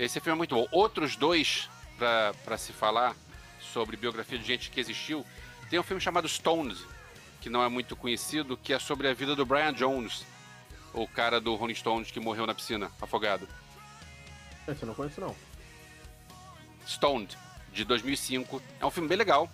Esse 0.03 0.19
filme 0.19 0.35
é 0.35 0.37
muito 0.37 0.53
bom. 0.53 0.67
Outros 0.69 1.15
dois, 1.15 1.69
para 1.97 2.57
se 2.57 2.73
falar 2.73 3.15
sobre 3.61 3.95
biografia 3.95 4.37
de 4.37 4.45
gente 4.45 4.69
que 4.69 4.77
existiu, 4.77 5.25
tem 5.69 5.79
um 5.79 5.83
filme 5.83 6.01
chamado 6.01 6.27
Stones, 6.27 6.85
que 7.39 7.49
não 7.49 7.63
é 7.63 7.69
muito 7.69 7.95
conhecido, 7.95 8.57
que 8.57 8.73
é 8.73 8.79
sobre 8.79 9.07
a 9.07 9.13
vida 9.13 9.33
do 9.33 9.45
Brian 9.45 9.73
Jones, 9.73 10.25
o 10.93 11.07
cara 11.07 11.39
do 11.39 11.55
Rolling 11.55 11.73
Stones 11.73 12.11
que 12.11 12.19
morreu 12.19 12.45
na 12.45 12.53
piscina, 12.53 12.91
afogado. 13.01 13.47
Esse 14.67 14.83
eu 14.83 14.87
não 14.87 14.93
conheço, 14.93 15.21
não. 15.21 15.33
Stoned, 16.85 17.37
de 17.71 17.85
2005. 17.85 18.61
É 18.81 18.85
um 18.85 18.91
filme 18.91 19.07
bem 19.07 19.17
legal, 19.17 19.49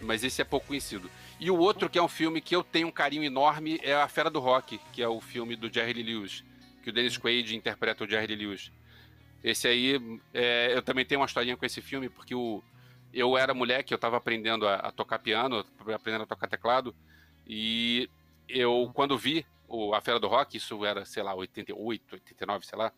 mas 0.00 0.24
esse 0.24 0.42
é 0.42 0.44
pouco 0.44 0.66
conhecido. 0.66 1.08
E 1.38 1.52
o 1.52 1.56
outro, 1.56 1.88
que 1.88 2.00
é 2.00 2.02
um 2.02 2.08
filme 2.08 2.40
que 2.40 2.54
eu 2.54 2.64
tenho 2.64 2.88
um 2.88 2.92
carinho 2.92 3.22
enorme, 3.22 3.78
é 3.80 3.94
A 3.94 4.08
Fera 4.08 4.28
do 4.28 4.40
Rock, 4.40 4.80
que 4.92 5.00
é 5.00 5.08
o 5.08 5.20
filme 5.20 5.54
do 5.54 5.72
Jerry 5.72 5.92
Lee 5.92 6.14
Lewis, 6.14 6.42
que 6.82 6.90
o 6.90 6.92
Dennis 6.92 7.16
Quaid 7.16 7.54
interpreta 7.54 8.02
o 8.02 8.08
Jerry 8.08 8.34
Lee 8.34 8.46
Lewis. 8.46 8.72
Esse 9.44 9.68
aí, 9.68 10.00
é, 10.32 10.72
eu 10.74 10.80
também 10.80 11.04
tenho 11.04 11.20
uma 11.20 11.26
historinha 11.26 11.54
com 11.54 11.66
esse 11.66 11.82
filme, 11.82 12.08
porque 12.08 12.34
o, 12.34 12.64
eu 13.12 13.36
era 13.36 13.52
moleque, 13.52 13.92
eu 13.92 13.96
estava 13.96 14.16
aprendendo 14.16 14.66
a, 14.66 14.76
a, 14.76 14.90
tocar 14.90 15.18
piano, 15.18 15.62
aprendendo 15.94 16.22
a 16.22 16.26
tocar 16.26 16.48
teclado, 16.48 16.96
e 17.46 18.08
eu, 18.48 18.90
quando 18.94 19.18
vi 19.18 19.44
o, 19.68 19.94
a 19.94 20.00
Fera 20.00 20.18
do 20.18 20.28
Rock, 20.28 20.56
isso 20.56 20.82
era, 20.82 21.04
sei 21.04 21.22
lá, 21.22 21.34
88, 21.34 22.14
89, 22.14 22.64
sei 22.64 22.78
lá, 22.78 22.90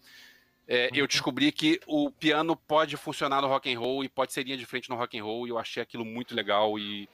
é, 0.69 0.89
eu 0.95 1.09
descobri 1.09 1.51
que 1.51 1.81
o 1.85 2.13
piano 2.13 2.55
pode 2.55 2.97
funcionar 2.97 3.43
no 3.43 3.49
rock 3.49 3.73
and 3.73 3.79
roll 3.79 4.05
e 4.05 4.09
pode 4.09 4.33
ser 4.33 4.45
linha 4.45 4.57
de 4.57 4.67
frente 4.67 4.89
no 4.89 4.95
rock 4.95 5.19
and 5.19 5.25
roll, 5.25 5.49
e 5.49 5.51
eu 5.51 5.59
achei 5.59 5.83
aquilo 5.83 6.05
muito 6.05 6.33
legal, 6.33 6.79
e, 6.79 7.09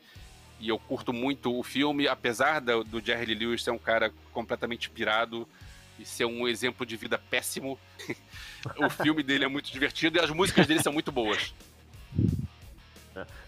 e 0.61 0.69
eu 0.69 0.79
curto 0.79 1.11
muito 1.11 1.59
o 1.59 1.63
filme, 1.63 2.07
apesar 2.07 2.61
do, 2.61 2.85
do 2.85 3.01
Jerry 3.01 3.35
Lewis 3.35 3.65
ser 3.65 3.71
um 3.71 3.79
cara 3.79 4.13
completamente 4.31 4.91
pirado, 4.91 5.49
e 5.99 6.05
ser 6.05 6.25
um 6.25 6.49
exemplo 6.49 6.85
de 6.85 6.97
vida 6.97 7.19
péssimo. 7.19 7.79
o 8.77 8.91
filme 8.91 9.23
dele 9.23 9.45
é 9.45 9.49
muito 9.49 9.71
divertido 9.71 10.19
e 10.19 10.21
as 10.21 10.31
músicas 10.31 10.67
dele 10.67 10.83
são 10.83 10.93
muito 10.93 11.13
boas. 11.13 11.55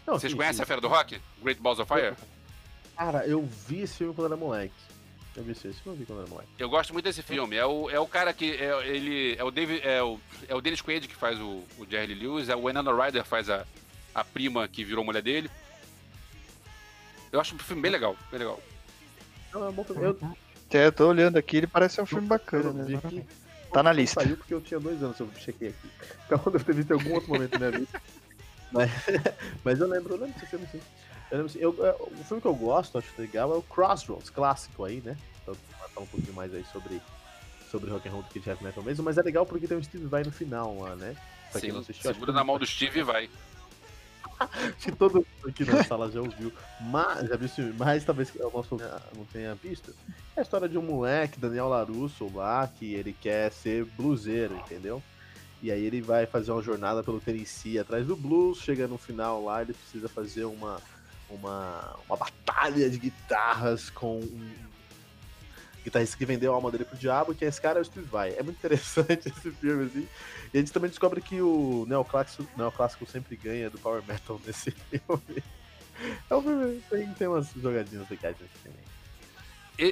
Não, 0.06 0.18
Vocês 0.18 0.32
sim, 0.32 0.36
conhecem 0.36 0.56
sim. 0.56 0.62
a 0.62 0.66
Fera 0.66 0.80
do 0.80 0.88
Rock? 0.88 1.20
Great 1.42 1.60
Balls 1.60 1.80
of 1.80 1.92
Fire? 1.92 2.14
Cara, 2.96 3.26
eu 3.26 3.42
vi 3.42 3.80
esse 3.80 3.96
filme 3.96 4.14
quando 4.14 4.26
era 4.26 4.36
moleque. 4.36 4.74
Eu 5.36 5.42
vi 5.42 5.52
esse 5.52 5.62
filme, 5.62 5.80
eu 5.86 5.94
vi 5.94 6.06
quando 6.06 6.20
era 6.20 6.28
moleque. 6.28 6.50
Eu 6.58 6.68
gosto 6.68 6.92
muito 6.92 7.06
desse 7.06 7.22
filme. 7.22 7.56
É 7.56 7.66
o, 7.66 7.90
é 7.90 7.98
o 7.98 8.06
cara 8.06 8.32
que. 8.32 8.52
É, 8.52 8.86
ele, 8.86 9.34
é 9.36 9.42
o 9.42 9.50
David. 9.50 9.80
É 9.82 10.02
o, 10.02 10.20
é 10.46 10.54
o 10.54 10.60
Dennis 10.60 10.80
Quaid 10.80 11.08
que 11.08 11.14
faz 11.14 11.40
o, 11.40 11.64
o 11.78 11.86
Jerry 11.88 12.14
Lewis, 12.14 12.48
é 12.48 12.54
o 12.54 12.66
Winona 12.66 12.92
Ryder 12.94 13.24
faz 13.24 13.50
a, 13.50 13.66
a 14.14 14.22
prima 14.22 14.68
que 14.68 14.84
virou 14.84 15.04
mulher 15.04 15.22
dele. 15.22 15.50
Eu 17.32 17.40
acho 17.40 17.54
um 17.54 17.58
filme 17.58 17.82
bem 17.82 17.90
legal, 17.90 18.16
bem 18.30 18.38
legal. 18.38 18.60
Não, 19.52 19.68
é 19.68 19.72
bom 19.72 19.82
filme. 19.82 20.04
Eu, 20.04 20.36
é, 20.76 20.90
tô 20.90 21.08
olhando 21.08 21.36
aqui, 21.36 21.58
ele 21.58 21.66
parece 21.66 22.00
um 22.00 22.06
filme 22.06 22.26
bacana, 22.26 22.84
né? 22.84 23.00
Tá 23.72 23.82
na 23.82 23.92
lista. 23.92 24.22
Saiu 24.22 24.36
porque 24.36 24.54
eu 24.54 24.60
tinha 24.60 24.78
dois 24.78 25.02
anos, 25.02 25.18
eu 25.18 25.28
chequei 25.36 25.68
aqui. 25.68 25.90
Então 26.26 26.38
deve 26.52 26.64
ter 26.64 26.74
visto 26.74 26.90
em 26.90 26.94
algum 26.94 27.14
outro 27.14 27.28
momento 27.28 27.50
da 27.50 27.58
minha 27.58 27.70
vida. 27.72 28.00
Mas, 28.70 28.90
mas 29.64 29.80
eu 29.80 29.88
lembro, 29.88 30.14
eu 30.14 30.18
lembro 30.18 30.34
desse 30.34 30.46
filme 30.46 30.66
sim. 30.70 30.80
Eu 31.30 31.38
lembro, 31.38 31.58
eu, 31.58 31.86
é, 31.86 31.96
o 32.00 32.24
filme 32.24 32.40
que 32.40 32.46
eu 32.46 32.54
gosto, 32.54 32.98
acho 32.98 33.08
legal, 33.18 33.52
é 33.52 33.56
o 33.56 33.62
Crossroads, 33.62 34.30
clássico 34.30 34.84
aí, 34.84 35.00
né? 35.00 35.16
Então, 35.42 35.54
falar 35.94 36.04
um 36.04 36.06
pouquinho 36.06 36.34
mais 36.34 36.54
aí 36.54 36.64
sobre, 36.72 37.00
sobre 37.70 37.90
rock 37.90 38.08
and 38.08 38.12
roll 38.12 38.22
do 38.22 38.28
que 38.28 38.48
heavy 38.48 38.62
metal 38.62 38.82
mesmo, 38.82 39.04
mas 39.04 39.18
é 39.18 39.22
legal 39.22 39.44
porque 39.44 39.66
tem 39.66 39.76
o 39.76 39.82
Steve 39.82 40.06
Vai 40.06 40.22
no 40.22 40.32
final 40.32 40.78
lá, 40.78 40.94
né? 40.94 41.16
Pra 41.50 41.60
Sim, 41.60 41.66
quem 41.66 41.74
não 41.74 41.80
assistiu, 41.80 42.12
segura 42.12 42.32
na 42.32 42.44
mão 42.44 42.58
do 42.58 42.66
Steve 42.66 43.00
e 43.00 43.02
vai. 43.02 43.30
Que 44.78 44.92
todo 44.92 45.14
mundo 45.14 45.48
aqui 45.48 45.64
na 45.64 45.84
sala 45.84 46.10
já 46.10 46.20
ouviu. 46.20 46.52
Mas, 46.80 47.28
já 47.28 47.36
viu 47.36 47.48
mas 47.78 48.04
talvez 48.04 48.32
o 48.34 48.50
nosso 48.50 48.76
não 49.16 49.24
tenha 49.32 49.54
visto. 49.54 49.94
É 50.36 50.40
a 50.40 50.42
história 50.42 50.68
de 50.68 50.78
um 50.78 50.82
moleque, 50.82 51.38
Daniel 51.38 51.68
Larusso, 51.68 52.30
lá, 52.34 52.66
que 52.66 52.94
ele 52.94 53.12
quer 53.12 53.50
ser 53.52 53.84
bluseiro, 53.84 54.56
entendeu? 54.56 55.02
E 55.62 55.70
aí 55.70 55.84
ele 55.84 56.02
vai 56.02 56.26
fazer 56.26 56.52
uma 56.52 56.62
jornada 56.62 57.02
pelo 57.02 57.20
Tennessee 57.20 57.78
atrás 57.78 58.06
do 58.06 58.14
blues, 58.14 58.58
chega 58.58 58.86
no 58.86 58.98
final 58.98 59.44
lá, 59.44 59.62
ele 59.62 59.72
precisa 59.72 60.08
fazer 60.08 60.44
uma, 60.44 60.78
uma, 61.30 61.96
uma 62.06 62.16
batalha 62.16 62.90
de 62.90 62.98
guitarras 62.98 63.88
com 63.88 64.18
um 64.20 64.73
guitarrista 65.84 66.16
que 66.16 66.24
vendeu 66.24 66.52
a 66.52 66.54
alma 66.56 66.70
dele 66.70 66.84
pro 66.84 66.96
diabo, 66.96 67.34
que 67.34 67.44
esse 67.44 67.60
cara 67.60 67.78
é 67.78 67.82
o 67.82 67.84
Steve 67.84 68.06
Vai. 68.06 68.30
É 68.36 68.42
muito 68.42 68.56
interessante 68.56 69.28
esse 69.36 69.50
filme, 69.52 69.84
assim. 69.84 70.08
E 70.52 70.56
a 70.56 70.60
gente 70.60 70.72
também 70.72 70.88
descobre 70.88 71.20
que 71.20 71.40
o 71.40 71.84
neoclássico, 71.86 72.48
neoclássico 72.56 73.06
sempre 73.06 73.36
ganha 73.36 73.68
do 73.68 73.78
Power 73.78 74.02
Metal 74.06 74.40
nesse 74.46 74.70
filme. 74.90 75.42
É 76.28 76.34
um 76.34 76.42
filme 76.42 76.82
tem, 76.90 77.14
tem 77.14 77.28
umas 77.28 77.48
jogadinhas 77.54 78.08
legais 78.08 78.36
nesse 78.40 78.58
filme. 78.62 78.78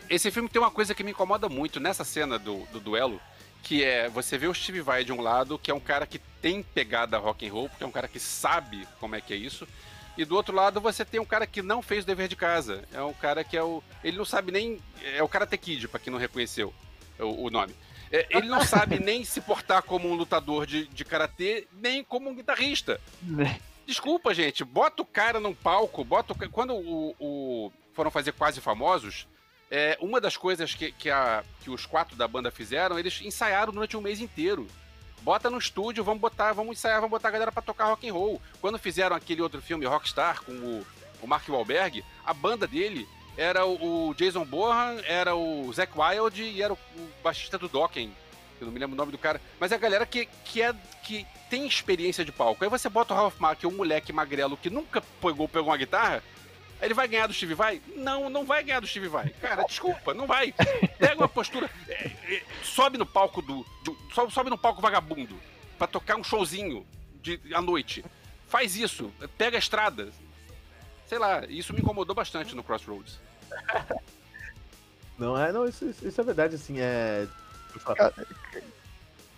Esse 0.08 0.30
filme 0.30 0.48
tem 0.48 0.62
uma 0.62 0.70
coisa 0.70 0.94
que 0.94 1.02
me 1.02 1.10
incomoda 1.10 1.48
muito 1.48 1.80
nessa 1.80 2.04
cena 2.04 2.38
do, 2.38 2.64
do 2.66 2.78
duelo, 2.78 3.20
que 3.62 3.82
é 3.82 4.08
você 4.08 4.38
vê 4.38 4.46
o 4.46 4.54
Steve 4.54 4.80
Vai 4.80 5.04
de 5.04 5.12
um 5.12 5.20
lado, 5.20 5.58
que 5.58 5.70
é 5.70 5.74
um 5.74 5.80
cara 5.80 6.06
que 6.06 6.20
tem 6.40 6.62
pegada 6.62 7.18
rock 7.18 7.46
and 7.46 7.52
roll, 7.52 7.68
porque 7.68 7.82
é 7.82 7.86
um 7.86 7.92
cara 7.92 8.06
que 8.06 8.20
sabe 8.20 8.86
como 9.00 9.16
é 9.16 9.20
que 9.20 9.34
é 9.34 9.36
isso, 9.36 9.66
e 10.16 10.24
do 10.24 10.36
outro 10.36 10.54
lado 10.54 10.80
você 10.80 11.04
tem 11.04 11.20
um 11.20 11.24
cara 11.24 11.46
que 11.46 11.62
não 11.62 11.82
fez 11.82 12.04
o 12.04 12.06
dever 12.06 12.28
de 12.28 12.36
casa. 12.36 12.84
É 12.92 13.02
um 13.02 13.14
cara 13.14 13.42
que 13.42 13.56
é 13.56 13.62
o. 13.62 13.82
Ele 14.04 14.16
não 14.16 14.24
sabe 14.24 14.52
nem. 14.52 14.80
É 15.02 15.22
o 15.22 15.28
Karate 15.28 15.56
Kid, 15.56 15.88
pra 15.88 15.98
quem 15.98 16.12
não 16.12 16.18
reconheceu 16.18 16.72
o, 17.18 17.46
o 17.46 17.50
nome. 17.50 17.74
É, 18.10 18.26
ele 18.30 18.46
não 18.46 18.62
sabe 18.62 18.98
nem 18.98 19.24
se 19.24 19.40
portar 19.40 19.82
como 19.82 20.08
um 20.08 20.14
lutador 20.14 20.66
de, 20.66 20.86
de 20.88 21.04
karatê, 21.04 21.66
nem 21.72 22.04
como 22.04 22.28
um 22.28 22.34
guitarrista. 22.34 23.00
Desculpa, 23.86 24.34
gente. 24.34 24.64
Bota 24.64 25.02
o 25.02 25.06
cara 25.06 25.40
num 25.40 25.54
palco, 25.54 26.04
bota 26.04 26.32
o, 26.32 26.50
Quando 26.50 26.74
o, 26.74 27.16
o, 27.18 27.72
foram 27.94 28.10
fazer 28.10 28.32
quase 28.32 28.60
famosos, 28.60 29.26
é, 29.70 29.96
uma 30.00 30.20
das 30.20 30.36
coisas 30.36 30.74
que, 30.74 30.92
que, 30.92 31.10
a, 31.10 31.42
que 31.62 31.70
os 31.70 31.86
quatro 31.86 32.14
da 32.14 32.28
banda 32.28 32.50
fizeram, 32.50 32.98
eles 32.98 33.22
ensaiaram 33.22 33.72
durante 33.72 33.96
um 33.96 34.02
mês 34.02 34.20
inteiro. 34.20 34.68
Bota 35.22 35.48
no 35.48 35.58
estúdio, 35.58 36.02
vamos 36.02 36.20
botar, 36.20 36.52
vamos 36.52 36.76
ensaiar, 36.76 37.00
vamos 37.00 37.12
botar 37.12 37.28
a 37.28 37.32
galera 37.32 37.52
para 37.52 37.62
tocar 37.62 37.86
rock 37.86 38.08
and 38.08 38.12
roll. 38.12 38.42
Quando 38.60 38.78
fizeram 38.78 39.14
aquele 39.14 39.40
outro 39.40 39.62
filme 39.62 39.86
Rockstar 39.86 40.42
com 40.42 40.52
o, 40.52 40.86
o 41.22 41.26
Mark 41.26 41.48
Wahlberg, 41.48 42.04
a 42.26 42.34
banda 42.34 42.66
dele 42.66 43.08
era 43.36 43.64
o, 43.64 44.08
o 44.08 44.14
Jason 44.14 44.44
Bourne, 44.44 45.00
era 45.06 45.34
o 45.34 45.72
Zack 45.72 45.92
Wild 45.96 46.42
e 46.42 46.60
era 46.60 46.72
o, 46.72 46.76
o 46.76 47.08
baixista 47.22 47.56
do 47.56 47.68
Dokken. 47.68 48.12
Eu 48.60 48.66
não 48.66 48.72
me 48.72 48.78
lembro 48.78 48.94
o 48.94 48.96
nome 48.96 49.12
do 49.12 49.18
cara. 49.18 49.40
Mas 49.58 49.72
é 49.72 49.74
a 49.74 49.78
galera 49.78 50.06
que, 50.06 50.26
que, 50.44 50.62
é, 50.62 50.74
que 51.02 51.26
tem 51.48 51.66
experiência 51.66 52.24
de 52.24 52.32
palco. 52.32 52.62
Aí 52.62 52.70
você 52.70 52.88
bota 52.88 53.12
o 53.12 53.16
Ralph 53.16 53.38
Mack, 53.38 53.66
um 53.66 53.72
moleque 53.72 54.12
magrelo 54.12 54.56
que 54.56 54.70
nunca 54.70 55.00
pegou, 55.20 55.48
pegou 55.48 55.68
uma 55.68 55.76
guitarra, 55.76 56.22
ele 56.82 56.94
vai 56.94 57.06
ganhar 57.08 57.26
do 57.26 57.32
Steve 57.32 57.54
Vai? 57.54 57.80
Não, 57.96 58.28
não 58.28 58.44
vai 58.44 58.62
ganhar 58.62 58.80
do 58.80 58.86
Steve 58.86 59.08
Vai. 59.08 59.28
Cara, 59.40 59.62
desculpa, 59.64 60.12
não 60.12 60.26
vai. 60.26 60.52
Pega 60.98 61.16
uma 61.16 61.28
postura, 61.28 61.70
é, 61.88 62.06
é, 62.06 62.42
sobe 62.62 62.98
no 62.98 63.06
palco 63.06 63.40
do, 63.40 63.64
do 63.84 63.96
sobe, 64.12 64.32
sobe 64.32 64.50
no 64.50 64.58
palco 64.58 64.82
vagabundo 64.82 65.38
para 65.78 65.86
tocar 65.86 66.16
um 66.16 66.24
showzinho 66.24 66.86
de 67.22 67.40
à 67.54 67.60
noite. 67.60 68.04
Faz 68.48 68.76
isso, 68.76 69.12
pega 69.38 69.56
a 69.56 69.60
estrada. 69.60 70.10
Sei 71.06 71.18
lá, 71.18 71.44
isso 71.46 71.72
me 71.72 71.80
incomodou 71.80 72.14
bastante 72.14 72.54
no 72.54 72.62
Crossroads. 72.62 73.18
Não 75.18 75.38
é, 75.38 75.52
não, 75.52 75.68
isso, 75.68 75.84
isso 76.02 76.20
é 76.20 76.24
verdade, 76.24 76.54
assim, 76.56 76.80
é. 76.80 77.28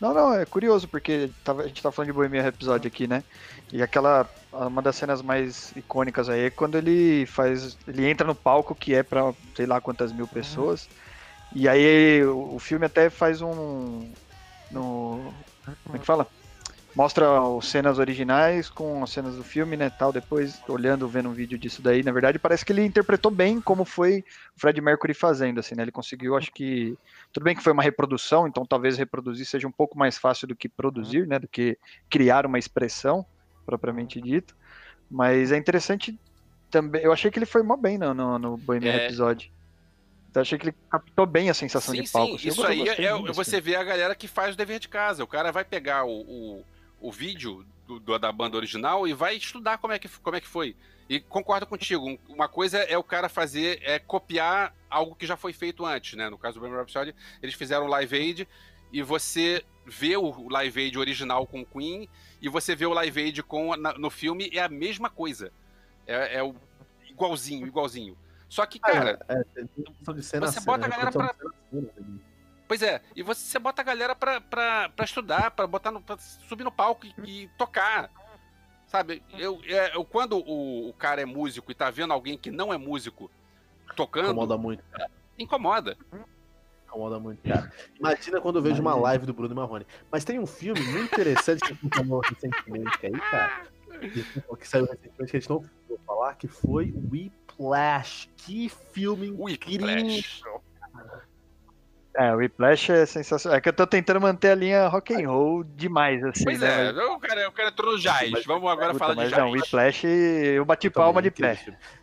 Não, 0.05 0.13
não, 0.13 0.35
é 0.35 0.45
curioso, 0.45 0.87
porque 0.87 1.31
a 1.47 1.67
gente 1.67 1.83
tá 1.83 1.91
falando 1.91 2.09
de 2.09 2.13
Bohemian 2.13 2.43
Rhapsody 2.43 2.87
aqui, 2.87 3.07
né? 3.07 3.25
E 3.73 3.83
aquela, 3.83 4.29
uma 4.53 4.83
das 4.83 4.97
cenas 4.97 5.23
mais 5.23 5.73
icônicas 5.75 6.29
aí 6.29 6.43
é 6.43 6.51
quando 6.51 6.77
ele 6.77 7.25
faz, 7.25 7.79
ele 7.89 8.07
entra 8.07 8.27
no 8.27 8.35
palco 8.35 8.75
que 8.75 8.95
é 8.95 9.03
pra 9.03 9.33
sei 9.57 9.65
lá 9.65 9.81
quantas 9.81 10.13
mil 10.13 10.29
pessoas, 10.29 10.91
e 11.55 11.67
aí 11.67 12.23
o, 12.23 12.57
o 12.57 12.59
filme 12.59 12.85
até 12.85 13.09
faz 13.09 13.41
um, 13.41 14.13
no, 14.71 15.33
como 15.85 15.97
é 15.97 15.99
que 15.99 16.05
fala? 16.05 16.29
Mostra 16.95 17.27
as 17.41 17.67
cenas 17.67 17.99
originais 17.99 18.69
com 18.69 19.03
as 19.03 19.11
cenas 19.11 19.35
do 19.35 19.43
filme, 19.43 19.77
né, 19.77 19.91
tal, 19.91 20.13
depois 20.13 20.63
olhando, 20.69 21.09
vendo 21.09 21.29
um 21.29 21.33
vídeo 21.33 21.59
disso 21.59 21.83
daí, 21.83 22.03
na 22.03 22.13
verdade 22.13 22.39
parece 22.39 22.65
que 22.65 22.73
ele 22.73 22.85
interpretou 22.85 23.31
bem 23.31 23.61
como 23.61 23.85
foi 23.85 24.25
o 24.57 24.61
Fred 24.61 24.81
Mercury 24.81 25.13
fazendo, 25.13 25.59
assim, 25.59 25.75
né, 25.75 25.83
ele 25.83 25.91
conseguiu, 25.91 26.37
acho 26.37 26.53
que, 26.53 26.97
tudo 27.33 27.45
bem 27.45 27.57
que 27.57 27.63
foi 27.63 27.73
uma 27.73 27.83
reprodução, 27.83 28.47
então 28.47 28.65
talvez 28.65 28.97
reproduzir 28.97 29.45
seja 29.47 29.67
um 29.67 29.73
pouco 29.73 29.99
mais 29.99 30.17
fácil 30.17 30.47
do 30.47 30.57
que 30.57 30.69
produzir, 30.69 31.27
né, 31.27 31.39
do 31.39 31.49
que 31.49 31.77
criar 32.09 32.47
uma 32.47 32.59
expressão, 32.59 33.27
propriamente 33.67 34.21
dito, 34.21 34.55
mas 35.11 35.51
é 35.51 35.57
interessante 35.57 36.19
também, 36.71 37.03
eu 37.03 37.13
achei 37.13 37.31
que 37.31 37.39
ele 37.39 37.47
foi 37.47 37.63
mó 37.63 37.77
bem 37.77 37.99
no, 37.99 38.15
no, 38.15 38.39
no 38.39 38.57
Bohemian 38.57 38.93
é... 38.93 39.07
Episódio. 39.07 39.53
Eu 40.35 40.41
achei 40.43 40.59
que 40.59 40.67
ele 40.67 40.75
captou 40.91 41.27
bem 41.27 41.49
a 41.49 41.55
sensação 41.55 41.95
sim, 41.95 42.03
de 42.03 42.11
palco. 42.11 42.37
Sim, 42.41 42.49
isso 42.49 42.67
aí 42.67 42.89
é, 42.89 43.33
você 43.33 43.61
vê 43.61 43.77
a 43.77 43.85
galera 43.85 44.17
que 44.17 44.27
faz 44.27 44.55
o 44.55 44.59
dever 44.59 44.81
de 44.81 44.89
casa. 44.89 45.23
O 45.23 45.29
cara 45.29 45.53
vai 45.53 45.65
pegar 45.65 46.05
o, 46.05 46.23
o 46.23 46.65
o 47.05 47.13
vídeo 47.13 47.67
do, 47.87 48.01
do, 48.01 48.19
da 48.19 48.33
banda 48.33 48.57
original 48.57 49.07
e 49.07 49.13
vai 49.13 49.37
estudar 49.37 49.77
como 49.77 49.93
é 49.93 49.99
que, 49.99 50.09
como 50.09 50.37
é 50.37 50.41
que 50.41 50.49
foi. 50.49 50.75
E 51.07 51.21
concordo 51.21 51.67
contigo, 51.67 52.19
uma 52.31 52.49
coisa 52.49 52.79
é 52.79 52.97
o 52.97 53.05
cara 53.05 53.29
fazer, 53.29 53.79
é 53.83 53.99
copiar 53.99 54.75
algo 54.89 55.15
que 55.15 55.27
já 55.27 55.37
foi 55.37 55.53
feito 55.53 55.85
antes, 55.85 56.15
né? 56.15 56.31
No 56.31 56.39
caso 56.39 56.55
do 56.55 56.61
Bohemian 56.61 56.79
Rhapsody, 56.79 57.15
eles 57.43 57.55
fizeram 57.55 57.87
Live 57.87 58.17
Aid 58.17 58.49
e 58.91 59.03
você 59.03 59.63
vê 59.85 60.17
o 60.17 60.49
Live 60.49 60.81
Aid 60.81 60.99
original 60.99 61.47
com 61.47 61.61
o 61.61 61.67
Queen 61.67 62.09
e 62.41 62.49
você 62.49 62.75
vê 62.75 62.87
o 62.87 62.95
Live 62.95 63.21
Aid 63.21 63.43
com, 63.43 63.77
na, 63.77 63.93
no 63.93 64.09
filme, 64.09 64.49
é 64.51 64.61
a 64.61 64.69
mesma 64.69 65.11
coisa. 65.11 65.53
É, 66.07 66.39
é 66.39 66.43
o 66.43 66.55
igualzinho, 67.07 67.67
igualzinho. 67.67 68.17
Só 68.49 68.65
que, 68.65 68.79
cara, 68.79 69.21
é, 69.29 69.45
é, 69.57 70.41
você 70.41 70.61
bota 70.61 70.87
a 70.87 70.89
galera 70.89 71.13
pra... 71.13 71.35
Pois 72.67 72.83
é, 72.83 73.03
e 73.15 73.23
você 73.23 73.59
bota 73.59 73.83
a 73.83 73.85
galera 73.85 74.15
pra, 74.15 74.41
pra, 74.41 74.89
pra 74.89 75.05
estudar, 75.05 75.51
pra, 75.51 75.67
botar 75.67 75.91
no, 75.91 76.01
pra 76.01 76.17
subir 76.19 76.65
no 76.65 76.73
palco 76.73 77.07
e, 77.07 77.43
e 77.43 77.49
tocar. 77.59 78.11
Sabe, 78.87 79.23
eu, 79.37 79.61
é, 79.67 79.97
eu 79.97 80.05
quando 80.05 80.39
o, 80.39 80.89
o, 80.89 80.93
cara 80.95 81.21
é 81.21 81.25
músico 81.25 81.71
e 81.71 81.75
tá 81.75 81.91
vendo 81.91 82.13
alguém 82.13 82.39
que 82.39 82.51
não 82.51 82.73
é 82.73 82.79
músico 82.79 83.31
tocando. 83.97 84.27
Incomoda 84.27 84.57
muito. 84.57 84.85
Cara. 84.91 85.11
Incomoda. 85.39 85.99
Incomoda 86.87 87.19
muito, 87.19 87.43
cara. 87.43 87.73
Imagina 87.99 88.41
quando 88.41 88.57
eu 88.57 88.63
vejo 88.63 88.81
uma 88.81 88.95
live 88.95 89.27
do 89.27 89.35
Bruno 89.35 89.55
Marrone. 89.55 89.87
Mas 90.11 90.25
tem 90.25 90.39
um 90.39 90.47
filme 90.47 90.81
muito 90.81 91.13
interessante 91.13 91.61
que 91.61 91.73
a 91.73 91.75
gente 91.75 91.97
falou 91.97 92.21
recentemente 92.21 93.07
aí, 93.07 93.13
cara. 93.13 93.67
Que 94.59 94.69
saiu 94.69 94.85
recentemente 94.85 95.31
que 95.31 95.37
a 95.37 95.41
gente 95.41 95.51
não 95.51 95.65
vou 95.89 95.99
falar, 96.07 96.35
que 96.37 96.47
foi 96.47 96.95
Whiplash. 97.11 98.29
Que 98.37 98.69
filme 98.69 99.29
incrível! 99.29 99.89
Whiplash. 99.89 100.43
É, 102.17 102.33
o 102.33 102.37
Whiplash 102.37 102.93
é 102.93 103.07
sensacional. 103.07 103.59
É 103.59 103.61
que 103.61 103.69
eu 103.69 103.73
tô 103.73 103.85
tentando 103.85 104.21
manter 104.21 104.51
a 104.51 104.55
linha 104.55 104.87
rock 104.87 105.13
and 105.15 105.29
roll 105.29 105.65
demais, 105.65 106.23
assim. 106.23 106.45
Pois 106.45 106.61
né? 106.61 106.87
é, 106.87 106.91
o 106.91 107.19
cara, 107.19 107.49
o 107.49 107.53
cara 107.53 107.69
entrou 107.71 107.93
no 107.93 107.99
jazz. 107.99 108.45
Vamos 108.47 108.71
agora 108.71 108.93
Puta, 108.93 108.99
falar 109.05 109.15
de 109.15 109.31
jazz. 109.31 109.39
Não, 109.39 109.49
o 109.49 109.53
Whiplash, 109.53 110.07
eu 110.07 110.65
bati 110.65 110.89
palma 110.89 111.21
de 111.21 111.33
pé. 111.33 111.59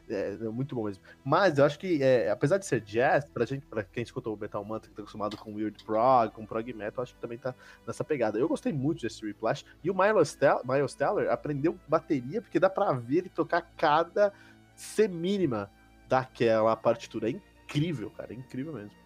É, 0.10 0.34
é, 0.34 0.50
muito 0.50 0.76
bom 0.76 0.84
mesmo. 0.84 1.02
Mas 1.24 1.58
eu 1.58 1.64
acho 1.64 1.80
que, 1.80 2.04
é, 2.04 2.30
apesar 2.30 2.58
de 2.58 2.66
ser 2.66 2.82
jazz, 2.82 3.24
pra 3.24 3.46
gente, 3.46 3.66
pra 3.66 3.84
quem 3.84 4.04
escutou 4.04 4.36
o 4.36 4.38
Metal 4.38 4.64
Mantra, 4.66 4.90
que 4.90 4.96
tá 4.96 5.02
acostumado 5.02 5.38
com 5.38 5.56
Weird 5.56 5.82
Prog, 5.86 6.32
com 6.34 6.46
Prog 6.46 6.74
Metal, 6.74 7.02
acho 7.02 7.16
que 7.16 7.22
também 7.22 7.38
tá 7.38 7.56
nessa 7.88 8.04
pegada. 8.04 8.38
Eu 8.38 8.50
gostei 8.50 8.74
muito 8.74 9.04
desse 9.04 9.26
Whiplash. 9.26 9.64
E 9.82 9.90
o 9.90 9.96
Miles, 9.96 10.36
Teller, 10.36 10.62
Miles 10.68 10.94
Teller 10.94 11.32
aprendeu 11.32 11.80
bateria, 11.88 12.42
porque 12.42 12.60
dá 12.60 12.70
pra 12.70 12.92
ver 12.92 13.20
ele 13.20 13.30
tocar 13.30 13.62
cada 13.78 14.34
C 14.76 15.08
mínima 15.08 15.72
daquela 16.10 16.76
partitura. 16.76 17.30
É 17.30 17.32
incrível, 17.32 18.10
cara. 18.10 18.34
É 18.34 18.36
incrível 18.36 18.74
mesmo. 18.74 19.01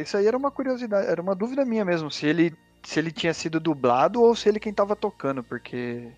Isso 0.00 0.16
aí 0.16 0.26
era 0.26 0.36
uma 0.36 0.50
curiosidade, 0.50 1.08
era 1.08 1.20
uma 1.20 1.34
dúvida 1.34 1.64
minha 1.64 1.84
mesmo, 1.84 2.10
se 2.10 2.26
ele, 2.26 2.54
se 2.82 2.98
ele 2.98 3.10
tinha 3.10 3.34
sido 3.34 3.60
dublado 3.60 4.22
ou 4.22 4.34
se 4.34 4.48
ele 4.48 4.60
quem 4.60 4.72
tava 4.72 4.94
tocando, 4.96 5.42
porque. 5.42 6.08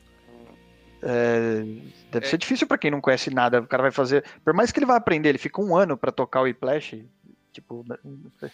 É, 1.00 1.62
deve 2.10 2.26
é. 2.26 2.28
ser 2.28 2.38
difícil 2.38 2.66
para 2.66 2.78
quem 2.78 2.90
não 2.90 3.00
conhece 3.00 3.30
nada. 3.30 3.60
O 3.60 3.66
cara 3.66 3.82
vai 3.82 3.92
fazer. 3.92 4.24
Por 4.44 4.52
mais 4.52 4.72
que 4.72 4.78
ele 4.78 4.86
vá 4.86 4.96
aprender, 4.96 5.28
ele 5.28 5.38
fica 5.38 5.60
um 5.60 5.76
ano 5.76 5.96
para 5.96 6.10
tocar 6.10 6.40
o 6.40 6.44
Whiplash. 6.44 7.04
Tipo, 7.52 7.84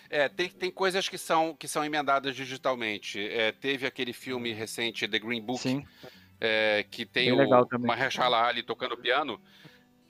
é, 0.08 0.28
tem, 0.28 0.48
tem 0.48 0.70
coisas 0.70 1.08
que 1.08 1.18
são, 1.18 1.54
que 1.54 1.68
são 1.68 1.84
emendadas 1.84 2.34
digitalmente. 2.34 3.20
É, 3.28 3.52
teve 3.52 3.86
aquele 3.86 4.12
filme 4.12 4.52
recente, 4.52 5.06
The 5.06 5.18
Green 5.18 5.42
Book, 5.42 5.84
é, 6.40 6.86
que 6.90 7.04
tem 7.04 7.36
Bem 7.36 7.46
o 7.46 7.78
Mahershala 7.80 8.42
Ali 8.42 8.62
tocando 8.62 8.96
piano. 8.96 9.40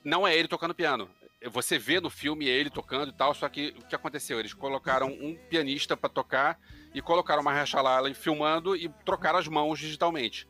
Não 0.03 0.25
é 0.25 0.37
ele 0.37 0.47
tocando 0.47 0.73
piano, 0.73 1.09
você 1.49 1.77
vê 1.77 1.99
no 1.99 2.09
filme 2.09 2.47
ele 2.47 2.69
tocando 2.69 3.09
e 3.09 3.13
tal, 3.13 3.33
só 3.33 3.47
que 3.47 3.73
o 3.77 3.85
que 3.85 3.95
aconteceu? 3.95 4.39
Eles 4.39 4.53
colocaram 4.53 5.07
um 5.07 5.35
pianista 5.49 5.95
para 5.95 6.09
tocar 6.09 6.59
e 6.93 7.01
colocaram 7.01 7.41
uma 7.41 7.51
Mahershala 7.51 8.13
filmando 8.13 8.75
e 8.75 8.89
trocaram 9.03 9.39
as 9.39 9.47
mãos 9.47 9.79
digitalmente. 9.79 10.47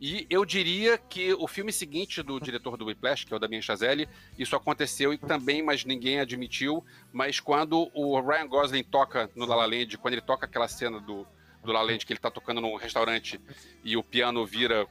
E 0.00 0.26
eu 0.28 0.44
diria 0.44 0.98
que 0.98 1.32
o 1.34 1.46
filme 1.46 1.72
seguinte 1.72 2.22
do 2.24 2.40
diretor 2.40 2.76
do 2.76 2.86
Whiplash, 2.86 3.24
que 3.24 3.32
é 3.32 3.36
o 3.36 3.38
Damien 3.38 3.62
Chazelle, 3.62 4.08
isso 4.36 4.56
aconteceu 4.56 5.12
e 5.12 5.18
também, 5.18 5.62
mas 5.62 5.84
ninguém 5.84 6.18
admitiu, 6.18 6.84
mas 7.12 7.38
quando 7.38 7.88
o 7.94 8.20
Ryan 8.20 8.48
Gosling 8.48 8.82
toca 8.82 9.30
no 9.36 9.46
La 9.46 9.54
La 9.54 9.66
Land, 9.66 9.96
quando 9.98 10.14
ele 10.14 10.22
toca 10.22 10.46
aquela 10.46 10.66
cena 10.66 10.98
do, 10.98 11.24
do 11.62 11.72
La 11.72 11.82
La 11.82 11.92
Land 11.92 12.04
que 12.04 12.12
ele 12.12 12.18
tá 12.18 12.32
tocando 12.32 12.60
num 12.60 12.74
restaurante 12.74 13.40
e 13.84 13.96
o 13.96 14.02
piano 14.02 14.44
vira, 14.44 14.88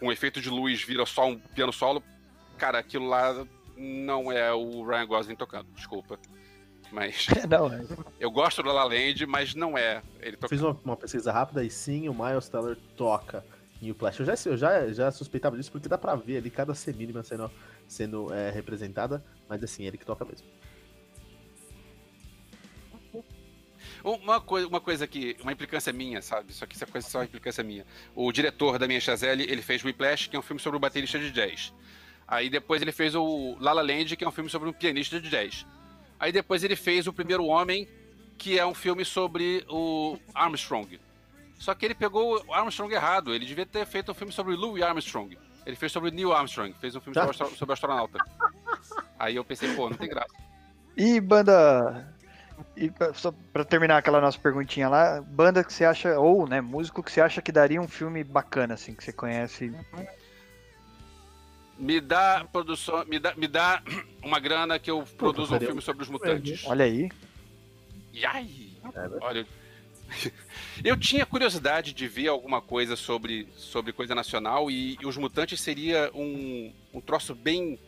com 0.00 0.10
efeito 0.10 0.40
de 0.40 0.48
luz, 0.48 0.82
vira 0.82 1.04
só 1.04 1.26
um 1.28 1.38
piano 1.38 1.72
solo, 1.72 2.02
cara, 2.56 2.78
aquilo 2.78 3.06
lá 3.06 3.46
não 3.78 4.30
é 4.30 4.52
o 4.52 4.84
Ryan 4.84 5.06
Gosling 5.06 5.36
tocando, 5.36 5.68
desculpa. 5.74 6.18
Mas. 6.90 7.26
não, 7.48 7.72
é. 7.72 7.84
Eu 8.18 8.30
gosto 8.30 8.62
do 8.62 8.68
La 8.68 8.84
La 8.84 8.84
Land, 8.84 9.26
mas 9.26 9.54
não 9.54 9.76
é 9.76 10.02
ele 10.20 10.36
tocando. 10.36 10.50
Fiz 10.50 10.62
uma, 10.62 10.80
uma, 10.84 10.96
pesquisa 10.96 11.30
rápida 11.32 11.64
e 11.64 11.70
sim, 11.70 12.08
o 12.08 12.14
Miles 12.14 12.48
Teller 12.48 12.76
toca 12.96 13.44
em 13.80 13.90
o 13.90 13.94
Flash. 13.94 14.18
Eu 14.20 14.26
já, 14.26 14.34
eu 14.46 14.56
já, 14.56 14.92
já 14.92 15.10
suspeitava 15.10 15.56
disso 15.56 15.70
porque 15.70 15.88
dá 15.88 15.98
pra 15.98 16.14
ver 16.14 16.38
ali 16.38 16.50
cada 16.50 16.74
semínima 16.74 17.22
sendo, 17.22 17.50
sendo 17.86 18.32
é, 18.32 18.50
representada, 18.50 19.24
mas 19.48 19.62
assim, 19.62 19.84
ele 19.84 19.98
que 19.98 20.06
toca 20.06 20.24
mesmo. 20.24 20.46
Uma 24.02 24.40
coisa, 24.40 24.66
uma 24.66 24.80
coisa 24.80 25.06
que. 25.06 25.36
Uma 25.42 25.52
implicância 25.52 25.92
minha, 25.92 26.22
sabe? 26.22 26.52
Só 26.52 26.66
que 26.66 26.76
essa 26.76 26.86
coisa 26.86 27.06
é 27.06 27.10
só 27.10 27.18
uma 27.18 27.24
implicância 27.24 27.62
minha. 27.64 27.84
O 28.14 28.30
diretor 28.32 28.78
da 28.78 28.86
minha 28.86 29.00
Chazelle, 29.00 29.42
ele 29.42 29.60
fez 29.60 29.84
Whiplash, 29.84 30.28
que 30.28 30.36
é 30.36 30.38
um 30.38 30.42
filme 30.42 30.60
sobre 30.60 30.76
o 30.76 30.80
baterista 30.80 31.18
de 31.18 31.30
jazz. 31.30 31.72
Aí 32.28 32.50
depois 32.50 32.82
ele 32.82 32.92
fez 32.92 33.14
o 33.14 33.56
La 33.58 33.72
La 33.72 33.80
Land, 33.80 34.14
que 34.14 34.22
é 34.22 34.28
um 34.28 34.32
filme 34.32 34.50
sobre 34.50 34.68
um 34.68 34.72
pianista 34.72 35.18
de 35.18 35.30
jazz. 35.30 35.66
Aí 36.20 36.30
depois 36.30 36.62
ele 36.62 36.76
fez 36.76 37.06
O 37.06 37.12
Primeiro 37.12 37.46
Homem, 37.46 37.88
que 38.36 38.58
é 38.58 38.66
um 38.66 38.74
filme 38.74 39.04
sobre 39.04 39.64
o 39.68 40.18
Armstrong. 40.34 41.00
Só 41.58 41.74
que 41.74 41.86
ele 41.86 41.94
pegou 41.94 42.44
o 42.46 42.52
Armstrong 42.52 42.92
errado. 42.92 43.34
Ele 43.34 43.46
devia 43.46 43.64
ter 43.64 43.84
feito 43.86 44.12
um 44.12 44.14
filme 44.14 44.32
sobre 44.32 44.54
Louis 44.54 44.82
Armstrong. 44.82 45.36
Ele 45.66 45.76
fez 45.76 45.90
sobre 45.90 46.10
Neil 46.10 46.32
Armstrong, 46.32 46.72
fez 46.80 46.94
um 46.94 47.00
filme 47.00 47.14
sobre, 47.14 47.30
astro 47.30 47.56
sobre 47.56 47.72
astronauta. 47.72 48.18
Aí 49.18 49.36
eu 49.36 49.44
pensei, 49.44 49.74
pô, 49.74 49.88
não 49.88 49.96
tem 49.96 50.08
graça. 50.08 50.32
E 50.96 51.20
banda. 51.20 52.14
E 52.76 52.92
só 53.14 53.32
pra 53.52 53.64
terminar 53.64 53.98
aquela 53.98 54.20
nossa 54.20 54.38
perguntinha 54.38 54.88
lá, 54.88 55.20
banda 55.20 55.64
que 55.64 55.72
você 55.72 55.84
acha, 55.84 56.18
ou 56.18 56.46
né, 56.46 56.60
músico 56.60 57.02
que 57.02 57.10
você 57.10 57.20
acha 57.20 57.40
que 57.40 57.52
daria 57.52 57.80
um 57.80 57.88
filme 57.88 58.24
bacana, 58.24 58.74
assim, 58.74 58.94
que 58.94 59.04
você 59.04 59.12
conhece 59.12 59.72
me 61.78 62.00
dá 62.00 62.46
produção, 62.52 63.04
me 63.06 63.18
dá, 63.18 63.34
me 63.34 63.46
dá 63.46 63.82
uma 64.22 64.40
grana 64.40 64.78
que 64.78 64.90
eu 64.90 65.02
produzo 65.16 65.54
um 65.54 65.60
filme 65.60 65.80
sobre 65.80 66.02
os 66.02 66.08
mutantes. 66.08 66.64
Olha 66.66 66.84
aí. 66.84 67.10
E 68.12 68.26
aí? 68.26 68.76
Olha, 69.20 69.46
eu 70.84 70.96
tinha 70.96 71.24
curiosidade 71.24 71.92
de 71.92 72.08
ver 72.08 72.28
alguma 72.28 72.60
coisa 72.60 72.96
sobre, 72.96 73.48
sobre 73.54 73.92
coisa 73.92 74.14
nacional 74.14 74.70
e, 74.70 74.96
e 75.00 75.06
os 75.06 75.16
mutantes 75.16 75.60
seria 75.60 76.10
um, 76.14 76.72
um 76.92 77.00
troço 77.00 77.34
bem 77.34 77.78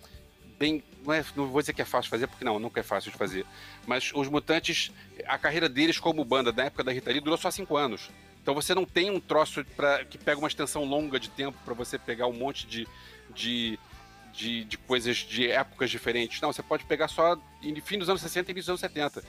bem. 0.61 0.85
Não, 1.03 1.15
é, 1.15 1.25
não, 1.35 1.49
vou 1.49 1.63
dizer 1.63 1.73
que 1.73 1.81
é 1.81 1.87
fácil 1.87 2.05
de 2.05 2.11
fazer, 2.11 2.27
porque 2.27 2.45
não, 2.45 2.59
nunca 2.59 2.79
é 2.79 2.83
fácil 2.83 3.11
de 3.11 3.17
fazer. 3.17 3.47
Mas 3.87 4.13
os 4.15 4.29
Mutantes, 4.29 4.93
a 5.27 5.39
carreira 5.39 5.67
deles 5.67 5.99
como 5.99 6.23
banda, 6.23 6.53
na 6.53 6.65
época 6.65 6.85
da 6.85 6.93
Rita 6.93 7.11
Lee, 7.11 7.21
durou 7.21 7.39
só 7.39 7.51
cinco 7.51 7.79
anos. 7.79 8.11
Então 8.43 8.55
você 8.55 8.75
não 8.75 8.85
tem 8.85 9.11
um 9.11 9.19
troço 9.19 9.65
pra, 9.75 10.05
que 10.05 10.19
pega 10.19 10.39
uma 10.39 10.49
extensão 10.49 10.85
longa 10.85 11.19
de 11.19 11.31
tempo 11.31 11.59
para 11.65 11.73
você 11.73 11.99
pegar 11.99 12.27
um 12.27 12.33
monte 12.33 12.67
de, 12.67 12.87
de, 13.35 13.79
de, 14.33 14.65
de, 14.65 14.79
coisas 14.79 15.19
de 15.19 15.51
épocas 15.51 15.91
diferentes. 15.91 16.41
Não, 16.41 16.53
você 16.53 16.63
pode 16.63 16.85
pegar 16.85 17.09
só 17.09 17.39
fim 17.83 17.99
dos 17.99 18.09
anos 18.09 18.21
60 18.23 18.51
e 18.51 18.53
início 18.53 18.73
dos 18.73 18.83
anos 18.83 18.95
70. 18.95 19.23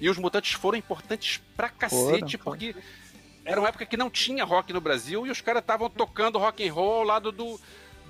E 0.00 0.08
os 0.08 0.16
Mutantes 0.16 0.52
foram 0.52 0.78
importantes 0.78 1.42
pra 1.56 1.68
cacete, 1.68 2.38
foram, 2.38 2.58
porque 2.58 2.74
era 3.44 3.60
uma 3.60 3.68
época 3.68 3.84
que 3.84 3.96
não 3.96 4.08
tinha 4.08 4.44
rock 4.44 4.72
no 4.72 4.80
Brasil 4.80 5.26
e 5.26 5.30
os 5.30 5.40
caras 5.40 5.60
estavam 5.60 5.90
tocando 5.90 6.38
rock 6.38 6.66
and 6.66 6.72
roll 6.72 7.00
ao 7.00 7.04
lado 7.04 7.32
do, 7.32 7.60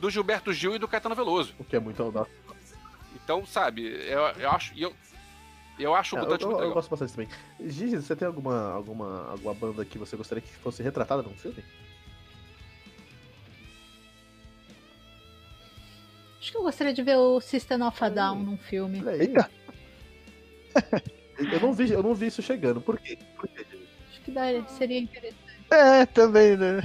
do 0.01 0.11
Gilberto 0.11 0.53
Gil 0.53 0.76
e 0.76 0.78
do 0.78 0.86
Caetano 0.86 1.14
Veloso. 1.14 1.55
O 1.59 1.64
que 1.64 1.76
é 1.76 1.80
muito 1.80 2.03
então, 3.22 3.45
sabe, 3.47 3.82
eu, 3.84 4.20
eu 4.41 4.51
acho. 4.51 4.72
Eu, 4.76 4.95
eu 5.78 5.95
acho 5.95 6.14
o 6.14 6.18
é, 6.18 6.22
Mutante 6.22 6.43
eu, 6.43 6.51
muito 6.51 6.62
eu, 6.62 6.68
eu 6.68 6.74
gosto 6.74 6.91
bastante 6.91 7.12
também. 7.12 7.28
Gigi, 7.61 7.97
você 7.97 8.14
tem 8.14 8.26
alguma, 8.26 8.72
alguma, 8.72 9.30
alguma 9.30 9.55
banda 9.55 9.84
que 9.84 9.99
você 9.99 10.16
gostaria 10.16 10.43
que 10.43 10.53
fosse 10.57 10.82
retratada 10.82 11.22
num 11.22 11.34
filme? 11.34 11.64
Acho 16.41 16.53
que 16.53 16.57
eu 16.57 16.62
gostaria 16.62 16.95
de 16.95 17.03
ver 17.03 17.16
o 17.16 17.38
System 17.38 17.82
of 17.82 18.03
a 18.03 18.09
Down 18.09 18.38
num 18.38 18.57
filme. 18.57 19.03
Eita! 19.07 19.51
eu, 21.38 21.61
não 21.61 21.74
vi, 21.74 21.91
eu 21.91 22.03
não 22.03 22.14
vi 22.14 22.28
isso 22.28 22.41
chegando. 22.41 22.80
Por 22.80 22.99
quê? 22.99 23.18
Por 23.36 23.47
quê? 23.47 23.66
Acho 24.09 24.20
que 24.22 24.30
daria, 24.30 24.66
seria 24.68 24.99
interessante. 24.99 25.36
É, 25.70 26.07
também, 26.07 26.57
né? 26.57 26.80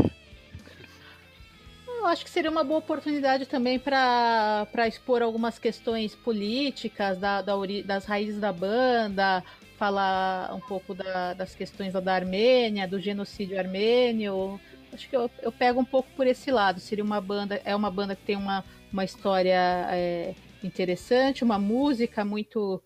Eu 1.87 2.05
acho 2.05 2.25
que 2.25 2.29
seria 2.29 2.51
uma 2.51 2.65
boa 2.65 2.79
oportunidade 2.79 3.45
também 3.45 3.79
para 3.79 4.67
expor 4.87 5.21
algumas 5.21 5.57
questões 5.57 6.13
políticas 6.13 7.17
da, 7.17 7.41
da, 7.41 7.53
das 7.85 8.05
raízes 8.05 8.39
da 8.39 8.51
banda, 8.51 9.41
falar 9.77 10.53
um 10.53 10.59
pouco 10.59 10.93
da, 10.93 11.33
das 11.33 11.55
questões 11.55 11.93
da 11.93 12.13
Armênia, 12.13 12.87
do 12.87 12.99
genocídio 12.99 13.57
armênio. 13.57 14.59
Acho 14.93 15.09
que 15.09 15.15
eu, 15.15 15.31
eu 15.41 15.51
pego 15.51 15.79
um 15.79 15.85
pouco 15.85 16.09
por 16.15 16.27
esse 16.27 16.51
lado. 16.51 16.79
Seria 16.79 17.03
uma 17.03 17.19
banda, 17.19 17.59
é 17.65 17.75
uma 17.75 17.89
banda 17.89 18.15
que 18.15 18.23
tem 18.23 18.35
uma, 18.35 18.63
uma 18.95 19.03
história 19.03 19.89
é, 19.91 20.33
interessante, 20.63 21.43
uma 21.43 21.59
música 21.59 22.23
muito 22.23 22.81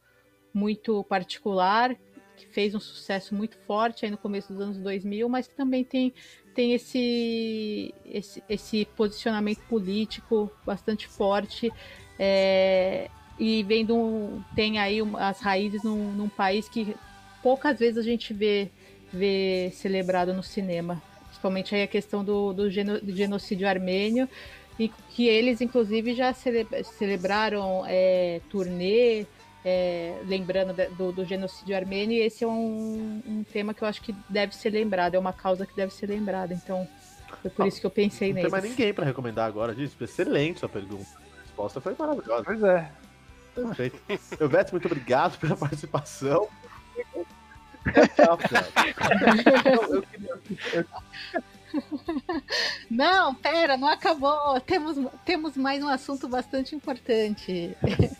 muito 0.51 1.03
particular, 1.03 1.95
que 2.35 2.47
fez 2.47 2.73
um 2.73 2.79
sucesso 2.79 3.35
muito 3.35 3.55
forte 3.67 4.05
aí 4.05 4.09
no 4.11 4.17
começo 4.17 4.51
dos 4.51 4.59
anos 4.59 4.79
2000, 4.79 5.29
mas 5.29 5.47
que 5.47 5.53
também 5.53 5.83
tem 5.83 6.11
tem 6.55 6.73
esse, 6.73 7.93
esse, 8.03 8.43
esse 8.49 8.85
posicionamento 8.97 9.59
político 9.69 10.51
bastante 10.65 11.07
forte 11.07 11.71
é, 12.17 13.07
e 13.37 13.61
vendo 13.61 14.43
tem 14.55 14.79
aí 14.79 14.97
as 15.19 15.39
raízes 15.39 15.83
num, 15.83 16.11
num, 16.11 16.27
país 16.27 16.67
que 16.67 16.95
poucas 17.43 17.77
vezes 17.77 17.99
a 17.99 18.01
gente 18.01 18.33
vê, 18.33 18.71
vê 19.13 19.69
celebrado 19.75 20.33
no 20.33 20.41
cinema, 20.41 21.01
principalmente 21.27 21.75
aí 21.75 21.83
a 21.83 21.87
questão 21.87 22.25
do, 22.25 22.51
do, 22.51 22.69
geno, 22.69 22.99
do 22.99 23.15
genocídio 23.15 23.67
armênio 23.67 24.27
e 24.79 24.87
que 24.87 25.27
eles 25.27 25.61
inclusive 25.61 26.15
já 26.15 26.33
cele, 26.33 26.65
celebraram 26.83 27.83
é, 27.85 28.41
turnê 28.49 29.27
é, 29.63 30.19
lembrando 30.25 30.73
do, 30.95 31.11
do, 31.11 31.25
genocídio 31.25 31.75
armênio, 31.75 32.17
e 32.17 32.21
esse 32.21 32.45
é 32.45 32.47
um, 32.47 33.21
um, 33.27 33.43
tema 33.43 33.73
que 33.73 33.83
eu 33.83 33.87
acho 33.87 34.01
que 34.01 34.15
deve 34.29 34.55
ser 34.55 34.69
lembrado, 34.69 35.15
é 35.15 35.19
uma 35.19 35.33
causa 35.33 35.65
que 35.65 35.75
deve 35.75 35.93
ser 35.93 36.07
lembrada. 36.07 36.53
Então, 36.53 36.87
foi 37.41 37.51
por 37.51 37.65
ah, 37.65 37.67
isso 37.67 37.81
que 37.81 37.85
eu 37.85 37.91
pensei 37.91 38.29
nele. 38.29 38.47
Não 38.47 38.51
tem 38.51 38.61
mais 38.61 38.63
ninguém 38.63 38.93
para 38.93 39.05
recomendar 39.05 39.45
agora 39.45 39.75
disso. 39.75 39.97
Excelente 40.01 40.59
sua 40.59 40.69
pergunta. 40.69 41.05
A 41.37 41.41
resposta 41.41 41.81
foi 41.81 41.93
maravilhosa. 41.97 42.43
Pois 42.45 42.63
é. 42.63 42.91
Perfeito. 43.53 43.99
Elvete, 44.39 44.71
muito 44.71 44.85
obrigado 44.85 45.37
pela 45.37 45.57
participação. 45.57 46.47
Não, 52.89 53.33
pera, 53.35 53.77
não 53.77 53.87
acabou. 53.87 54.59
Temos, 54.61 54.97
temos 55.23 55.55
mais 55.55 55.83
um 55.83 55.87
assunto 55.87 56.27
bastante 56.27 56.75
importante. 56.75 57.75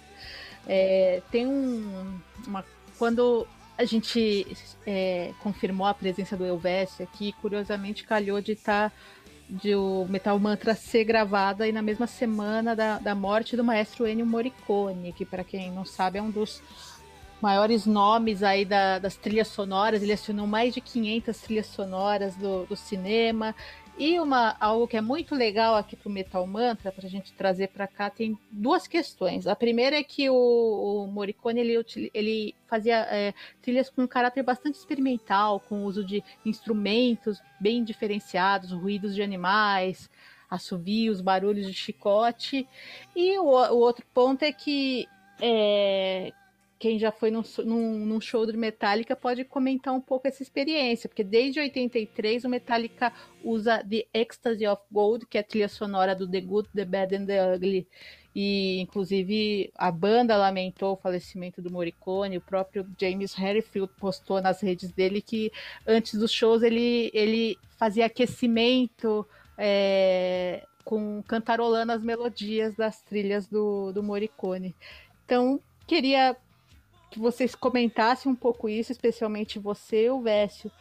É, 0.72 1.24
tem 1.32 1.48
um, 1.48 2.20
uma. 2.46 2.64
Quando 3.00 3.48
a 3.76 3.86
gente 3.86 4.46
é, 4.86 5.32
confirmou 5.40 5.88
a 5.88 5.96
presença 5.96 6.38
do 6.38 6.46
Elvésio 6.46 7.04
aqui, 7.04 7.34
curiosamente 7.42 8.04
calhou 8.04 8.40
de 8.40 8.52
estar. 8.52 8.92
Tá, 8.92 8.96
de 9.50 9.74
o 9.74 10.06
Metal 10.08 10.38
Mantra 10.38 10.76
ser 10.76 11.04
gravada 11.04 11.64
aí 11.64 11.72
na 11.72 11.82
mesma 11.82 12.06
semana 12.06 12.76
da, 12.76 13.00
da 13.00 13.16
morte 13.16 13.58
do 13.58 13.64
maestro 13.64 14.08
Ennio 14.08 14.26
Morricone, 14.26 15.12
que 15.12 15.26
para 15.26 15.44
quem 15.44 15.72
não 15.72 15.84
sabe 15.84 16.20
é 16.20 16.22
um 16.22 16.30
dos 16.30 16.62
maiores 17.42 17.86
nomes 17.86 18.44
aí 18.44 18.66
da, 18.66 19.00
das 19.00 19.16
trilhas 19.16 19.48
sonoras, 19.48 20.02
ele 20.02 20.14
assinou 20.14 20.46
mais 20.46 20.74
de 20.74 20.82
500 20.82 21.40
trilhas 21.42 21.68
sonoras 21.68 22.36
do, 22.36 22.66
do 22.66 22.76
cinema, 22.76 23.56
e 24.00 24.18
uma, 24.18 24.56
algo 24.62 24.88
que 24.88 24.96
é 24.96 25.02
muito 25.02 25.36
legal 25.36 25.76
aqui 25.76 25.94
para 25.94 26.08
o 26.08 26.12
Metal 26.12 26.48
Mantra, 26.48 26.90
para 26.90 27.06
a 27.06 27.10
gente 27.10 27.34
trazer 27.34 27.68
para 27.68 27.86
cá, 27.86 28.10
tem 28.10 28.40
duas 28.50 28.88
questões. 28.88 29.46
A 29.46 29.58
primeira 29.58 29.98
é 29.98 30.04
que 30.04 30.30
o, 30.30 31.04
o 31.04 31.08
Morricone 31.08 31.60
ele, 31.60 31.86
ele 32.14 32.56
fazia 32.66 33.06
é, 33.12 33.34
trilhas 33.62 33.90
com 33.90 34.04
um 34.04 34.08
caráter 34.08 34.42
bastante 34.42 34.76
experimental, 34.76 35.60
com 35.60 35.84
o 35.84 35.84
uso 35.84 36.02
de 36.02 36.24
instrumentos 36.46 37.42
bem 37.60 37.84
diferenciados, 37.84 38.72
ruídos 38.72 39.14
de 39.14 39.22
animais, 39.22 40.10
assovios, 40.50 41.20
barulhos 41.20 41.68
de 41.68 41.74
chicote. 41.74 42.66
E 43.14 43.38
o, 43.38 43.48
o 43.50 43.80
outro 43.80 44.06
ponto 44.14 44.44
é 44.44 44.54
que 44.54 45.10
é, 45.42 46.32
quem 46.80 46.98
já 46.98 47.12
foi 47.12 47.30
num, 47.30 47.44
num, 47.66 48.06
num, 48.06 48.22
show 48.22 48.46
do 48.46 48.58
Metallica 48.58 49.14
pode 49.14 49.44
comentar 49.44 49.94
um 49.94 50.00
pouco 50.00 50.30
essa 50.30 50.42
experiência, 50.42 51.10
porque 51.10 51.26
desde 51.26 51.60
83 51.60 52.46
o 52.46 52.50
Metallica 52.50 53.12
usa 53.44 53.84
The 53.84 54.08
Ecstasy 54.14 54.66
of 54.66 54.82
Gold, 54.90 55.26
que 55.26 55.38
é 55.38 55.42
a 55.42 55.44
trilha 55.44 55.68
sonora 55.68 56.16
do 56.16 56.26
The 56.26 56.40
Good, 56.40 56.70
The 56.74 56.86
Bad 56.86 57.16
and 57.16 57.26
The 57.26 57.56
Ugly. 57.56 57.88
E, 58.34 58.80
inclusive, 58.80 59.70
a 59.76 59.92
banda 59.92 60.38
lamentou 60.38 60.94
o 60.94 60.98
falecimento 60.98 61.62
do 61.62 61.70
Morricone, 61.70 62.38
o 62.38 62.42
próprio 62.42 62.88
James 62.98 63.38
Herfield 63.38 63.92
postou 64.00 64.42
nas 64.42 64.62
redes 64.62 64.92
dele 64.92 65.22
que 65.22 65.52
antes 65.86 66.18
dos 66.18 66.32
shows 66.32 66.64
ele, 66.64 67.12
ele 67.14 67.58
fazia 67.78 68.06
aquecimento 68.06 69.28
é, 69.58 70.66
com 70.86 71.22
cantarolando 71.28 71.92
as 71.92 72.02
melodias 72.02 72.74
das 72.76 73.02
trilhas 73.02 73.48
do, 73.48 73.92
do 73.92 74.02
Morricone. 74.02 74.74
Então, 75.26 75.60
queria 75.86 76.38
que 77.10 77.20
vocês 77.20 77.56
comentassem 77.56 78.32
um 78.32 78.36
pouco 78.36 78.70
isso, 78.70 78.92
especialmente 78.92 79.60
você, 79.60 80.10
o 80.10 80.22
Vécio. 80.22 80.72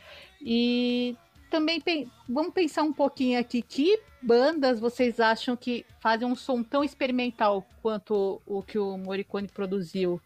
E 0.41 1.17
também 1.51 1.83
vamos 2.29 2.53
pensar 2.53 2.83
um 2.83 2.93
pouquinho 2.93 3.39
aqui, 3.39 3.63
que 3.63 3.99
bandas 4.21 4.79
vocês 4.79 5.21
acham 5.21 5.57
que 5.57 5.85
fazem 6.01 6.27
um 6.27 6.37
som 6.37 6.63
tão 6.63 6.85
experimental 6.85 7.67
quanto 7.83 8.41
o 8.47 8.63
que 8.63 8.79
o 8.79 8.97
Morricone 8.99 9.49
produziu? 9.49 10.21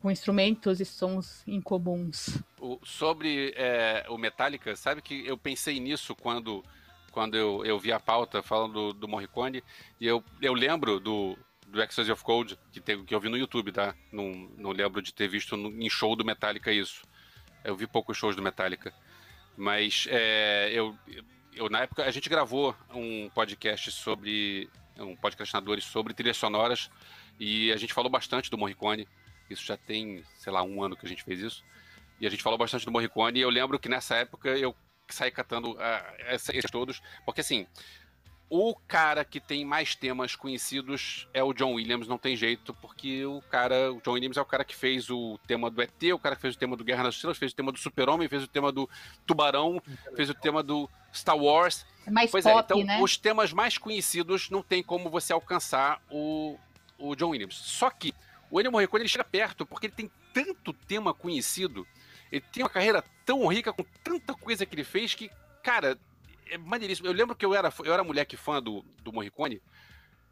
Com 0.00 0.10
instrumentos 0.10 0.80
e 0.80 0.84
sons 0.84 1.46
incomuns. 1.46 2.42
Sobre 2.82 3.54
é, 3.56 4.04
o 4.08 4.18
Metallica, 4.18 4.74
sabe 4.74 5.00
que 5.00 5.24
eu 5.24 5.38
pensei 5.38 5.78
nisso 5.78 6.12
quando, 6.16 6.64
quando 7.12 7.36
eu, 7.36 7.64
eu 7.64 7.78
vi 7.78 7.92
a 7.92 8.00
pauta 8.00 8.42
falando 8.42 8.72
do, 8.72 8.92
do 8.92 9.08
Morricone, 9.08 9.62
e 10.00 10.06
eu, 10.06 10.24
eu 10.40 10.54
lembro 10.54 10.98
do, 10.98 11.38
do 11.72 11.82
Ecstasy 11.82 12.12
of 12.12 12.22
Cold, 12.22 12.58
que, 12.70 12.80
tem, 12.80 13.02
que 13.02 13.14
eu 13.14 13.18
vi 13.18 13.30
no 13.30 13.36
YouTube, 13.36 13.72
tá? 13.72 13.94
Não, 14.12 14.30
não 14.58 14.70
lembro 14.72 15.00
de 15.00 15.12
ter 15.12 15.26
visto 15.26 15.56
no, 15.56 15.70
em 15.70 15.88
show 15.88 16.14
do 16.14 16.24
Metallica 16.24 16.70
isso. 16.70 17.02
Eu 17.64 17.74
vi 17.74 17.86
poucos 17.86 18.16
shows 18.16 18.36
do 18.36 18.42
Metallica. 18.42 18.92
Mas 19.56 20.06
é, 20.10 20.70
eu, 20.70 20.94
eu, 21.54 21.70
na 21.70 21.80
época, 21.80 22.04
a 22.04 22.10
gente 22.10 22.28
gravou 22.28 22.76
um 22.90 23.30
podcast 23.30 23.90
sobre. 23.90 24.68
Um 24.98 25.16
podcast 25.16 25.56
sobre 25.80 26.12
trilhas 26.12 26.36
sonoras. 26.36 26.90
E 27.40 27.72
a 27.72 27.76
gente 27.78 27.94
falou 27.94 28.10
bastante 28.10 28.50
do 28.50 28.58
Morricone. 28.58 29.08
Isso 29.48 29.64
já 29.64 29.76
tem, 29.76 30.22
sei 30.36 30.52
lá, 30.52 30.62
um 30.62 30.82
ano 30.82 30.94
que 30.94 31.06
a 31.06 31.08
gente 31.08 31.24
fez 31.24 31.40
isso. 31.40 31.64
E 32.20 32.26
a 32.26 32.30
gente 32.30 32.42
falou 32.42 32.58
bastante 32.58 32.84
do 32.84 32.92
Morricone. 32.92 33.38
E 33.38 33.42
eu 33.42 33.48
lembro 33.48 33.78
que 33.78 33.88
nessa 33.88 34.16
época 34.16 34.50
eu 34.50 34.76
saí 35.08 35.30
catando 35.30 35.72
uh, 35.72 35.78
esses 36.28 36.70
todos. 36.70 37.00
Porque 37.24 37.40
assim, 37.40 37.66
o 38.54 38.74
cara 38.86 39.24
que 39.24 39.40
tem 39.40 39.64
mais 39.64 39.94
temas 39.94 40.36
conhecidos 40.36 41.26
é 41.32 41.42
o 41.42 41.54
John 41.54 41.72
Williams, 41.72 42.06
não 42.06 42.18
tem 42.18 42.36
jeito, 42.36 42.74
porque 42.74 43.24
o 43.24 43.40
cara, 43.48 43.90
o 43.90 43.98
John 44.02 44.12
Williams 44.12 44.36
é 44.36 44.42
o 44.42 44.44
cara 44.44 44.62
que 44.62 44.76
fez 44.76 45.08
o 45.08 45.40
tema 45.46 45.70
do 45.70 45.80
ET, 45.80 46.02
o 46.12 46.18
cara 46.18 46.36
que 46.36 46.42
fez 46.42 46.54
o 46.54 46.58
tema 46.58 46.76
do 46.76 46.84
Guerra 46.84 47.04
nas 47.04 47.14
Estrelas, 47.14 47.38
fez 47.38 47.52
o 47.52 47.56
tema 47.56 47.72
do 47.72 47.78
Super-Homem, 47.78 48.28
fez 48.28 48.42
o 48.42 48.46
tema 48.46 48.70
do 48.70 48.86
Tubarão, 49.24 49.82
fez 50.14 50.28
o 50.28 50.34
tema 50.34 50.62
do 50.62 50.86
Star 51.14 51.34
Wars. 51.34 51.86
É 52.06 52.10
mais 52.10 52.30
pois 52.30 52.44
é, 52.44 52.52
pop, 52.52 52.60
é, 52.60 52.76
então 52.76 52.84
né? 52.84 53.00
os 53.00 53.16
temas 53.16 53.54
mais 53.54 53.78
conhecidos 53.78 54.50
não 54.50 54.62
tem 54.62 54.82
como 54.82 55.08
você 55.08 55.32
alcançar 55.32 56.02
o, 56.10 56.58
o 56.98 57.16
John 57.16 57.30
Williams. 57.30 57.54
Só 57.54 57.88
que 57.88 58.12
o 58.50 58.60
Ennio 58.60 58.70
Morricone 58.70 59.04
ele 59.04 59.08
chega 59.08 59.24
perto, 59.24 59.64
porque 59.64 59.86
ele 59.86 59.94
tem 59.94 60.10
tanto 60.34 60.74
tema 60.74 61.14
conhecido, 61.14 61.86
ele 62.30 62.44
tem 62.52 62.62
uma 62.62 62.68
carreira 62.68 63.02
tão 63.24 63.46
rica, 63.46 63.72
com 63.72 63.84
tanta 64.04 64.34
coisa 64.34 64.66
que 64.66 64.74
ele 64.74 64.84
fez, 64.84 65.14
que, 65.14 65.30
cara, 65.62 65.96
é 66.52 66.58
maneiríssimo. 66.58 67.08
Eu 67.08 67.12
lembro 67.12 67.34
que 67.34 67.44
eu 67.44 67.54
era, 67.54 67.72
eu 67.84 67.92
era 67.92 68.04
moleque 68.04 68.36
fã 68.36 68.62
do, 68.62 68.84
do 69.02 69.12
Morricone, 69.12 69.60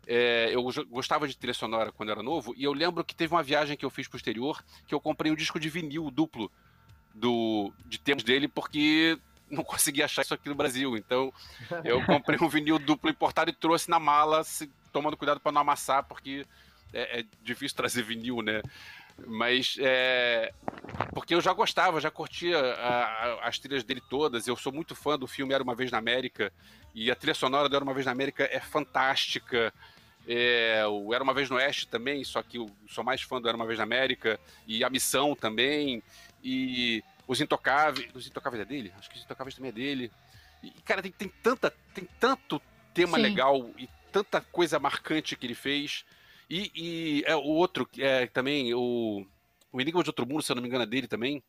é, 0.06 0.50
eu 0.52 0.62
gostava 0.88 1.28
de 1.28 1.36
trilha 1.36 1.54
sonora 1.54 1.92
quando 1.92 2.10
era 2.10 2.22
novo, 2.22 2.54
e 2.56 2.64
eu 2.64 2.72
lembro 2.72 3.04
que 3.04 3.14
teve 3.14 3.34
uma 3.34 3.42
viagem 3.42 3.76
que 3.76 3.84
eu 3.84 3.90
fiz 3.90 4.08
posterior, 4.08 4.62
que 4.86 4.94
eu 4.94 5.00
comprei 5.00 5.30
um 5.30 5.36
disco 5.36 5.60
de 5.60 5.68
vinil 5.68 6.10
duplo 6.10 6.50
do, 7.14 7.72
de 7.86 7.98
temas 7.98 8.22
dele, 8.22 8.48
porque 8.48 9.18
não 9.50 9.64
consegui 9.64 10.02
achar 10.02 10.22
isso 10.22 10.34
aqui 10.34 10.48
no 10.48 10.54
Brasil. 10.54 10.96
Então, 10.96 11.32
eu 11.84 12.04
comprei 12.06 12.38
um 12.40 12.48
vinil 12.48 12.78
duplo 12.78 13.10
importado 13.10 13.50
e 13.50 13.54
trouxe 13.54 13.90
na 13.90 13.98
mala, 13.98 14.44
se, 14.44 14.70
tomando 14.92 15.16
cuidado 15.16 15.40
para 15.40 15.52
não 15.52 15.60
amassar, 15.60 16.04
porque 16.04 16.46
é, 16.92 17.20
é, 17.20 17.24
difícil 17.42 17.76
trazer 17.76 18.02
vinil, 18.02 18.42
né? 18.42 18.62
Mas 19.26 19.76
é. 19.80 20.52
Porque 21.14 21.34
eu 21.34 21.40
já 21.40 21.52
gostava, 21.52 22.00
já 22.00 22.10
curtia 22.10 22.58
a, 22.58 23.04
a, 23.04 23.48
as 23.48 23.58
trilhas 23.58 23.84
dele 23.84 24.02
todas. 24.08 24.46
Eu 24.46 24.56
sou 24.56 24.72
muito 24.72 24.94
fã 24.94 25.18
do 25.18 25.26
filme 25.26 25.54
Era 25.54 25.62
uma 25.62 25.74
Vez 25.74 25.90
na 25.90 25.98
América. 25.98 26.52
E 26.94 27.10
a 27.10 27.14
trilha 27.14 27.34
sonora 27.34 27.68
do 27.68 27.76
Era 27.76 27.84
uma 27.84 27.94
Vez 27.94 28.06
na 28.06 28.12
América 28.12 28.48
é 28.50 28.60
fantástica. 28.60 29.72
É, 30.26 30.84
o 30.86 31.14
Era 31.14 31.24
uma 31.24 31.34
Vez 31.34 31.48
no 31.48 31.56
Oeste 31.56 31.86
também, 31.88 32.22
só 32.24 32.42
que 32.42 32.58
eu 32.58 32.70
sou 32.88 33.02
mais 33.02 33.22
fã 33.22 33.40
do 33.40 33.48
Era 33.48 33.56
uma 33.56 33.66
Vez 33.66 33.78
na 33.78 33.84
América. 33.84 34.38
E 34.66 34.84
a 34.84 34.90
Missão 34.90 35.34
também. 35.34 36.02
E 36.42 37.02
os 37.26 37.40
Intocáveis. 37.40 38.10
Os 38.14 38.26
Intocáveis 38.26 38.62
é 38.62 38.64
dele? 38.64 38.92
Acho 38.98 39.08
que 39.08 39.16
os 39.16 39.22
Intocáveis 39.22 39.54
também 39.54 39.70
é 39.70 39.72
dele. 39.72 40.12
E, 40.62 40.70
cara, 40.82 41.02
tem, 41.02 41.12
tem, 41.12 41.28
tanta, 41.42 41.72
tem 41.94 42.08
tanto 42.18 42.60
tema 42.92 43.16
Sim. 43.16 43.22
legal 43.22 43.70
e 43.78 43.88
tanta 44.10 44.40
coisa 44.40 44.78
marcante 44.78 45.36
que 45.36 45.46
ele 45.46 45.54
fez. 45.54 46.04
E, 46.50 46.72
e 46.74 47.24
é, 47.26 47.36
o 47.36 47.44
outro, 47.44 47.88
é, 47.98 48.26
também, 48.26 48.74
o, 48.74 49.24
o 49.72 49.80
Enigma 49.80 50.02
de 50.02 50.10
Outro 50.10 50.26
Mundo, 50.26 50.42
se 50.42 50.50
eu 50.50 50.56
não 50.56 50.62
me 50.62 50.68
engano, 50.68 50.82
é 50.82 50.86
dele 50.86 51.06
também. 51.06 51.40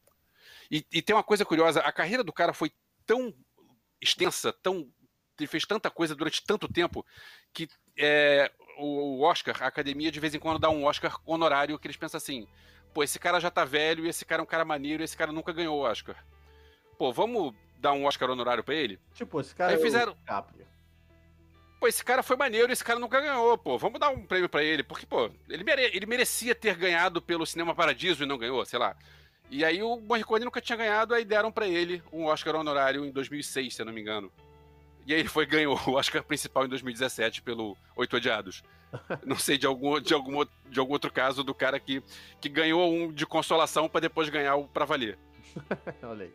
E, 0.69 0.85
e 0.93 1.01
tem 1.01 1.15
uma 1.15 1.23
coisa 1.23 1.43
curiosa: 1.43 1.79
a 1.81 1.91
carreira 1.91 2.23
do 2.23 2.31
cara 2.31 2.53
foi 2.53 2.71
tão 3.05 3.33
extensa, 3.99 4.53
tão 4.53 4.87
ele 5.39 5.47
fez 5.47 5.65
tanta 5.65 5.89
coisa 5.89 6.15
durante 6.15 6.43
tanto 6.43 6.71
tempo 6.71 7.03
que 7.51 7.67
é, 7.97 8.51
o 8.77 9.21
Oscar, 9.21 9.55
a 9.63 9.67
academia 9.67 10.11
de 10.11 10.19
vez 10.19 10.35
em 10.35 10.39
quando 10.39 10.59
dá 10.59 10.69
um 10.69 10.83
Oscar 10.83 11.19
honorário 11.25 11.79
que 11.79 11.87
eles 11.87 11.97
pensam 11.97 12.17
assim: 12.17 12.47
pô, 12.93 13.03
esse 13.03 13.19
cara 13.19 13.39
já 13.39 13.49
tá 13.49 13.65
velho, 13.65 14.05
esse 14.05 14.23
cara 14.23 14.41
é 14.41 14.43
um 14.43 14.47
cara 14.47 14.63
maneiro, 14.63 15.03
esse 15.03 15.17
cara 15.17 15.31
nunca 15.31 15.51
ganhou 15.51 15.79
o 15.79 15.81
Oscar. 15.81 16.23
Pô, 16.97 17.11
vamos 17.11 17.55
dar 17.79 17.93
um 17.93 18.05
Oscar 18.05 18.29
honorário 18.29 18.63
pra 18.63 18.75
ele? 18.75 18.99
Tipo, 19.15 19.41
esse 19.41 19.55
cara 19.55 19.71
Aí 19.71 19.77
é 19.77 19.81
fizeram... 19.81 20.13
o 20.13 20.17
Pô, 21.81 21.87
esse 21.87 22.05
cara 22.05 22.21
foi 22.21 22.37
maneiro, 22.37 22.71
esse 22.71 22.83
cara 22.83 22.99
nunca 22.99 23.19
ganhou, 23.19 23.57
pô. 23.57 23.75
Vamos 23.75 23.99
dar 23.99 24.11
um 24.11 24.23
prêmio 24.23 24.47
para 24.47 24.63
ele, 24.63 24.83
porque, 24.83 25.03
pô, 25.03 25.31
ele, 25.49 25.63
mere... 25.63 25.81
ele 25.81 26.05
merecia 26.05 26.53
ter 26.53 26.75
ganhado 26.75 27.19
pelo 27.19 27.43
Cinema 27.43 27.73
Paradiso 27.73 28.21
e 28.21 28.27
não 28.27 28.37
ganhou, 28.37 28.63
sei 28.65 28.77
lá. 28.77 28.95
E 29.49 29.65
aí 29.65 29.81
o 29.81 29.99
Morricone 29.99 30.45
nunca 30.45 30.61
tinha 30.61 30.77
ganhado, 30.77 31.15
aí 31.15 31.25
deram 31.25 31.51
para 31.51 31.67
ele 31.67 32.03
um 32.13 32.25
Oscar 32.25 32.55
honorário 32.55 33.03
em 33.03 33.09
2006, 33.09 33.73
se 33.73 33.81
eu 33.81 33.87
não 33.87 33.93
me 33.93 33.99
engano. 33.99 34.31
E 35.07 35.13
aí 35.15 35.21
ele 35.21 35.27
foi 35.27 35.43
ganhou 35.47 35.75
o 35.87 35.93
Oscar 35.93 36.23
principal 36.23 36.65
em 36.65 36.69
2017 36.69 37.41
pelo 37.41 37.75
Oito 37.95 38.15
Odiados. 38.15 38.63
Não 39.25 39.35
sei 39.35 39.57
de 39.57 39.65
algum, 39.65 39.99
de 39.99 40.13
algum, 40.13 40.45
de 40.69 40.79
algum 40.79 40.93
outro 40.93 41.11
caso 41.11 41.43
do 41.43 41.55
cara 41.55 41.79
que, 41.79 42.03
que 42.39 42.47
ganhou 42.47 42.93
um 42.93 43.11
de 43.11 43.25
consolação 43.25 43.89
para 43.89 44.01
depois 44.01 44.29
ganhar 44.29 44.55
o 44.55 44.67
pra 44.67 44.85
valer. 44.85 45.17
Olha 46.03 46.25
aí. 46.25 46.33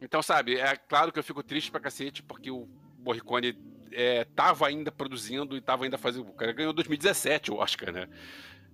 Então, 0.00 0.22
sabe, 0.22 0.56
é 0.56 0.76
claro 0.76 1.12
que 1.12 1.18
eu 1.18 1.24
fico 1.24 1.42
triste 1.42 1.70
pra 1.70 1.78
cacete, 1.78 2.22
porque 2.22 2.50
o 2.50 2.66
Morricone 2.98 3.75
é, 3.96 4.24
tava 4.36 4.66
ainda 4.66 4.92
produzindo 4.92 5.56
e 5.56 5.60
tava 5.60 5.84
ainda 5.84 5.96
fazendo. 5.96 6.28
O 6.28 6.34
cara 6.34 6.52
ganhou 6.52 6.74
2017 6.74 7.50
o 7.50 7.56
Oscar, 7.56 7.90
né? 7.90 8.06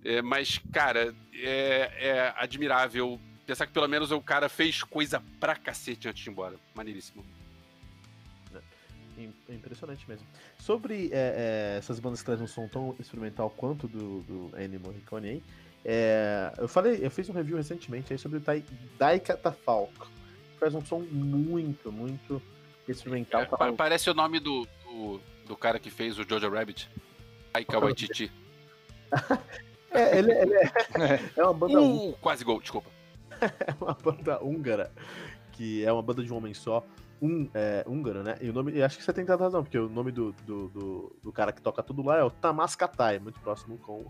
É, 0.03 0.21
mas, 0.21 0.59
cara, 0.73 1.15
é, 1.33 1.91
é 1.97 2.33
admirável 2.35 3.17
pensar 3.45 3.65
que 3.65 3.71
pelo 3.71 3.87
menos 3.87 4.11
o 4.11 4.19
cara 4.19 4.49
fez 4.49 4.83
coisa 4.83 5.23
pra 5.39 5.55
cacete 5.55 6.09
antes 6.09 6.21
de 6.21 6.29
ir 6.29 6.33
embora. 6.33 6.57
Maneiríssimo. 6.75 7.25
É 9.47 9.53
impressionante 9.53 10.03
mesmo. 10.09 10.27
Sobre 10.59 11.09
é, 11.13 11.75
é, 11.75 11.77
essas 11.77 11.99
bandas 11.99 12.19
que 12.19 12.25
trazem 12.25 12.43
um 12.43 12.47
som 12.47 12.67
tão 12.67 12.93
experimental 12.99 13.49
quanto 13.49 13.87
do, 13.87 14.21
do 14.23 14.59
Ennio 14.59 14.81
Morricone 14.81 15.29
aí, 15.29 15.43
é, 15.85 16.51
eu 16.57 16.67
falei, 16.67 16.99
eu 17.01 17.11
fiz 17.11 17.29
um 17.29 17.33
review 17.33 17.55
recentemente 17.55 18.11
aí 18.11 18.19
sobre 18.19 18.39
o 18.39 18.43
Dai 18.97 19.19
Catafalco. 19.21 20.11
Faz 20.59 20.73
um 20.73 20.83
som 20.83 20.99
muito, 20.99 21.91
muito 21.91 22.41
experimental. 22.87 23.43
É, 23.43 23.45
pa 23.45 23.71
parece 23.71 24.09
o 24.09 24.13
nome 24.13 24.39
do, 24.39 24.67
do, 24.93 25.19
do, 25.47 25.57
cara 25.57 25.79
que 25.79 25.89
fez 25.89 26.17
o 26.17 26.23
Jojo 26.27 26.49
Rabbit. 26.49 26.89
Taika 27.51 27.79
Waititi. 27.79 28.31
é, 29.91 30.17
ele, 30.17 30.31
ele 30.31 30.53
é, 30.55 30.71
é, 31.37 31.43
uma 31.43 31.53
banda... 31.53 31.81
Uh, 31.81 32.13
quase 32.21 32.43
gol, 32.43 32.59
desculpa. 32.59 32.89
é 33.41 33.73
uma 33.79 33.93
banda 33.93 34.43
húngara, 34.43 34.91
que 35.51 35.83
é 35.83 35.91
uma 35.91 36.01
banda 36.01 36.23
de 36.23 36.31
um 36.31 36.37
homem 36.37 36.53
só, 36.53 36.85
um, 37.21 37.49
é, 37.53 37.83
húngaro, 37.87 38.23
né? 38.23 38.37
E 38.41 38.49
o 38.49 38.53
nome, 38.53 38.81
acho 38.81 38.97
que 38.97 39.03
você 39.03 39.13
tem 39.13 39.25
tanta 39.25 39.43
razão, 39.43 39.63
porque 39.63 39.77
o 39.77 39.89
nome 39.89 40.11
do, 40.11 40.33
do, 40.45 40.67
do, 40.69 41.15
do, 41.23 41.31
cara 41.31 41.51
que 41.51 41.61
toca 41.61 41.81
tudo 41.81 42.01
lá 42.03 42.17
é 42.17 42.23
o 42.23 42.29
Tamas 42.29 42.75
Katai, 42.75 43.19
muito 43.19 43.39
próximo 43.39 43.77
com, 43.77 44.05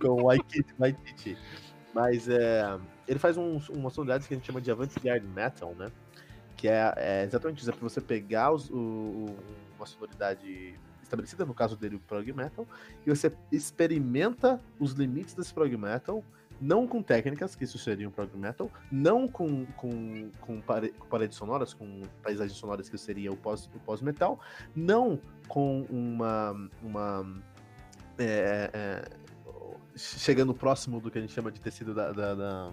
com 0.00 0.08
o 0.08 0.24
Waititi. 0.24 1.36
Mas 1.92 2.28
é, 2.28 2.78
ele 3.06 3.18
faz 3.18 3.36
um, 3.36 3.60
uma 3.70 3.90
sonoridade 3.90 4.26
que 4.26 4.34
a 4.34 4.36
gente 4.36 4.46
chama 4.46 4.60
de 4.60 4.70
avant-garde 4.70 5.26
metal, 5.26 5.74
né? 5.74 5.90
Que 6.56 6.68
é, 6.68 6.94
é, 6.96 7.24
exatamente 7.24 7.60
isso, 7.60 7.70
é 7.70 7.72
pra 7.72 7.88
você 7.88 8.00
pegar 8.00 8.52
os, 8.52 8.70
o, 8.70 9.26
uma 9.78 9.86
sonoridade 9.86 10.78
estabelecida, 11.02 11.44
no 11.46 11.54
caso 11.54 11.76
dele 11.76 11.96
o 11.96 12.00
prog 12.00 12.30
metal, 12.32 12.66
e 13.06 13.10
você 13.10 13.32
experimenta 13.50 14.60
os 14.78 14.92
limites 14.92 15.34
desse 15.34 15.54
prog 15.54 15.74
metal 15.76 16.22
não 16.60 16.88
com 16.88 17.00
técnicas, 17.02 17.54
que 17.54 17.64
isso 17.64 17.78
seria 17.78 18.08
um 18.08 18.10
prog 18.10 18.36
metal, 18.36 18.70
não 18.90 19.28
com, 19.28 19.64
com, 19.76 20.30
com, 20.40 20.60
pare, 20.60 20.90
com 20.90 21.06
paredes 21.06 21.36
sonoras, 21.36 21.72
com 21.72 22.02
paisagens 22.22 22.58
sonoras, 22.58 22.88
que 22.88 22.98
seria 22.98 23.30
o 23.30 23.36
pós-metal, 23.36 24.36
pós 24.36 24.46
não 24.74 25.20
com 25.46 25.82
uma. 25.88 26.68
uma 26.82 27.42
é, 28.18 28.70
é, 28.72 29.08
chegando 29.96 30.52
próximo 30.54 31.00
do 31.00 31.10
que 31.10 31.18
a 31.18 31.20
gente 31.20 31.32
chama 31.32 31.50
de 31.50 31.60
tecido 31.60 31.94
da, 31.94 32.12
da, 32.12 32.34
da 32.34 32.72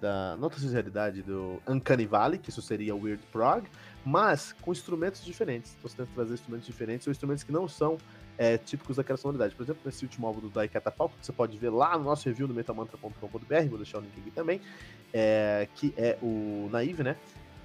da 0.00 0.36
não 0.36 0.48
realidade 0.48 1.22
do 1.22 1.60
Uncanny 1.66 2.06
Valley, 2.06 2.38
que 2.38 2.50
isso 2.50 2.62
seria 2.62 2.94
Weird 2.94 3.22
Prog, 3.32 3.66
mas 4.06 4.54
com 4.62 4.70
instrumentos 4.70 5.24
diferentes. 5.24 5.74
Então 5.76 5.90
você 5.90 5.96
tenta 5.96 6.10
trazer 6.14 6.34
instrumentos 6.34 6.64
diferentes, 6.64 7.06
ou 7.08 7.10
instrumentos 7.10 7.42
que 7.42 7.50
não 7.50 7.66
são 7.66 7.98
é, 8.38 8.56
típicos 8.56 8.96
daquela 8.96 9.16
sonoridade. 9.16 9.52
Por 9.56 9.64
exemplo, 9.64 9.82
nesse 9.84 10.04
último 10.04 10.28
álbum 10.28 10.40
do 10.40 10.48
Dai 10.48 10.68
Catafalco, 10.68 11.16
que 11.18 11.26
você 11.26 11.32
pode 11.32 11.58
ver 11.58 11.70
lá 11.70 11.98
no 11.98 12.04
nosso 12.04 12.28
review 12.28 12.46
no 12.46 12.54
metamantra.com.br, 12.54 13.68
vou 13.68 13.78
deixar 13.78 13.98
o 13.98 14.02
link 14.02 14.12
aqui 14.16 14.30
também, 14.30 14.60
é, 15.12 15.66
que 15.74 15.92
é 15.96 16.16
o 16.22 16.68
Naive, 16.70 17.02
né? 17.02 17.16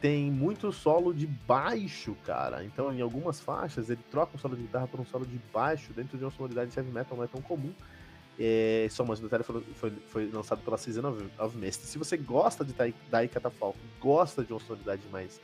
Tem 0.02 0.32
muito 0.32 0.72
solo 0.72 1.14
de 1.14 1.28
baixo, 1.28 2.18
cara. 2.26 2.66
Então, 2.66 2.92
em 2.92 3.02
algumas 3.02 3.40
faixas, 3.40 3.92
ele 3.92 4.02
troca 4.10 4.36
um 4.36 4.40
solo 4.40 4.56
de 4.56 4.64
guitarra 4.64 4.88
por 4.88 5.00
um 5.00 5.06
solo 5.06 5.28
de 5.28 5.40
baixo 5.54 5.94
dentro 5.94 6.18
de 6.18 6.24
uma 6.24 6.32
sonoridade 6.32 6.72
de 6.72 6.80
heavy 6.80 6.92
metal 6.92 7.16
não 7.16 7.24
é 7.24 7.28
tão 7.28 7.40
comum. 7.40 7.72
É, 8.40 8.88
só 8.90 9.06
mais 9.06 9.20
um 9.20 9.24
detalhe, 9.24 9.44
foi, 9.44 9.62
foi, 9.76 9.92
foi, 10.08 10.32
lançado 10.32 10.64
pela 10.64 10.76
Season 10.76 11.08
of, 11.08 11.24
of 11.38 11.56
Mist. 11.56 11.82
Se 11.82 12.00
você 12.00 12.18
gosta 12.18 12.66
de 12.66 12.74
Dai 13.12 13.28
Catafalco, 13.28 13.78
gosta 14.00 14.44
de 14.44 14.52
uma 14.52 14.60
sonoridade 14.60 15.04
mais, 15.12 15.40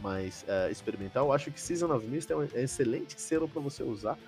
mais 0.00 0.44
uh, 0.44 0.70
experimental, 0.70 1.26
eu 1.26 1.32
acho 1.32 1.50
que 1.50 1.60
Season 1.60 1.92
of 1.92 2.06
Mist 2.06 2.30
é 2.30 2.36
um 2.36 2.42
excelente 2.42 3.20
selo 3.20 3.48
para 3.48 3.60
você 3.60 3.82
usar 3.82 4.18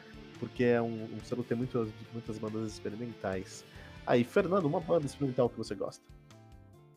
porque 0.40 0.64
é 0.64 0.80
um, 0.80 1.04
um 1.04 1.20
selo 1.22 1.44
tem 1.44 1.56
muitas, 1.56 1.88
muitas 2.12 2.38
bandas 2.38 2.72
experimentais. 2.72 3.62
Aí, 4.06 4.24
Fernando, 4.24 4.64
uma 4.64 4.80
banda 4.80 5.04
experimental 5.04 5.50
que 5.50 5.58
você 5.58 5.74
gosta? 5.74 6.02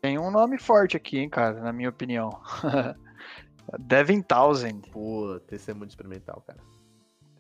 Tem 0.02 0.18
um 0.18 0.32
nome 0.32 0.58
forte 0.58 0.96
aqui, 0.98 1.20
hein, 1.20 1.30
cara, 1.30 1.62
na 1.62 1.74
minha 1.74 1.90
opinião. 1.90 2.42
Devin 3.80 4.22
Townsend. 4.22 4.90
Pô, 4.90 5.40
esse 5.52 5.70
é 5.70 5.74
muito 5.74 5.92
experimental, 5.92 6.42
cara. 6.48 6.60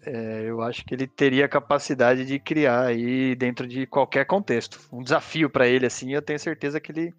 É, 0.05 0.43
eu 0.45 0.61
acho 0.61 0.83
que 0.85 0.93
ele 0.93 1.07
teria 1.07 1.45
a 1.45 1.49
capacidade 1.49 2.25
de 2.25 2.37
criar 2.37 2.87
aí 2.87 3.35
dentro 3.35 3.65
de 3.65 3.87
qualquer 3.87 4.25
contexto. 4.25 4.79
Um 4.91 5.01
desafio 5.01 5.49
para 5.49 5.65
ele, 5.65 5.85
assim, 5.85 6.13
eu 6.13 6.21
tenho 6.21 6.39
certeza 6.39 6.79
que 6.79 6.91
ele 6.91 7.15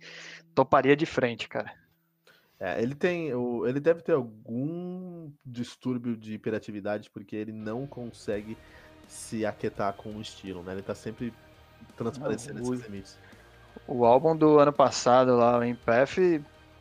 toparia 0.54 0.94
de 0.94 1.06
frente, 1.06 1.48
cara. 1.48 1.72
É, 2.64 2.82
ele 2.82 2.94
tem. 2.94 3.28
Ele 3.66 3.78
deve 3.78 4.00
ter 4.00 4.12
algum 4.12 5.30
distúrbio 5.44 6.16
de 6.16 6.32
hiperatividade, 6.32 7.10
porque 7.10 7.36
ele 7.36 7.52
não 7.52 7.86
consegue 7.86 8.56
se 9.06 9.44
aquietar 9.44 9.92
com 9.92 10.16
o 10.16 10.20
estilo, 10.22 10.62
né? 10.62 10.72
Ele 10.72 10.80
tá 10.80 10.94
sempre 10.94 11.30
transparecendo 11.94 12.60
esses 12.62 12.86
limites. 12.86 13.18
O 13.86 14.06
álbum 14.06 14.34
do 14.34 14.58
ano 14.58 14.72
passado 14.72 15.36
lá, 15.36 15.58
o 15.58 15.64
Empath, 15.64 16.16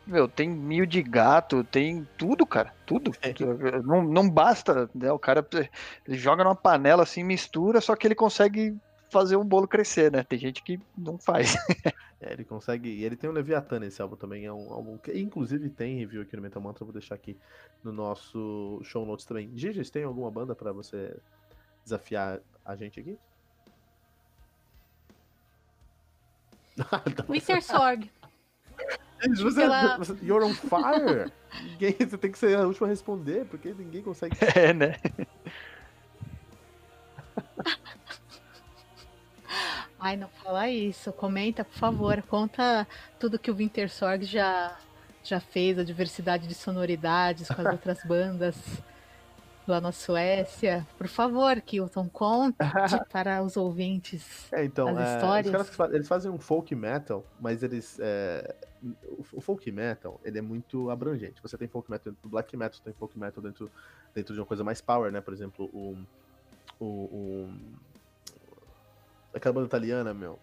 meu, 0.06 0.26
tem 0.26 0.48
mil 0.48 0.86
de 0.86 1.02
gato, 1.02 1.62
tem 1.64 2.08
tudo, 2.16 2.46
cara, 2.46 2.72
tudo. 2.86 3.12
É. 3.20 3.82
Não, 3.82 4.02
não 4.02 4.30
basta, 4.30 4.88
né? 4.94 5.12
O 5.12 5.18
cara 5.18 5.46
ele 5.52 6.16
joga 6.16 6.44
numa 6.44 6.56
panela 6.56 7.02
assim, 7.02 7.22
mistura, 7.22 7.82
só 7.82 7.94
que 7.94 8.06
ele 8.06 8.14
consegue 8.14 8.74
fazer 9.14 9.36
um 9.36 9.44
bolo 9.44 9.68
crescer, 9.68 10.10
né? 10.10 10.24
Tem 10.24 10.36
gente 10.36 10.60
que 10.60 10.80
não 10.98 11.16
faz. 11.16 11.54
é, 12.20 12.32
ele 12.32 12.44
consegue. 12.44 12.88
E 12.88 13.04
ele 13.04 13.14
tem 13.14 13.30
o 13.30 13.32
Leviathan 13.32 13.78
nesse 13.78 14.02
álbum 14.02 14.16
também. 14.16 14.44
É 14.44 14.52
um 14.52 14.72
álbum 14.72 14.98
que, 14.98 15.16
inclusive, 15.16 15.70
tem 15.70 15.98
review 15.98 16.22
aqui 16.22 16.34
no 16.34 16.42
Metal 16.42 16.60
Mantra. 16.60 16.84
Vou 16.84 16.92
deixar 16.92 17.14
aqui 17.14 17.38
no 17.84 17.92
nosso 17.92 18.80
show 18.82 19.06
notes 19.06 19.24
também. 19.24 19.52
Gigi, 19.54 19.88
tem 19.88 20.02
alguma 20.02 20.32
banda 20.32 20.52
para 20.56 20.72
você 20.72 21.16
desafiar 21.84 22.40
a 22.64 22.74
gente 22.74 22.98
aqui? 22.98 23.16
Winter 27.30 27.62
Sorg. 27.62 28.10
Você, 29.36 29.60
Pela... 29.60 29.96
You're 30.20 30.44
on 30.44 30.54
fire! 30.54 31.32
ninguém, 31.62 31.94
você 31.98 32.18
tem 32.18 32.32
que 32.32 32.38
ser 32.38 32.58
a 32.58 32.66
última 32.66 32.88
a 32.88 32.90
responder, 32.90 33.44
porque 33.46 33.72
ninguém 33.72 34.02
consegue. 34.02 34.36
É, 34.56 34.74
né? 34.74 34.96
Ai, 40.04 40.18
não 40.18 40.28
fala 40.28 40.68
isso. 40.68 41.10
Comenta, 41.14 41.64
por 41.64 41.78
favor. 41.78 42.20
Conta 42.24 42.86
tudo 43.18 43.38
que 43.38 43.50
o 43.50 43.54
Winter 43.54 43.90
Sorg 43.90 44.22
já, 44.26 44.76
já 45.22 45.40
fez, 45.40 45.78
a 45.78 45.82
diversidade 45.82 46.46
de 46.46 46.54
sonoridades 46.54 47.48
com 47.48 47.62
as 47.62 47.68
outras 47.72 48.04
bandas 48.04 48.54
lá 49.66 49.80
na 49.80 49.92
Suécia. 49.92 50.86
Por 50.98 51.08
favor, 51.08 51.58
Kilton, 51.62 52.06
conte 52.10 52.58
para 53.10 53.42
os 53.42 53.56
ouvintes 53.56 54.52
é, 54.52 54.66
então, 54.66 54.88
as 54.88 54.98
é, 54.98 55.14
histórias. 55.14 55.70
Fazem, 55.70 55.94
eles 55.96 56.06
fazem 56.06 56.30
um 56.30 56.38
folk 56.38 56.74
metal, 56.74 57.24
mas 57.40 57.62
eles. 57.62 57.98
É, 57.98 58.54
o 59.32 59.40
folk 59.40 59.72
metal 59.72 60.20
ele 60.22 60.38
é 60.38 60.42
muito 60.42 60.90
abrangente. 60.90 61.40
Você 61.40 61.56
tem 61.56 61.66
folk 61.66 61.90
metal 61.90 62.12
dentro 62.12 62.28
do 62.28 62.28
black 62.28 62.54
metal, 62.54 62.78
tem 62.84 62.92
folk 62.92 63.18
metal 63.18 63.42
dentro, 63.42 63.70
dentro 64.14 64.34
de 64.34 64.40
uma 64.40 64.44
coisa 64.44 64.62
mais 64.62 64.82
power, 64.82 65.10
né? 65.10 65.22
Por 65.22 65.32
exemplo, 65.32 65.64
o. 65.72 65.96
o, 66.78 66.84
o 66.84 67.54
aquela 69.34 69.52
banda 69.52 69.66
italiana, 69.66 70.14
meu. 70.14 70.38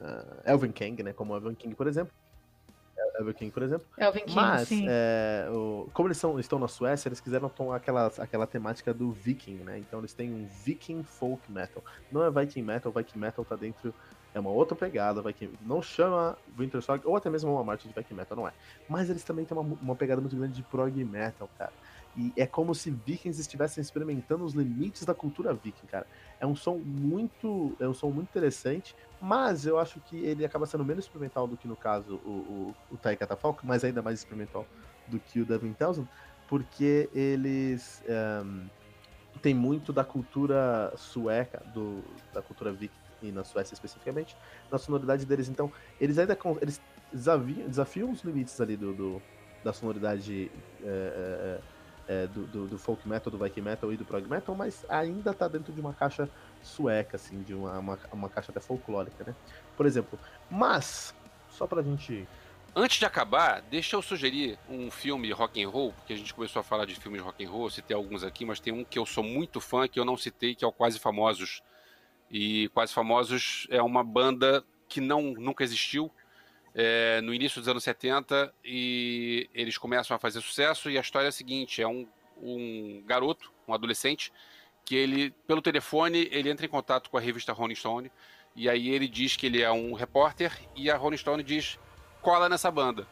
Uh, 0.00 0.42
Elvin 0.44 0.72
King, 0.72 1.02
né? 1.02 1.12
Como 1.12 1.34
Elvin 1.34 1.54
King, 1.54 1.74
por 1.74 1.86
exemplo. 1.86 2.12
Elvin 3.18 3.32
King, 3.32 3.50
por 3.50 3.62
exemplo. 3.62 3.86
Elvin 3.98 4.20
King, 4.20 4.34
Mas, 4.34 4.68
sim. 4.68 4.86
É, 4.88 5.48
o, 5.50 5.88
como 5.92 6.08
eles 6.08 6.18
são, 6.18 6.38
estão 6.38 6.58
na 6.58 6.68
Suécia, 6.68 7.08
eles 7.08 7.20
quiseram 7.20 7.48
tomar 7.48 7.76
aquela, 7.76 8.12
aquela 8.18 8.46
temática 8.46 8.92
do 8.92 9.10
viking, 9.10 9.56
né? 9.64 9.78
Então 9.78 10.00
eles 10.00 10.12
têm 10.12 10.32
um 10.32 10.46
viking 10.64 11.02
folk 11.02 11.50
metal. 11.50 11.82
Não 12.12 12.22
é 12.22 12.30
viking 12.30 12.62
metal, 12.62 12.92
viking 12.92 13.18
metal 13.18 13.44
tá 13.44 13.56
dentro... 13.56 13.94
É 14.34 14.38
uma 14.38 14.50
outra 14.50 14.76
pegada, 14.76 15.22
Viking, 15.22 15.54
não 15.62 15.80
chama 15.80 16.36
Winter 16.58 16.82
Soldier, 16.82 17.08
ou 17.08 17.16
até 17.16 17.30
mesmo 17.30 17.50
uma 17.50 17.64
marcha 17.64 17.88
de 17.88 17.94
Viking 17.94 18.12
Metal, 18.12 18.36
não 18.36 18.46
é. 18.46 18.52
Mas 18.86 19.08
eles 19.08 19.24
também 19.24 19.46
têm 19.46 19.56
uma, 19.56 19.78
uma 19.80 19.96
pegada 19.96 20.20
muito 20.20 20.36
grande 20.36 20.52
de 20.52 20.62
prog 20.62 20.92
metal, 21.06 21.48
cara. 21.56 21.72
E 22.16 22.32
é 22.36 22.46
como 22.46 22.74
se 22.74 22.90
vikings 22.90 23.38
estivessem 23.38 23.82
experimentando 23.82 24.44
os 24.44 24.54
limites 24.54 25.04
da 25.04 25.14
cultura 25.14 25.52
viking, 25.52 25.86
cara. 25.86 26.06
É 26.40 26.46
um 26.46 26.56
som 26.56 26.76
muito, 26.76 27.76
é 27.78 27.86
um 27.86 27.92
som 27.92 28.10
muito 28.10 28.28
interessante, 28.28 28.96
mas 29.20 29.66
eu 29.66 29.78
acho 29.78 30.00
que 30.00 30.16
ele 30.16 30.44
acaba 30.44 30.64
sendo 30.66 30.84
menos 30.84 31.04
experimental 31.04 31.46
do 31.46 31.56
que 31.56 31.68
no 31.68 31.76
caso 31.76 32.20
o, 32.24 32.30
o, 32.30 32.74
o 32.92 32.96
Tai 32.96 33.16
Catafalque, 33.16 33.66
mas 33.66 33.84
ainda 33.84 34.00
mais 34.00 34.18
experimental 34.18 34.66
do 35.06 35.20
que 35.20 35.40
o 35.40 35.44
Devin 35.44 35.74
Townsend, 35.74 36.08
porque 36.48 37.10
eles 37.12 38.02
um, 38.44 38.66
têm 39.42 39.54
muito 39.54 39.92
da 39.92 40.04
cultura 40.04 40.92
sueca, 40.96 41.62
do, 41.74 42.02
da 42.32 42.40
cultura 42.40 42.72
viking 42.72 42.94
e 43.22 43.30
na 43.30 43.44
Suécia 43.44 43.74
especificamente, 43.74 44.36
na 44.70 44.78
sonoridade 44.78 45.26
deles. 45.26 45.48
Então, 45.48 45.70
eles 46.00 46.18
ainda 46.18 46.36
eles 46.62 46.80
desafiam, 47.12 47.68
desafiam 47.68 48.10
os 48.10 48.22
limites 48.22 48.58
ali 48.60 48.76
do, 48.76 48.94
do 48.94 49.22
da 49.64 49.72
sonoridade 49.72 50.50
é, 50.82 50.86
é, 50.86 51.60
é, 52.08 52.26
do, 52.26 52.46
do, 52.46 52.66
do, 52.66 52.78
folk 52.78 53.06
metal, 53.08 53.30
do 53.30 53.38
viking 53.38 53.62
metal 53.62 53.92
e 53.92 53.96
do 53.96 54.04
prog 54.04 54.28
metal, 54.28 54.54
mas 54.54 54.84
ainda 54.88 55.34
tá 55.34 55.48
dentro 55.48 55.72
de 55.72 55.80
uma 55.80 55.92
caixa 55.92 56.28
sueca, 56.62 57.16
assim, 57.16 57.42
de 57.42 57.54
uma, 57.54 57.78
uma, 57.78 57.98
uma 58.12 58.28
caixa 58.28 58.50
até 58.50 58.60
folclórica, 58.60 59.24
né? 59.24 59.34
Por 59.76 59.86
exemplo. 59.86 60.18
Mas, 60.50 61.14
só 61.48 61.66
pra 61.66 61.82
gente 61.82 62.26
Antes 62.78 62.98
de 62.98 63.06
acabar, 63.06 63.62
deixa 63.62 63.96
eu 63.96 64.02
sugerir 64.02 64.58
um 64.68 64.90
filme 64.90 65.32
rock 65.32 65.64
and 65.64 65.66
roll, 65.66 65.94
porque 65.94 66.12
a 66.12 66.16
gente 66.16 66.34
começou 66.34 66.60
a 66.60 66.62
falar 66.62 66.84
de 66.84 66.94
filmes 66.94 67.22
rock 67.22 67.42
and 67.42 67.48
roll, 67.48 67.70
citei 67.70 67.96
alguns 67.96 68.22
aqui, 68.22 68.44
mas 68.44 68.60
tem 68.60 68.70
um 68.70 68.84
que 68.84 68.98
eu 68.98 69.06
sou 69.06 69.24
muito 69.24 69.62
fã 69.62 69.88
que 69.88 69.98
eu 69.98 70.04
não 70.04 70.14
citei, 70.14 70.54
que 70.54 70.62
é 70.62 70.68
o 70.68 70.72
Quase 70.72 70.98
Famosos. 70.98 71.62
E 72.30 72.68
Quase 72.74 72.92
Famosos 72.92 73.66
é 73.70 73.80
uma 73.80 74.04
banda 74.04 74.62
que 74.90 75.00
não 75.00 75.22
nunca 75.22 75.64
existiu, 75.64 76.12
é, 76.78 77.22
no 77.22 77.32
início 77.32 77.58
dos 77.58 77.68
anos 77.68 77.82
70 77.82 78.52
e 78.62 79.48
eles 79.54 79.78
começam 79.78 80.14
a 80.14 80.20
fazer 80.20 80.42
sucesso 80.42 80.90
e 80.90 80.98
a 80.98 81.00
história 81.00 81.26
é 81.26 81.30
a 81.30 81.32
seguinte, 81.32 81.80
é 81.80 81.88
um, 81.88 82.06
um 82.36 83.02
garoto, 83.06 83.50
um 83.66 83.72
adolescente, 83.72 84.30
que 84.84 84.94
ele, 84.94 85.30
pelo 85.46 85.62
telefone, 85.62 86.28
ele 86.30 86.50
entra 86.50 86.66
em 86.66 86.68
contato 86.68 87.08
com 87.08 87.16
a 87.16 87.20
revista 87.20 87.50
Rolling 87.50 87.74
Stone 87.74 88.12
e 88.54 88.68
aí 88.68 88.90
ele 88.90 89.08
diz 89.08 89.36
que 89.36 89.46
ele 89.46 89.62
é 89.62 89.72
um 89.72 89.94
repórter 89.94 90.52
e 90.76 90.90
a 90.90 90.96
Rolling 90.98 91.16
Stone 91.16 91.42
diz, 91.42 91.78
cola 92.20 92.46
nessa 92.46 92.70
banda. 92.70 93.06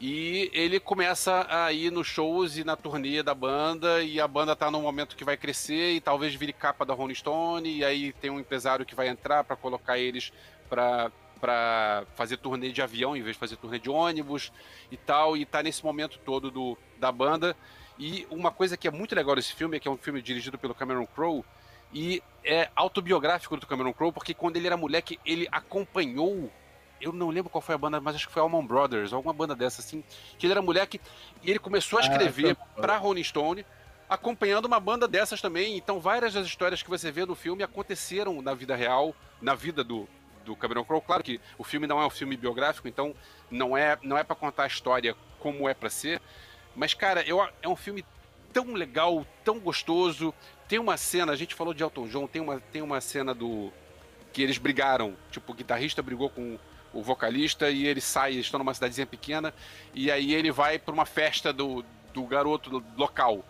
E 0.00 0.50
ele 0.52 0.80
começa 0.80 1.46
a 1.48 1.72
ir 1.72 1.92
nos 1.92 2.08
shows 2.08 2.56
e 2.56 2.64
na 2.64 2.76
turnê 2.76 3.22
da 3.22 3.34
banda, 3.34 4.02
e 4.02 4.20
a 4.20 4.28
banda 4.28 4.54
tá 4.54 4.70
num 4.70 4.82
momento 4.82 5.16
que 5.16 5.24
vai 5.24 5.36
crescer 5.36 5.92
e 5.92 6.00
talvez 6.00 6.34
vire 6.34 6.52
capa 6.52 6.84
da 6.84 6.94
Rolling 6.94 7.14
Stone, 7.14 7.68
e 7.68 7.84
aí 7.84 8.12
tem 8.12 8.30
um 8.30 8.38
empresário 8.38 8.86
que 8.86 8.94
vai 8.94 9.08
entrar 9.08 9.42
para 9.42 9.56
colocar 9.56 9.98
eles 9.98 10.32
para 10.68 11.10
para 11.38 12.04
fazer 12.14 12.36
turnê 12.36 12.70
de 12.70 12.82
avião 12.82 13.16
em 13.16 13.22
vez 13.22 13.36
de 13.36 13.40
fazer 13.40 13.56
turnê 13.56 13.78
de 13.78 13.88
ônibus 13.88 14.52
e 14.90 14.96
tal, 14.96 15.36
e 15.36 15.46
tá 15.46 15.62
nesse 15.62 15.84
momento 15.84 16.18
todo 16.24 16.50
do, 16.50 16.76
da 16.98 17.10
banda. 17.10 17.56
E 17.98 18.26
uma 18.30 18.50
coisa 18.50 18.76
que 18.76 18.86
é 18.86 18.90
muito 18.90 19.14
legal 19.14 19.34
desse 19.34 19.54
filme 19.54 19.76
é 19.76 19.80
que 19.80 19.88
é 19.88 19.90
um 19.90 19.96
filme 19.96 20.20
dirigido 20.22 20.58
pelo 20.58 20.74
Cameron 20.74 21.06
Crowe 21.06 21.44
e 21.92 22.22
é 22.44 22.70
autobiográfico 22.76 23.56
do 23.56 23.66
Cameron 23.66 23.92
Crowe, 23.92 24.12
porque 24.12 24.34
quando 24.34 24.56
ele 24.56 24.66
era 24.66 24.76
moleque, 24.76 25.18
ele 25.24 25.48
acompanhou 25.50 26.50
eu 27.00 27.12
não 27.12 27.30
lembro 27.30 27.50
qual 27.50 27.62
foi 27.62 27.74
a 27.74 27.78
banda, 27.78 28.00
mas 28.00 28.16
acho 28.16 28.26
que 28.26 28.32
foi 28.32 28.42
Almond 28.42 28.66
Brothers, 28.66 29.12
alguma 29.12 29.32
banda 29.32 29.54
dessa 29.54 29.80
assim, 29.80 30.02
que 30.38 30.46
ele 30.46 30.52
era 30.52 30.62
moleque 30.62 31.00
e 31.42 31.50
ele 31.50 31.58
começou 31.58 31.98
a 31.98 32.02
ah, 32.02 32.06
escrever 32.06 32.56
ah, 32.60 32.80
para 32.80 32.96
Rolling 32.96 33.22
Stone, 33.24 33.64
acompanhando 34.08 34.64
uma 34.64 34.80
banda 34.80 35.06
dessas 35.06 35.40
também. 35.40 35.76
Então, 35.76 36.00
várias 36.00 36.34
das 36.34 36.46
histórias 36.46 36.82
que 36.82 36.90
você 36.90 37.10
vê 37.10 37.24
no 37.24 37.34
filme 37.34 37.62
aconteceram 37.62 38.40
na 38.42 38.54
vida 38.54 38.74
real, 38.74 39.14
na 39.40 39.54
vida 39.54 39.84
do, 39.84 40.08
do 40.48 40.56
Cameron 40.56 40.84
Crowe. 40.84 41.02
Claro 41.02 41.22
que 41.22 41.40
o 41.56 41.64
filme 41.64 41.86
não 41.86 42.00
é 42.00 42.06
um 42.06 42.10
filme 42.10 42.36
biográfico, 42.36 42.88
então 42.88 43.14
não 43.50 43.76
é, 43.76 43.98
não 44.02 44.16
é 44.16 44.24
para 44.24 44.34
contar 44.34 44.64
a 44.64 44.66
história 44.66 45.14
como 45.38 45.68
é 45.68 45.74
para 45.74 45.90
ser. 45.90 46.20
Mas, 46.74 46.94
cara, 46.94 47.22
eu, 47.22 47.46
é 47.62 47.68
um 47.68 47.76
filme 47.76 48.04
tão 48.52 48.72
legal, 48.72 49.26
tão 49.44 49.58
gostoso. 49.60 50.34
Tem 50.66 50.78
uma 50.78 50.96
cena, 50.96 51.32
a 51.32 51.36
gente 51.36 51.54
falou 51.54 51.74
de 51.74 51.82
Elton 51.82 52.08
John, 52.08 52.26
tem 52.26 52.42
uma, 52.42 52.60
tem 52.72 52.82
uma 52.82 53.00
cena 53.00 53.34
do. 53.34 53.72
que 54.32 54.42
eles 54.42 54.58
brigaram. 54.58 55.16
Tipo, 55.30 55.52
o 55.52 55.54
guitarrista 55.54 56.02
brigou 56.02 56.30
com 56.30 56.58
o 56.92 57.02
vocalista 57.02 57.70
e 57.70 57.86
ele 57.86 58.00
sai, 58.00 58.32
eles 58.32 58.46
estão 58.46 58.58
numa 58.58 58.72
cidadezinha 58.72 59.06
pequena, 59.06 59.52
e 59.92 60.10
aí 60.10 60.34
ele 60.34 60.50
vai 60.50 60.78
para 60.78 60.94
uma 60.94 61.04
festa 61.04 61.52
do, 61.52 61.84
do 62.14 62.22
garoto 62.24 62.82
local. 62.96 63.44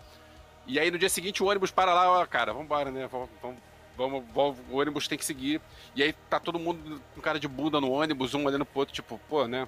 E 0.66 0.78
aí 0.78 0.90
no 0.90 0.98
dia 0.98 1.08
seguinte 1.08 1.42
o 1.42 1.46
ônibus 1.46 1.70
para 1.70 1.94
lá, 1.94 2.10
ó, 2.10 2.26
cara, 2.26 2.52
vambora, 2.52 2.90
né? 2.90 3.06
Vamos, 3.06 3.30
vamos, 3.40 3.58
vamos, 3.98 4.24
vamos, 4.32 4.56
o 4.70 4.76
ônibus 4.76 5.08
tem 5.08 5.18
que 5.18 5.24
seguir. 5.24 5.60
E 5.94 6.02
aí 6.02 6.12
tá 6.30 6.38
todo 6.38 6.58
mundo 6.58 7.02
com 7.14 7.20
cara 7.20 7.40
de 7.40 7.48
bunda 7.48 7.80
no 7.80 7.90
ônibus, 7.90 8.32
um 8.34 8.44
olhando 8.44 8.64
pro 8.64 8.80
outro, 8.80 8.94
tipo, 8.94 9.20
pô, 9.28 9.46
né? 9.48 9.66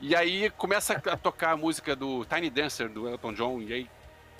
E 0.00 0.16
aí 0.16 0.50
começa 0.50 0.94
a 0.94 1.16
tocar 1.16 1.52
a 1.52 1.56
música 1.56 1.94
do 1.94 2.24
Tiny 2.24 2.50
Dancer, 2.50 2.88
do 2.88 3.08
Elton 3.08 3.32
John, 3.34 3.60
e 3.60 3.72
aí 3.72 3.90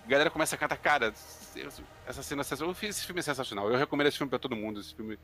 a 0.04 0.08
galera 0.08 0.30
começa 0.30 0.54
a 0.54 0.58
cantar, 0.58 0.78
cara, 0.78 1.12
essa 2.06 2.22
cena 2.22 2.42
sensacional. 2.42 2.74
Esse 2.82 3.04
filme 3.04 3.20
é 3.20 3.22
sensacional. 3.22 3.70
Eu 3.70 3.76
recomendo 3.76 4.06
esse 4.06 4.16
filme 4.16 4.30
pra 4.30 4.38
todo 4.38 4.56
mundo. 4.56 4.80
Esse 4.80 4.94
filme 4.94 5.18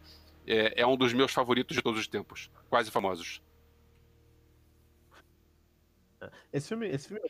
é, 0.47 0.83
é 0.83 0.87
um 0.87 0.97
dos 0.97 1.12
meus 1.12 1.33
favoritos 1.33 1.77
de 1.77 1.83
todos 1.83 2.01
os 2.01 2.09
tempos. 2.09 2.51
Quase 2.68 2.91
famosos. 2.91 3.41
Esse 6.53 6.68
filme, 6.68 6.89
esse 6.89 7.09
filme 7.09 7.23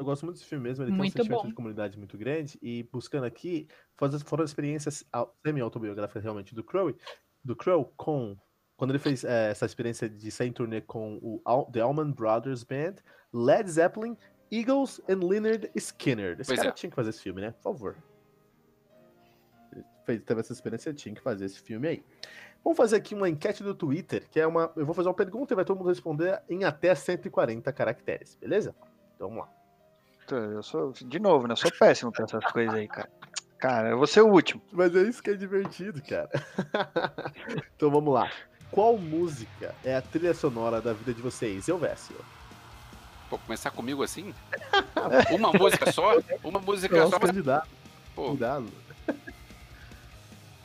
eu 0.00 0.04
gosto 0.04 0.24
muito 0.24 0.38
desse 0.38 0.48
filme 0.48 0.66
mesmo, 0.66 0.82
ele 0.82 0.92
muito 0.92 1.12
tem 1.12 1.20
um 1.20 1.24
sentimento 1.24 1.42
bom. 1.42 1.48
de 1.48 1.54
comunidade 1.54 1.98
muito 1.98 2.16
grande, 2.16 2.58
e 2.62 2.82
buscando 2.84 3.24
aqui, 3.24 3.68
foram 4.24 4.44
experiências 4.44 5.04
semi-autobiográficas 5.44 6.22
realmente 6.22 6.54
do 6.54 6.64
Crow, 6.64 6.94
do 7.44 7.54
Crow 7.54 7.92
com, 7.98 8.34
quando 8.78 8.92
ele 8.92 8.98
fez 8.98 9.24
é, 9.24 9.50
essa 9.50 9.66
experiência 9.66 10.08
de 10.08 10.30
sair 10.30 10.48
em 10.48 10.52
turnê 10.52 10.80
com 10.80 11.18
o 11.22 11.42
The 11.70 11.80
Allman 11.80 12.12
Brothers 12.12 12.64
Band, 12.64 12.94
Led 13.30 13.70
Zeppelin, 13.70 14.16
Eagles 14.50 15.02
e 15.06 15.14
Leonard 15.14 15.70
Skinner. 15.74 16.40
Esse 16.40 16.48
Pois 16.48 16.58
cara 16.58 16.70
é. 16.70 16.72
tinha 16.72 16.88
que 16.88 16.96
fazer 16.96 17.10
esse 17.10 17.20
filme, 17.20 17.42
né? 17.42 17.50
Por 17.52 17.62
favor. 17.62 17.96
Ele 19.70 19.84
fez, 20.04 20.22
teve 20.22 20.40
essa 20.40 20.52
experiência, 20.52 20.94
tinha 20.94 21.14
que 21.14 21.20
fazer 21.20 21.44
esse 21.44 21.60
filme 21.60 21.86
aí. 21.86 22.04
Vamos 22.64 22.76
fazer 22.76 22.96
aqui 22.96 23.14
uma 23.14 23.28
enquete 23.28 23.62
do 23.62 23.74
Twitter, 23.74 24.28
que 24.30 24.40
é 24.40 24.46
uma. 24.46 24.72
Eu 24.74 24.84
vou 24.84 24.94
fazer 24.94 25.08
uma 25.08 25.14
pergunta 25.14 25.52
e 25.52 25.56
vai 25.56 25.64
todo 25.64 25.76
mundo 25.76 25.88
responder 25.88 26.42
em 26.48 26.64
até 26.64 26.94
140 26.94 27.70
caracteres, 27.72 28.34
beleza? 28.36 28.74
Então 29.14 29.28
vamos 29.28 29.44
lá. 29.44 29.59
Eu 30.36 30.62
sou, 30.62 30.92
de 30.92 31.18
novo, 31.18 31.46
né? 31.46 31.52
Eu 31.52 31.56
sou 31.56 31.70
péssimo 31.72 32.12
pra 32.12 32.24
essas 32.24 32.44
coisas 32.44 32.74
aí, 32.74 32.88
cara. 32.88 33.08
Cara, 33.58 33.88
eu 33.90 33.98
vou 33.98 34.06
ser 34.06 34.22
o 34.22 34.28
último. 34.28 34.62
Mas 34.72 34.94
é 34.96 35.02
isso 35.02 35.22
que 35.22 35.30
é 35.30 35.34
divertido, 35.34 36.00
cara. 36.02 36.30
então 37.76 37.90
vamos 37.90 38.12
lá. 38.12 38.30
Qual 38.70 38.96
música 38.96 39.74
é 39.84 39.96
a 39.96 40.02
trilha 40.02 40.32
sonora 40.32 40.80
da 40.80 40.92
vida 40.92 41.12
de 41.12 41.20
vocês? 41.20 41.68
Eu, 41.68 41.76
Vécio. 41.78 42.16
Pô, 43.28 43.38
começar 43.38 43.70
comigo 43.70 44.02
assim? 44.02 44.34
Uma 45.30 45.52
música 45.52 45.92
só? 45.92 46.18
Uma 46.42 46.58
música 46.58 46.96
Nossa, 46.96 47.10
só, 47.10 47.18
mas, 47.20 47.30
candidato. 47.30 47.68
pô, 48.14 48.28
Cuidado. 48.30 48.66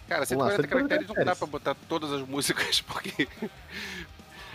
cara, 0.08 0.26
Vamos 0.26 0.46
lá, 0.46 0.52
140 0.52 0.68
caracteres 0.68 1.08
não 1.08 1.26
dá 1.26 1.36
pra 1.36 1.48
botar 1.48 1.76
todas 1.88 2.12
as 2.12 2.22
músicas, 2.22 2.82
porque 2.88 3.28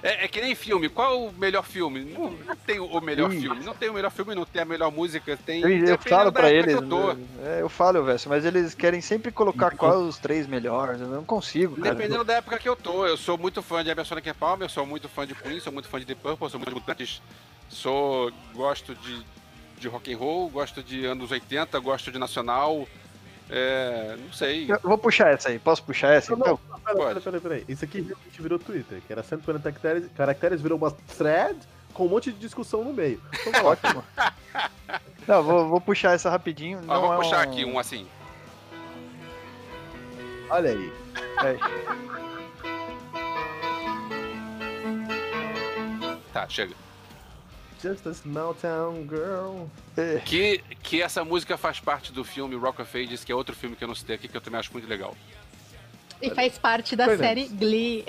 É, 0.02 0.24
é, 0.24 0.28
que 0.28 0.40
nem 0.40 0.54
filme. 0.54 0.88
Qual 0.88 1.12
é 1.12 1.16
o 1.28 1.32
melhor 1.32 1.64
filme? 1.64 2.04
Não, 2.04 2.30
não 2.30 2.56
tem 2.56 2.80
o 2.80 3.00
melhor 3.00 3.30
Sim. 3.30 3.40
filme. 3.40 3.64
Não 3.64 3.74
tem 3.74 3.88
o 3.90 3.92
melhor 3.92 4.10
filme, 4.10 4.34
não 4.34 4.44
tem 4.44 4.62
a 4.62 4.64
melhor 4.64 4.90
música. 4.90 5.36
Tem. 5.36 5.62
Eu, 5.62 5.68
eu 5.68 5.98
falo 5.98 6.32
pra 6.32 6.50
eles. 6.50 6.74
Eu, 6.74 7.18
é, 7.44 7.60
eu 7.60 7.68
falo, 7.68 8.02
velho, 8.02 8.20
mas 8.26 8.44
eles 8.44 8.74
querem 8.74 9.00
sempre 9.00 9.30
colocar 9.30 9.76
quais 9.76 10.00
os 10.00 10.18
três 10.18 10.46
melhores. 10.46 11.00
Eu 11.00 11.08
não 11.08 11.24
consigo. 11.24 11.76
Cara. 11.76 11.94
Dependendo 11.94 12.24
da 12.24 12.34
época 12.34 12.58
que 12.58 12.68
eu 12.68 12.76
tô. 12.76 13.06
Eu 13.06 13.16
sou 13.16 13.36
muito 13.36 13.62
fã 13.62 13.84
de 13.84 13.90
Emerson 13.90 14.14
Lake 14.14 14.32
Palmer, 14.32 14.66
eu 14.66 14.70
sou 14.70 14.86
muito 14.86 15.08
fã 15.08 15.26
de 15.26 15.34
Queen, 15.34 15.60
sou 15.60 15.72
muito 15.72 15.88
fã 15.88 15.98
de 15.98 16.06
The 16.06 16.14
Purple, 16.14 16.50
sou 16.50 16.58
muito 16.58 16.74
Mutantes. 16.74 17.20
Sou. 17.68 18.32
gosto 18.54 18.94
de, 18.94 19.22
de 19.78 19.88
rock 19.88 20.12
and 20.12 20.16
roll, 20.16 20.48
gosto 20.48 20.82
de 20.82 21.04
anos 21.04 21.30
80, 21.30 21.78
gosto 21.78 22.10
de 22.10 22.18
nacional. 22.18 22.86
É, 23.50 24.16
não 24.16 24.32
sei. 24.32 24.70
Eu 24.70 24.78
vou 24.82 24.96
puxar 24.96 25.32
essa 25.32 25.48
aí. 25.48 25.58
Posso 25.58 25.82
puxar 25.82 26.14
essa 26.14 26.32
então? 26.32 26.58
Não, 26.68 26.69
pera, 26.94 27.20
pera, 27.20 27.40
pera, 27.40 27.62
Isso 27.68 27.84
aqui 27.84 28.00
realmente 28.00 28.42
virou 28.42 28.58
Twitter, 28.58 29.00
que 29.06 29.12
era 29.12 29.22
140 29.22 29.72
caracteres, 29.72 30.10
caracteres 30.16 30.60
virou 30.60 30.78
uma 30.78 30.90
thread 30.90 31.58
com 31.92 32.06
um 32.06 32.08
monte 32.08 32.32
de 32.32 32.38
discussão 32.38 32.84
no 32.84 32.92
meio. 32.92 33.20
Então, 33.46 33.64
ótimo. 33.66 34.04
não, 35.26 35.42
vou, 35.42 35.68
vou 35.68 35.80
puxar 35.80 36.14
essa 36.14 36.30
rapidinho. 36.30 36.80
Não 36.82 37.00
vou 37.00 37.14
é 37.14 37.16
puxar 37.16 37.38
um... 37.38 37.50
aqui 37.50 37.64
um 37.64 37.78
assim. 37.78 38.06
Olha 40.50 40.70
aí. 40.70 40.92
É. 41.44 41.56
Tá, 46.32 46.48
chega. 46.48 46.74
Just 47.82 48.06
a 48.06 48.12
small 48.12 48.54
town 48.54 49.06
girl. 49.08 49.66
É. 49.96 50.18
Que, 50.18 50.62
que 50.82 51.00
essa 51.00 51.24
música 51.24 51.56
faz 51.56 51.80
parte 51.80 52.12
do 52.12 52.22
filme 52.22 52.54
Rock 52.56 52.82
of 52.82 52.98
Ages, 52.98 53.24
que 53.24 53.32
é 53.32 53.34
outro 53.34 53.56
filme 53.56 53.74
que 53.74 53.82
eu 53.82 53.88
não 53.88 53.94
citei 53.94 54.16
aqui, 54.16 54.28
que 54.28 54.36
eu 54.36 54.40
também 54.40 54.60
acho 54.60 54.72
muito 54.72 54.88
legal. 54.88 55.16
E 56.20 56.30
faz 56.30 56.58
parte 56.58 56.94
da 56.94 57.16
série 57.16 57.48
Glee. 57.54 58.04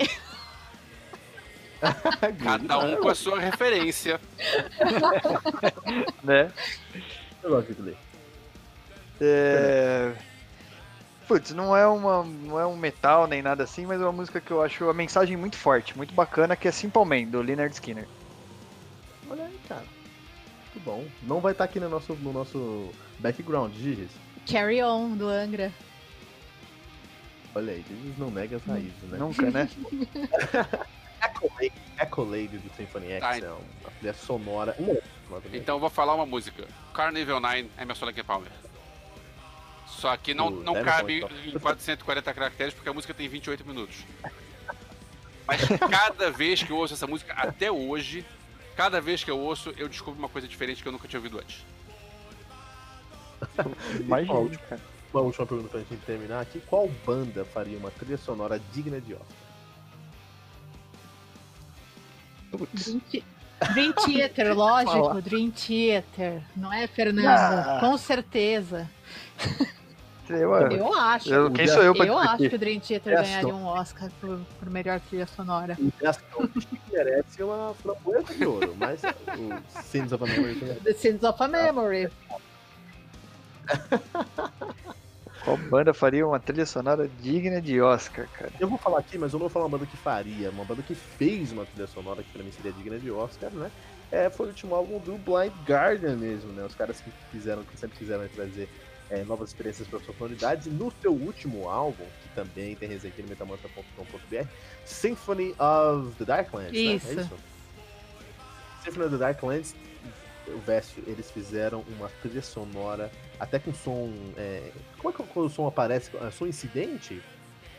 Cada 2.42 2.78
um 2.78 2.96
com 2.96 3.08
a 3.08 3.14
sua 3.14 3.40
referência. 3.40 4.20
né? 6.22 6.52
Eu 7.42 7.50
gosto 7.50 7.74
de 7.74 7.82
Glee. 7.82 7.96
É... 9.20 10.12
Putz, 11.26 11.52
não 11.52 11.76
é, 11.76 11.86
uma, 11.86 12.24
não 12.24 12.60
é 12.60 12.66
um 12.66 12.76
metal 12.76 13.26
nem 13.26 13.40
nada 13.40 13.64
assim, 13.64 13.86
mas 13.86 14.00
é 14.00 14.04
uma 14.04 14.12
música 14.12 14.40
que 14.40 14.50
eu 14.50 14.62
acho 14.62 14.88
a 14.88 14.94
mensagem 14.94 15.36
muito 15.36 15.56
forte, 15.56 15.96
muito 15.96 16.12
bacana, 16.12 16.56
que 16.56 16.68
é 16.68 16.70
Simple 16.70 17.04
Man, 17.04 17.24
do 17.24 17.40
Leonard 17.40 17.72
Skinner. 17.72 18.06
Olha 19.30 19.44
aí, 19.44 19.60
cara. 19.68 19.84
Muito 20.74 20.84
bom. 20.84 21.04
Não 21.22 21.40
vai 21.40 21.52
estar 21.52 21.64
tá 21.64 21.70
aqui 21.70 21.80
no 21.80 21.88
nosso, 21.88 22.14
no 22.14 22.32
nosso 22.32 22.90
background, 23.18 23.72
Giges. 23.74 24.10
Carry 24.46 24.82
On, 24.82 25.10
do 25.10 25.28
Angra. 25.28 25.72
Olha 27.54 27.72
aí, 27.72 27.84
Giges 27.86 28.18
não 28.18 28.30
nega 28.30 28.56
as 28.56 28.64
raízes, 28.64 29.02
né? 29.02 29.18
Nunca, 29.18 29.50
né? 29.50 29.68
Echo, 31.22 31.72
Echo 32.00 32.24
Lady 32.24 32.58
do 32.58 32.74
Symphony 32.76 33.12
X 33.12 33.20
tá, 33.20 33.38
é 33.38 33.50
uma 33.50 33.90
trilha 33.98 34.14
sonora. 34.14 34.76
Então 35.52 35.76
eu 35.76 35.80
vou 35.80 35.90
falar 35.90 36.14
uma 36.14 36.26
música. 36.26 36.66
Carnival 36.92 37.40
9, 37.40 37.70
Emerson 37.78 38.06
Lake 38.06 38.22
Palmer. 38.22 38.50
Só 39.86 40.16
que 40.16 40.34
não, 40.34 40.50
não 40.50 40.82
cabe 40.82 41.24
em 41.46 41.58
440 41.58 42.34
caracteres 42.34 42.74
porque 42.74 42.88
a 42.88 42.92
música 42.92 43.14
tem 43.14 43.28
28 43.28 43.64
minutos. 43.66 44.04
Mas 45.46 45.60
cada 45.90 46.30
vez 46.30 46.62
que 46.62 46.70
eu 46.70 46.76
ouço 46.76 46.94
essa 46.94 47.06
música, 47.06 47.34
até 47.34 47.70
hoje, 47.70 48.24
cada 48.74 49.00
vez 49.00 49.22
que 49.22 49.30
eu 49.30 49.38
ouço, 49.38 49.72
eu 49.76 49.88
descubro 49.88 50.18
uma 50.18 50.28
coisa 50.28 50.48
diferente 50.48 50.82
que 50.82 50.88
eu 50.88 50.92
nunca 50.92 51.06
tinha 51.06 51.20
ouvido 51.20 51.38
antes. 51.38 51.64
Imagina, 54.00 54.80
Uma 55.12 55.22
última 55.22 55.46
pergunta 55.46 55.68
pra 55.68 55.80
gente 55.80 55.96
terminar 56.06 56.40
aqui. 56.40 56.60
Qual 56.60 56.88
banda 57.06 57.44
faria 57.44 57.76
uma 57.76 57.90
trilha 57.90 58.16
sonora 58.16 58.60
digna 58.72 59.00
de 59.00 59.14
Oscar? 59.14 59.26
Dream 63.74 63.92
Theater, 63.92 64.52
lógico, 64.56 65.22
Dream 65.22 65.50
Theater. 65.50 66.42
Não 66.56 66.72
é, 66.72 66.86
Fernando? 66.86 67.26
Ah. 67.26 67.78
Com 67.80 67.96
certeza. 67.98 68.90
Eu, 70.30 70.50
eu 70.70 70.94
acho. 70.94 71.32
Eu, 71.32 71.50
quem 71.50 71.66
sou 71.68 71.82
eu 71.82 71.94
pra 71.94 72.06
Eu 72.06 72.16
acho 72.16 72.48
que 72.48 72.54
o 72.54 72.58
Dream 72.58 72.80
Theater 72.80 73.14
ganharia 73.14 73.54
um 73.54 73.66
Oscar 73.66 74.10
por, 74.18 74.40
por 74.58 74.70
melhor 74.70 74.98
trilha 75.00 75.26
sonora. 75.26 75.76
merece 76.90 77.42
uma 77.42 77.74
framboesa 77.74 78.34
de 78.34 78.46
ouro, 78.46 78.74
mas 78.78 79.02
o 79.02 79.82
Sins 79.82 80.10
of 80.12 80.24
a 80.24 80.26
Memory. 80.26 80.80
The 80.82 80.94
Sins 80.94 81.22
of 81.22 81.42
a 81.42 81.48
Memory. 81.48 82.10
Qual 85.44 85.56
banda 85.56 85.92
faria 85.92 86.26
uma 86.26 86.38
trilha 86.38 86.64
sonora 86.64 87.08
digna 87.20 87.60
de 87.60 87.80
Oscar, 87.80 88.28
cara? 88.28 88.52
Eu 88.60 88.68
vou 88.68 88.78
falar 88.78 89.00
aqui, 89.00 89.18
mas 89.18 89.32
eu 89.32 89.38
não 89.38 89.48
vou 89.48 89.48
falar 89.48 89.64
uma 89.66 89.76
banda 89.76 89.90
que 89.90 89.96
faria, 89.96 90.50
uma 90.50 90.64
banda 90.64 90.82
que 90.82 90.94
fez 90.94 91.50
uma 91.50 91.66
trilha 91.66 91.88
sonora 91.88 92.22
que 92.22 92.30
pra 92.30 92.44
mim 92.44 92.52
seria 92.52 92.72
digna 92.72 92.98
de 92.98 93.10
Oscar, 93.10 93.50
né? 93.50 93.70
É, 94.10 94.30
foi 94.30 94.46
o 94.46 94.48
último 94.50 94.74
álbum 94.74 94.98
do 94.98 95.18
Blind 95.18 95.52
Guardian 95.66 96.16
mesmo, 96.16 96.52
né? 96.52 96.64
Os 96.64 96.74
caras 96.74 97.00
que 97.00 97.10
fizeram, 97.32 97.64
que 97.64 97.76
sempre 97.76 97.98
quiseram 97.98 98.28
trazer 98.28 98.68
é, 99.10 99.24
novas 99.24 99.48
experiências 99.48 99.88
para 99.88 99.98
suas 100.00 100.16
comunidades. 100.16 100.66
E 100.66 100.70
no 100.70 100.92
seu 101.02 101.12
último 101.12 101.68
álbum, 101.68 102.04
que 102.22 102.28
também 102.34 102.76
tem 102.76 102.88
resenha 102.88 103.12
aqui 103.12 103.22
no 103.22 103.28
metamanta.com.br, 103.28 104.46
Symphony 104.84 105.54
of 105.58 106.14
the 106.16 106.24
Darklands, 106.24 106.72
isso. 106.72 107.06
Né? 107.08 107.14
É 107.14 107.24
isso? 107.24 107.38
Symphony 108.84 109.06
of 109.06 109.14
the 109.14 109.18
Darklands, 109.18 109.74
o 110.48 110.58
Vest, 110.58 110.98
eles 111.06 111.30
fizeram 111.30 111.84
uma 111.96 112.08
trilha 112.20 112.42
sonora, 112.42 113.10
até 113.38 113.58
com 113.58 113.72
som. 113.72 114.12
É... 114.36 114.70
Como 114.98 115.10
é 115.10 115.12
que 115.12 115.38
o 115.38 115.48
som 115.48 115.66
aparece? 115.66 116.10
É 116.16 116.30
som 116.30 116.46
incidente? 116.46 117.22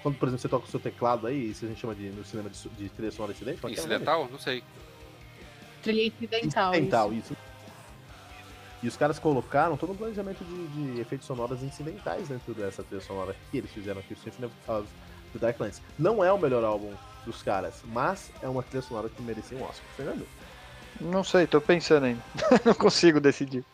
Quando, 0.02 0.18
por 0.18 0.28
exemplo, 0.28 0.42
você 0.42 0.50
toca 0.50 0.66
o 0.66 0.70
seu 0.70 0.80
teclado 0.80 1.28
aí, 1.28 1.52
isso 1.52 1.64
a 1.64 1.68
gente 1.68 1.80
chama 1.80 1.96
de, 1.96 2.10
no 2.10 2.26
cinema 2.26 2.50
de, 2.50 2.70
de 2.70 2.90
trilha 2.90 3.12
sonora 3.12 3.32
incidente? 3.32 3.66
É 3.66 3.70
é 3.70 3.72
Incidental? 3.72 4.28
Não 4.30 4.40
sei. 4.40 4.64
Trilha 5.82 6.08
incidental. 6.08 6.74
Incidental, 6.74 7.14
isso. 7.14 7.34
isso. 7.34 7.54
E 8.84 8.88
os 8.88 8.98
caras 8.98 9.18
colocaram 9.18 9.78
todo 9.78 9.94
um 9.94 9.96
planejamento 9.96 10.44
de, 10.44 10.68
de 10.68 11.00
efeitos 11.00 11.26
sonoros 11.26 11.64
incidentais 11.64 12.28
dentro 12.28 12.54
dessa 12.54 12.84
trilha 12.84 13.02
sonora 13.02 13.34
que 13.50 13.58
eles 13.58 13.72
fizeram 13.72 14.02
aqui, 14.02 14.14
o 14.14 14.18
Symphony 14.18 14.52
of 14.68 14.88
the 15.32 15.40
Darklands. 15.40 15.82
Não 15.98 16.22
é 16.22 16.32
o 16.34 16.38
melhor 16.38 16.66
álbum 16.66 16.94
dos 17.26 17.42
caras, 17.42 17.82
mas 17.86 18.30
é 18.42 18.50
uma 18.50 18.62
trilha 18.62 18.82
sonora 18.82 19.08
que 19.08 19.22
merecia 19.22 19.58
um 19.58 19.64
Oscar. 19.64 19.86
Fernando? 19.96 20.28
Não 21.00 21.24
sei, 21.24 21.48
tô 21.48 21.60
pensando 21.60 22.06
ainda. 22.06 22.22
não 22.66 22.74
consigo 22.74 23.20
decidir. 23.20 23.66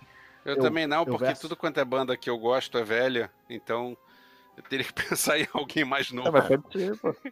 Eu, 0.46 0.56
eu 0.56 0.60
também 0.62 0.88
não, 0.88 1.06
porque 1.06 1.26
verso... 1.26 1.42
tudo 1.42 1.56
quanto 1.56 1.80
é 1.80 1.86
banda 1.86 2.16
que 2.18 2.30
eu 2.30 2.38
gosto 2.38 2.78
é 2.78 2.84
velha, 2.84 3.32
então 3.50 3.98
eu 4.58 4.64
teria 4.64 4.86
que 4.86 4.94
pensar 5.08 5.40
em 5.40 5.48
alguém 5.54 5.86
mais 5.86 6.12
novo. 6.12 6.32
mas 6.32 6.48
pode 6.48 6.72
ser, 6.72 6.98
pô. 6.98 7.16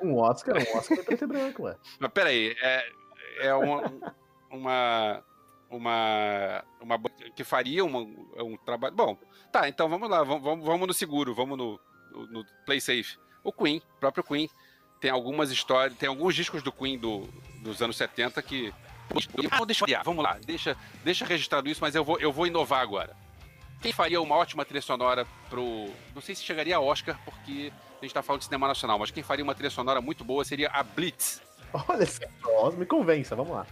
Um 0.00 0.16
Oscar, 0.16 0.56
um 0.56 0.78
Oscar 0.78 0.98
é 0.98 1.02
preto 1.02 1.24
e 1.24 1.26
branco, 1.26 1.62
ué. 1.64 1.76
Mas 2.00 2.10
peraí, 2.10 2.56
é, 2.62 2.90
é 3.42 3.54
uma, 3.54 3.92
uma 4.50 5.22
uma, 5.70 6.64
uma 6.80 6.98
que 7.34 7.44
faria 7.44 7.84
uma, 7.84 8.00
um 8.00 8.56
trabalho. 8.64 8.94
Bom, 8.94 9.18
tá, 9.52 9.68
então 9.68 9.88
vamos 9.88 10.08
lá, 10.08 10.22
vamos, 10.22 10.64
vamos 10.64 10.86
no 10.86 10.94
seguro, 10.94 11.34
vamos 11.34 11.58
no, 11.58 11.80
no, 12.10 12.26
no 12.28 12.44
Play 12.64 12.80
Safe. 12.80 13.18
O 13.44 13.52
Queen, 13.52 13.82
o 13.96 14.00
próprio 14.00 14.24
Queen, 14.24 14.48
tem 15.00 15.10
algumas 15.10 15.50
histórias, 15.50 15.96
tem 15.98 16.08
alguns 16.08 16.34
discos 16.34 16.62
do 16.62 16.72
Queen 16.72 16.98
do, 16.98 17.28
dos 17.60 17.82
anos 17.82 17.96
70 17.96 18.40
que. 18.42 18.72
Não, 19.58 19.64
deixa 19.64 19.86
vamos 20.04 20.22
lá, 20.22 20.38
deixa, 20.44 20.76
deixa 21.02 21.24
registrado 21.24 21.68
isso, 21.68 21.80
mas 21.80 21.94
eu 21.94 22.04
vou, 22.04 22.18
eu 22.18 22.32
vou 22.32 22.46
inovar 22.46 22.80
agora. 22.80 23.16
Quem 23.80 23.92
faria 23.92 24.20
uma 24.20 24.34
ótima 24.34 24.64
trilha 24.64 24.82
sonora 24.82 25.26
pro. 25.48 25.88
Não 26.14 26.20
sei 26.20 26.34
se 26.34 26.42
chegaria 26.42 26.76
a 26.76 26.80
Oscar, 26.80 27.18
porque 27.24 27.72
a 28.00 28.04
gente 28.04 28.12
tá 28.12 28.22
falando 28.22 28.40
de 28.40 28.46
cinema 28.46 28.66
nacional, 28.68 28.98
mas 28.98 29.10
quem 29.10 29.22
faria 29.22 29.44
uma 29.44 29.54
trilha 29.54 29.70
sonora 29.70 30.00
muito 30.00 30.24
boa 30.24 30.44
seria 30.44 30.68
a 30.70 30.82
Blitz. 30.82 31.40
Olha 31.88 32.06
só, 32.06 32.70
me 32.72 32.86
convença, 32.86 33.36
vamos 33.36 33.52
lá. 33.52 33.66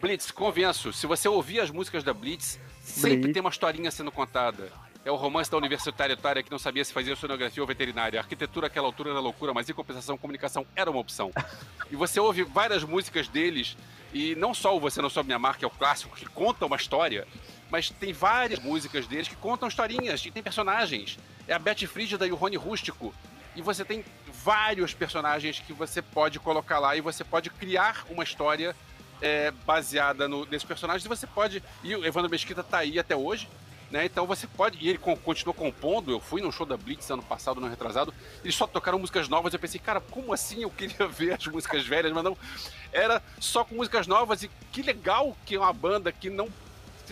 Blitz, 0.00 0.30
convenço. 0.30 0.92
Se 0.92 1.06
você 1.06 1.28
ouvir 1.28 1.60
as 1.60 1.70
músicas 1.70 2.02
da 2.02 2.12
Blitz, 2.12 2.58
sempre 2.82 3.18
Blitz. 3.18 3.34
tem 3.34 3.40
uma 3.40 3.50
historinha 3.50 3.90
sendo 3.90 4.10
contada. 4.10 4.72
É 5.02 5.10
o 5.10 5.16
romance 5.16 5.50
da 5.50 5.56
universitária 5.56 6.14
otária 6.14 6.42
que 6.42 6.50
não 6.50 6.58
sabia 6.58 6.84
se 6.84 6.92
fazia 6.92 7.16
sonografia 7.16 7.62
ou 7.62 7.66
veterinária. 7.66 8.20
A 8.20 8.22
arquitetura 8.22 8.66
àquela 8.66 8.86
altura 8.86 9.10
era 9.10 9.20
loucura, 9.20 9.54
mas 9.54 9.68
em 9.68 9.72
compensação, 9.72 10.18
comunicação 10.18 10.66
era 10.76 10.90
uma 10.90 11.00
opção. 11.00 11.30
E 11.90 11.96
você 11.96 12.20
ouve 12.20 12.42
várias 12.42 12.84
músicas 12.84 13.26
deles, 13.26 13.78
e 14.12 14.34
não 14.34 14.52
só 14.52 14.76
o 14.76 14.80
Você 14.80 15.00
Não 15.00 15.08
Soube 15.08 15.28
Minha 15.28 15.38
Marca, 15.38 15.64
é 15.64 15.66
o 15.66 15.70
clássico, 15.70 16.14
que 16.14 16.26
conta 16.26 16.66
uma 16.66 16.76
história, 16.76 17.26
mas 17.70 17.88
tem 17.88 18.12
várias 18.12 18.60
músicas 18.60 19.06
deles 19.06 19.26
que 19.26 19.36
contam 19.36 19.68
historinhas, 19.68 20.24
e 20.26 20.30
tem 20.30 20.42
personagens. 20.42 21.18
É 21.48 21.54
a 21.54 21.58
Betty 21.58 21.86
Frígida 21.86 22.26
e 22.26 22.32
o 22.32 22.36
Rony 22.36 22.56
Rústico. 22.56 23.14
E 23.56 23.62
você 23.62 23.84
tem 23.84 24.04
vários 24.44 24.92
personagens 24.92 25.60
que 25.60 25.72
você 25.72 26.02
pode 26.02 26.38
colocar 26.38 26.78
lá 26.78 26.94
e 26.94 27.00
você 27.00 27.24
pode 27.24 27.50
criar 27.50 28.04
uma 28.08 28.22
história 28.22 28.76
é, 29.20 29.50
baseada 29.66 30.28
no, 30.28 30.44
nesses 30.44 30.64
personagens, 30.64 31.04
e 31.04 31.08
você 31.08 31.26
pode. 31.26 31.62
E 31.82 31.96
o 31.96 32.04
Evandro 32.04 32.30
Mesquita 32.30 32.62
tá 32.62 32.78
aí 32.78 32.98
até 32.98 33.16
hoje. 33.16 33.48
Né? 33.90 34.04
Então 34.04 34.26
você 34.26 34.46
pode. 34.46 34.78
E 34.80 34.88
ele 34.88 34.98
continua 34.98 35.54
compondo. 35.54 36.12
Eu 36.12 36.20
fui 36.20 36.40
no 36.40 36.52
show 36.52 36.64
da 36.64 36.76
Blitz 36.76 37.10
ano 37.10 37.22
passado, 37.22 37.60
no 37.60 37.68
retrasado. 37.68 38.14
Eles 38.44 38.54
só 38.54 38.66
tocaram 38.66 38.98
músicas 38.98 39.28
novas. 39.28 39.52
Eu 39.52 39.58
pensei, 39.58 39.80
cara, 39.80 40.00
como 40.00 40.32
assim 40.32 40.62
eu 40.62 40.70
queria 40.70 41.06
ver 41.08 41.32
as 41.32 41.46
músicas 41.46 41.86
velhas? 41.86 42.12
Mas 42.12 42.22
não. 42.22 42.36
Era 42.92 43.22
só 43.40 43.64
com 43.64 43.74
músicas 43.74 44.06
novas. 44.06 44.42
E 44.42 44.50
que 44.70 44.82
legal 44.82 45.36
que 45.44 45.56
é 45.56 45.58
uma 45.58 45.72
banda 45.72 46.12
que 46.12 46.30
não. 46.30 46.48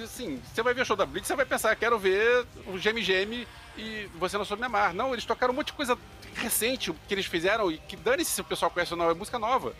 Assim, 0.00 0.40
você 0.54 0.62
vai 0.62 0.72
ver 0.72 0.82
o 0.82 0.84
show 0.84 0.94
da 0.94 1.04
Blitz, 1.04 1.26
você 1.26 1.34
vai 1.34 1.44
pensar, 1.44 1.74
quero 1.74 1.98
ver 1.98 2.46
o 2.68 2.78
Geme 2.78 3.48
e 3.76 4.08
você 4.14 4.38
não 4.38 4.44
soube 4.44 4.60
me 4.60 4.66
amar. 4.66 4.94
Não, 4.94 5.12
eles 5.12 5.24
tocaram 5.24 5.52
um 5.52 5.56
monte 5.56 5.68
de 5.68 5.72
coisa 5.72 5.98
recente 6.36 6.94
que 7.08 7.14
eles 7.14 7.26
fizeram 7.26 7.68
e 7.70 7.78
que 7.78 7.96
dane-se 7.96 8.30
se 8.30 8.40
o 8.40 8.44
pessoal 8.44 8.70
conhece 8.70 8.92
ou 8.94 8.98
não, 8.98 9.10
é 9.10 9.14
música 9.14 9.40
nova. 9.40 9.74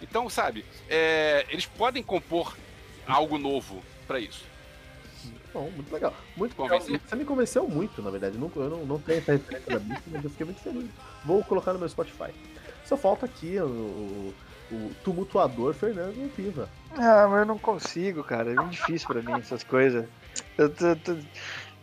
Então, 0.00 0.30
sabe, 0.30 0.64
é, 0.88 1.46
eles 1.48 1.66
podem 1.66 2.00
compor 2.00 2.56
algo 3.06 3.38
novo 3.38 3.82
para 4.06 4.20
isso. 4.20 4.44
Bom, 5.52 5.70
muito 5.70 5.92
legal. 5.92 6.14
Muito. 6.36 6.54
Você 6.56 7.16
me 7.16 7.24
convenceu 7.24 7.66
muito, 7.68 8.02
na 8.02 8.10
verdade. 8.10 8.36
Eu 8.36 8.40
não, 8.40 8.62
eu 8.62 8.70
não, 8.70 8.86
não 8.86 8.98
tenho 8.98 9.18
essa 9.18 9.32
referência 9.32 9.72
da 9.72 9.78
bicha, 9.78 10.02
mas 10.08 10.24
eu 10.24 10.30
fiquei 10.30 10.46
muito 10.46 10.60
feliz. 10.60 10.90
Vou 11.24 11.42
colocar 11.44 11.72
no 11.72 11.78
meu 11.78 11.88
Spotify. 11.88 12.32
Só 12.84 12.96
falta 12.96 13.26
aqui 13.26 13.58
o, 13.58 14.32
o, 14.70 14.94
tumultuador 15.02 15.74
Fernando 15.74 16.30
Piva. 16.34 16.68
Ah, 16.92 17.26
mas 17.28 17.40
eu 17.40 17.46
não 17.46 17.58
consigo, 17.58 18.22
cara. 18.22 18.52
É 18.52 18.54
muito 18.54 18.72
difícil 18.72 19.08
pra 19.08 19.22
mim 19.22 19.40
essas 19.40 19.64
coisas. 19.64 20.06
Eu, 20.56 20.66
eu, 20.66 20.98
eu, 21.06 21.18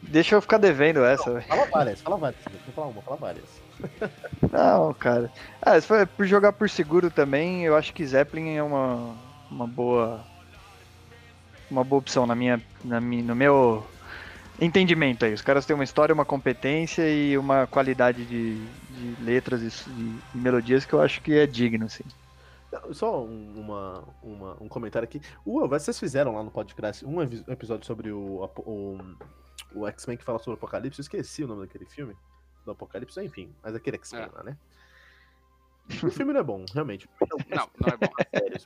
deixa 0.02 0.36
eu 0.36 0.41
ficar 0.41 0.58
devendo 0.58 1.04
essa. 1.04 1.34
Não, 1.34 1.41
fala 1.41 1.66
várias, 1.66 2.02
fala 2.02 2.18
várias. 2.18 2.41
Vou 2.66 2.74
falar 2.74 2.88
uma, 2.88 3.02
fala 3.02 3.18
várias. 3.18 3.64
Não, 4.52 4.94
cara. 4.94 5.32
Ah, 5.62 5.80
se 5.80 5.88
for 5.88 6.06
por 6.08 6.26
jogar 6.26 6.54
por 6.54 6.70
seguro 6.70 7.10
também, 7.10 7.64
eu 7.64 7.76
acho 7.76 7.94
que 7.94 8.06
Zeppelin 8.06 8.56
é 8.56 8.64
uma, 8.64 9.16
uma 9.50 9.68
boa. 9.68 10.24
Uma 11.74 11.84
boa 11.84 11.99
opção 11.99 12.28
na 12.28 12.36
minha, 12.36 12.61
na 12.86 13.01
minha, 13.01 13.24
no 13.24 13.36
meu 13.36 13.84
entendimento 14.61 15.26
aí. 15.26 15.34
Os 15.34 15.41
caras 15.41 15.65
têm 15.65 15.74
uma 15.74 15.84
história, 15.84 16.13
uma 16.13 16.24
competência 16.24 17.01
e 17.09 17.36
uma 17.36 17.65
qualidade 17.65 18.24
de, 18.26 18.63
de 18.63 19.24
letras 19.24 19.88
e, 19.88 19.89
e, 19.89 20.38
melodias 20.38 20.86
que 20.86 20.93
eu 20.93 21.01
acho 21.01 21.19
que 21.24 21.34
é 21.34 21.47
digno, 21.47 21.86
assim. 21.86 22.03
Só 22.91 23.24
uma, 23.24 24.03
uma, 24.21 24.57
um 24.61 24.67
comentário 24.67 25.07
aqui. 25.07 25.19
Uh, 25.43 25.67
vocês 25.67 25.99
fizeram 25.99 26.36
lá 26.36 26.43
no 26.43 26.51
podcast 26.51 27.03
um 27.03 27.24
episódio 27.24 27.88
sobre 27.88 28.11
o, 28.11 28.47
o, 28.57 28.99
o 29.74 29.88
X-Men 29.88 30.17
que 30.17 30.24
fala 30.24 30.38
sobre 30.38 30.51
o 30.51 30.53
Apocalipse. 30.53 30.99
Eu 30.99 31.03
esqueci 31.03 31.43
o 31.43 31.47
nome 31.47 31.65
daquele 31.65 31.86
filme 31.86 32.15
do 32.63 32.69
Apocalipse, 32.69 33.19
enfim, 33.19 33.51
mas 33.63 33.74
aquele 33.74 33.97
X-Men 33.97 34.26
é. 34.26 34.30
lá, 34.32 34.43
né? 34.43 34.55
O 36.03 36.11
filme 36.11 36.34
não 36.34 36.39
é 36.39 36.43
bom, 36.43 36.65
realmente. 36.71 37.09
Não, 37.49 37.67
não 37.80 37.93
é 37.93 37.97
bom. 37.97 38.13
Sério, 38.30 38.61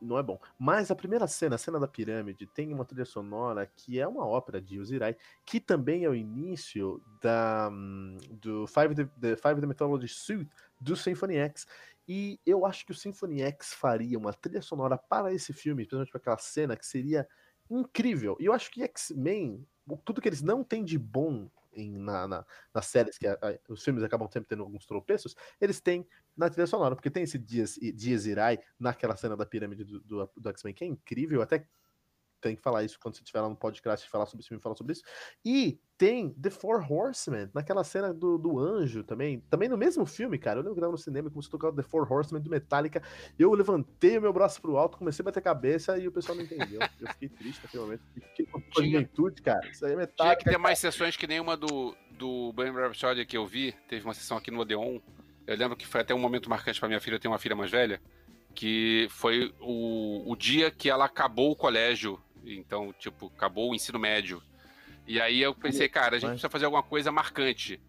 não 0.00 0.18
é 0.18 0.22
bom. 0.22 0.40
Mas 0.58 0.90
a 0.90 0.94
primeira 0.94 1.26
cena, 1.26 1.56
a 1.56 1.58
cena 1.58 1.78
da 1.78 1.88
pirâmide, 1.88 2.46
tem 2.46 2.72
uma 2.72 2.84
trilha 2.84 3.04
sonora 3.04 3.66
que 3.66 3.98
é 3.98 4.06
uma 4.06 4.26
ópera 4.26 4.60
de 4.60 4.78
Uzirai, 4.78 5.16
que 5.44 5.60
também 5.60 6.04
é 6.04 6.08
o 6.08 6.14
início 6.14 7.02
da, 7.20 7.70
do 8.30 8.66
Five 8.66 8.94
the, 8.94 9.04
the 9.20 9.36
Five 9.36 9.60
the 9.60 9.66
Mythology 9.66 10.08
Suite 10.08 10.50
do 10.80 10.96
Symphony 10.96 11.36
X. 11.36 11.66
E 12.08 12.40
eu 12.46 12.64
acho 12.64 12.86
que 12.86 12.92
o 12.92 12.94
Symphony 12.94 13.42
X 13.42 13.74
faria 13.74 14.18
uma 14.18 14.32
trilha 14.32 14.62
sonora 14.62 14.96
para 14.96 15.32
esse 15.32 15.52
filme, 15.52 15.82
principalmente 15.82 16.10
para 16.10 16.20
aquela 16.20 16.38
cena, 16.38 16.76
que 16.76 16.86
seria 16.86 17.28
incrível. 17.70 18.36
E 18.40 18.46
eu 18.46 18.52
acho 18.52 18.70
que 18.70 18.82
X-Men, 18.82 19.66
tudo 20.04 20.20
que 20.20 20.28
eles 20.28 20.42
não 20.42 20.64
têm 20.64 20.84
de 20.84 20.98
bom 20.98 21.50
em, 21.80 21.98
na, 21.98 22.26
na, 22.26 22.46
nas 22.74 22.86
séries 22.86 23.18
que 23.18 23.26
a, 23.26 23.34
a, 23.34 23.72
os 23.72 23.82
filmes 23.82 24.02
acabam 24.02 24.28
sempre 24.30 24.48
tendo 24.48 24.62
alguns 24.62 24.86
tropeços, 24.86 25.34
eles 25.60 25.80
têm 25.80 26.06
na 26.36 26.50
trilha 26.50 26.66
sonora, 26.66 26.94
porque 26.94 27.10
tem 27.10 27.22
esse 27.22 27.38
Dias, 27.38 27.78
Dias 27.94 28.26
Irai 28.26 28.58
naquela 28.78 29.16
cena 29.16 29.36
da 29.36 29.46
pirâmide 29.46 29.84
do, 29.84 30.00
do, 30.00 30.30
do 30.36 30.48
X-Men, 30.50 30.74
que 30.74 30.84
é 30.84 30.86
incrível, 30.86 31.42
até 31.42 31.66
tem 32.40 32.56
que 32.56 32.62
falar 32.62 32.84
isso 32.84 32.98
quando 33.00 33.16
você 33.16 33.22
estiver 33.22 33.40
lá 33.40 33.48
no 33.48 33.56
podcast 33.56 34.06
e 34.06 34.10
falar 34.10 34.26
sobre 34.26 34.42
esse 34.42 34.48
filme, 34.48 34.62
falar 34.62 34.76
sobre 34.76 34.92
isso. 34.92 35.02
E 35.44 35.78
tem 35.98 36.30
The 36.30 36.50
Four 36.50 36.90
Horsemen, 36.90 37.50
naquela 37.52 37.82
cena 37.82 38.14
do, 38.14 38.38
do 38.38 38.58
anjo 38.58 39.02
também. 39.02 39.40
Também 39.50 39.68
no 39.68 39.76
mesmo 39.76 40.06
filme, 40.06 40.38
cara. 40.38 40.60
Eu 40.60 40.62
lembro 40.62 40.76
que 40.76 40.80
tava 40.80 40.92
no 40.92 40.98
cinema, 40.98 41.28
começou 41.28 41.48
a 41.48 41.58
tocar 41.58 41.72
The 41.72 41.82
Four 41.82 42.10
Horsemen 42.10 42.40
do 42.40 42.48
Metallica. 42.48 43.02
Eu 43.36 43.52
levantei 43.52 44.16
o 44.16 44.22
meu 44.22 44.32
braço 44.32 44.62
pro 44.62 44.76
alto, 44.76 44.96
comecei 44.96 45.22
a 45.22 45.24
bater 45.24 45.40
a 45.40 45.42
cabeça 45.42 45.98
e 45.98 46.06
o 46.06 46.12
pessoal 46.12 46.36
não 46.36 46.44
entendeu. 46.44 46.80
Eu 47.00 47.08
fiquei 47.08 47.28
triste 47.28 47.62
naquele 47.64 47.82
momento. 47.82 48.02
Fiquei 48.14 48.46
com 48.46 48.58
a 48.58 48.82
juventude, 48.82 49.42
cara. 49.42 49.68
Isso 49.68 49.84
aí 49.84 49.92
é 49.92 49.96
Metallica. 49.96 50.36
Tinha 50.36 50.44
que 50.44 50.50
ter 50.50 50.58
mais 50.58 50.78
sessões 50.78 51.16
que 51.16 51.26
nenhuma 51.26 51.56
do, 51.56 51.96
do 52.12 52.52
Bohemian 52.52 52.82
Rhapsody 52.82 53.26
que 53.26 53.36
eu 53.36 53.44
vi. 53.44 53.72
Teve 53.88 54.04
uma 54.04 54.14
sessão 54.14 54.36
aqui 54.36 54.52
no 54.52 54.60
Odeon. 54.60 55.00
Eu 55.48 55.56
lembro 55.56 55.76
que 55.76 55.86
foi 55.86 56.00
até 56.00 56.14
um 56.14 56.18
momento 56.18 56.48
marcante 56.48 56.78
para 56.78 56.88
minha 56.88 57.00
filha. 57.00 57.16
Eu 57.16 57.20
tenho 57.20 57.32
uma 57.32 57.40
filha 57.40 57.56
mais 57.56 57.72
velha. 57.72 58.00
Que 58.54 59.08
foi 59.10 59.52
o, 59.60 60.30
o 60.30 60.36
dia 60.36 60.70
que 60.70 60.88
ela 60.88 61.06
acabou 61.06 61.50
o 61.50 61.56
colégio 61.56 62.20
então, 62.56 62.92
tipo, 62.98 63.32
acabou 63.34 63.70
o 63.70 63.74
ensino 63.74 63.98
médio. 63.98 64.42
E 65.06 65.20
aí 65.20 65.40
eu 65.40 65.54
pensei, 65.54 65.88
cara, 65.88 66.16
a 66.16 66.18
gente 66.18 66.30
precisa 66.30 66.50
fazer 66.50 66.66
alguma 66.66 66.82
coisa 66.82 67.10
marcante. 67.10 67.80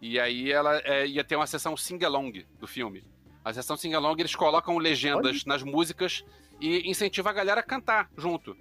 E 0.00 0.18
aí 0.18 0.50
ela 0.50 0.80
é, 0.84 1.06
ia 1.06 1.24
ter 1.24 1.36
uma 1.36 1.46
sessão 1.46 1.76
sing-along 1.76 2.44
do 2.58 2.66
filme. 2.66 3.04
A 3.44 3.52
sessão 3.52 3.76
sing-along 3.76 4.16
eles 4.18 4.34
colocam 4.34 4.76
legendas 4.78 5.36
Olha. 5.36 5.42
nas 5.46 5.62
músicas 5.62 6.24
e 6.60 6.88
incentivam 6.88 7.30
a 7.30 7.34
galera 7.34 7.60
a 7.60 7.64
cantar 7.64 8.10
junto. 8.16 8.56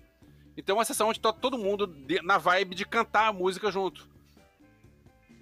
Então 0.55 0.75
é 0.75 0.79
uma 0.79 0.85
sessão 0.85 1.09
onde 1.09 1.19
tá 1.19 1.33
todo 1.33 1.57
mundo 1.57 1.93
na 2.23 2.37
vibe 2.37 2.75
de 2.75 2.85
cantar 2.85 3.27
a 3.27 3.33
música 3.33 3.71
junto. 3.71 4.07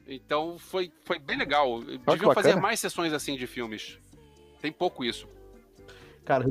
Então 0.08 0.58
foi, 0.58 0.92
foi 1.04 1.20
bem 1.20 1.38
legal. 1.38 1.82
Deviam 1.82 2.34
fazer 2.34 2.56
mais 2.56 2.80
sessões 2.80 3.14
assim 3.14 3.36
de 3.36 3.48
filmes. 3.48 3.98
Tem 4.62 4.72
pouco 4.72 5.04
isso. 5.04 5.28
Cara, 6.24 6.50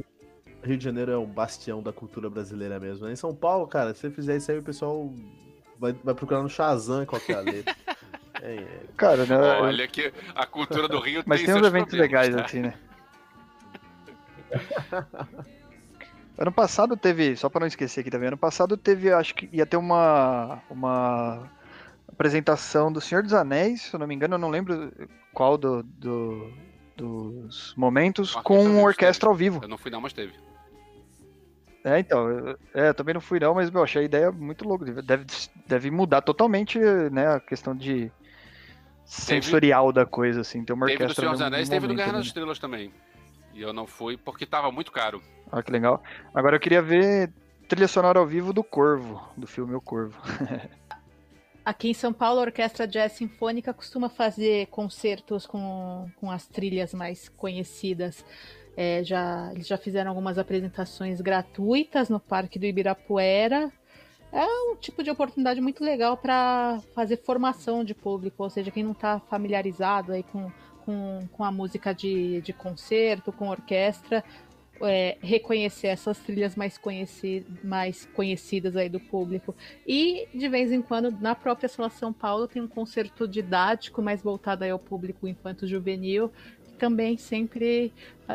Rio 0.63 0.77
de 0.77 0.85
Janeiro 0.85 1.13
é 1.13 1.19
um 1.19 1.27
bastião 1.27 1.83
da 1.83 1.93
cultura 1.93 2.29
brasileira 2.29 2.79
mesmo. 2.79 3.07
Né? 3.07 3.13
Em 3.13 3.17
São 3.17 3.35
Paulo, 3.35 3.67
cara, 3.67 3.95
se 3.95 4.01
você 4.01 4.11
fizer 4.11 4.37
isso 4.37 4.51
aí, 4.51 4.59
o 4.59 4.63
pessoal 4.63 5.13
vai, 5.79 5.93
vai 6.05 6.15
procurar 6.15 6.43
no 6.43 6.49
Shazam 6.49 7.07
qualquer 7.07 7.39
é 7.39 7.41
letra. 7.51 7.77
É, 8.43 8.55
é. 8.55 8.81
Cara, 8.97 9.25
né? 9.27 9.37
Olha 9.37 9.89
que 9.89 10.13
a 10.35 10.47
cultura 10.47 10.89
do 10.89 10.99
Rio 10.99 11.23
Mas 11.27 11.41
tem, 11.41 11.47
tem 11.47 11.57
uns 11.57 11.67
eventos 11.67 11.99
legais 11.99 12.35
tá? 12.35 12.45
assim, 12.45 12.61
né? 12.61 12.75
ano 16.37 16.53
passado 16.53 16.97
teve, 16.97 17.37
só 17.37 17.49
para 17.49 17.61
não 17.61 17.67
esquecer 17.67 18.01
aqui 18.01 18.11
também, 18.11 18.29
ano 18.29 18.37
passado 18.37 18.77
teve, 18.77 19.13
acho 19.13 19.35
que 19.35 19.49
ia 19.53 19.65
ter 19.65 19.77
uma 19.77 20.61
uma 20.69 21.49
apresentação 22.09 22.93
do 22.93 23.01
Senhor 23.01 23.23
dos 23.23 23.33
Anéis, 23.33 23.83
se 23.83 23.95
eu 23.95 24.01
não 24.01 24.07
me 24.07 24.15
engano, 24.15 24.35
eu 24.35 24.39
não 24.39 24.51
lembro 24.51 24.93
qual 25.33 25.57
do, 25.57 25.83
do 25.83 26.53
dos 27.01 27.75
momentos 27.77 28.35
com 28.35 28.83
orquestra 28.83 29.29
ao 29.29 29.35
vivo. 29.35 29.61
Eu 29.63 29.69
não 29.69 29.79
fui 29.79 29.91
não, 29.91 30.01
mas 30.01 30.13
teve. 30.13 30.33
É, 31.83 31.99
então, 31.99 32.57
é, 32.75 32.93
também 32.93 33.15
não 33.15 33.21
fui 33.21 33.41
não, 33.41 33.55
mas 33.55 33.71
meu, 33.71 33.83
achei 33.83 34.03
a 34.03 34.05
ideia 34.05 34.31
muito 34.31 34.69
louca. 34.69 34.85
Deve, 35.03 35.25
deve 35.67 35.91
mudar 35.91 36.21
totalmente, 36.21 36.79
né, 36.79 37.35
a 37.35 37.41
questão 37.41 37.75
de 37.75 38.13
sensorial 39.05 39.87
teve, 39.87 39.95
da 39.95 40.07
coisa, 40.07 40.43
assim, 40.43 40.63
ter 40.65 40.75
uma 40.75 40.85
orquestra. 40.85 41.07
Teve 41.07 41.15
do 41.15 41.21
Senhor 41.21 41.33
dos 41.33 41.41
Anéis, 41.41 41.69
teve 41.69 41.87
do 41.87 41.95
Guerra 41.95 42.13
nas 42.13 42.27
Estrelas 42.27 42.59
também. 42.59 42.93
E 43.55 43.63
eu 43.63 43.73
não 43.73 43.87
fui 43.87 44.17
porque 44.17 44.45
tava 44.45 44.71
muito 44.71 44.93
caro. 44.93 45.23
Ah, 45.51 45.63
que 45.63 45.73
legal. 45.73 46.03
Agora 46.35 46.57
eu 46.57 46.61
queria 46.61 46.83
ver 46.83 47.33
trilha 47.67 47.89
sonora 47.89 48.19
ao 48.19 48.27
vivo 48.27 48.53
do 48.53 48.63
Corvo, 48.63 49.23
do 49.37 49.47
filme 49.47 49.75
O 49.75 49.81
Corvo. 49.81 50.21
Aqui 51.65 51.91
em 51.91 51.95
São 51.95 52.13
Paulo, 52.13 52.41
a 52.41 52.45
Orquestra 52.45 52.87
Jazz 52.87 53.13
Sinfônica 53.13 53.75
costuma 53.75 54.09
fazer 54.09 54.67
concertos 54.69 55.47
com, 55.47 56.09
com 56.17 56.31
as 56.31 56.47
trilhas 56.47 56.95
mais 56.95 57.29
conhecidas. 57.29 58.25
É, 58.77 59.05
já, 59.05 59.51
eles 59.53 59.67
já 59.67 59.77
fizeram 59.77 60.11
algumas 60.11 60.39
apresentações 60.39 61.21
gratuitas 61.21 62.09
no 62.09 62.19
Parque 62.19 62.59
do 62.59 62.65
Ibirapuera. 62.65 63.71
É 64.33 64.45
um 64.45 64.77
tipo 64.77 65.03
de 65.03 65.11
oportunidade 65.11 65.61
muito 65.61 65.85
legal 65.85 66.17
para 66.17 66.81
fazer 66.95 67.19
formação 67.19 67.85
de 67.85 67.95
público, 67.95 68.43
ou 68.43 68.49
seja, 68.49 68.71
quem 68.71 68.85
não 68.85 68.93
está 68.93 69.19
familiarizado 69.19 70.13
aí 70.13 70.23
com, 70.23 70.51
com, 70.85 71.29
com 71.33 71.45
a 71.45 71.53
música 71.53 71.93
de, 71.93 72.41
de 72.41 72.53
concerto, 72.53 73.33
com 73.33 73.49
orquestra, 73.49 74.25
é, 74.83 75.17
reconhecer 75.21 75.89
essas 75.89 76.19
trilhas 76.19 76.57
mais, 76.57 76.79
conheci 76.79 77.47
mais 77.63 78.07
conhecidas 78.15 78.77
aí 78.77 78.89
do 78.89 79.01
público. 79.01 79.55
E, 79.87 80.29
de 80.35 80.49
vez 80.49 80.73
em 80.73 80.81
quando, 80.83 81.11
na 81.11 81.35
própria 81.35 81.69
Sala 81.69 81.91
São 81.91 82.13
Paulo, 82.13 82.49
tem 82.49 82.63
um 82.63 82.69
concerto 82.69 83.27
didático 83.27 84.01
mais 84.03 84.23
voltado 84.23 84.65
aí 84.65 84.71
ao 84.71 84.79
público 84.79 85.29
infanto-juvenil, 85.29 86.33
também 86.81 87.19
sempre 87.19 87.93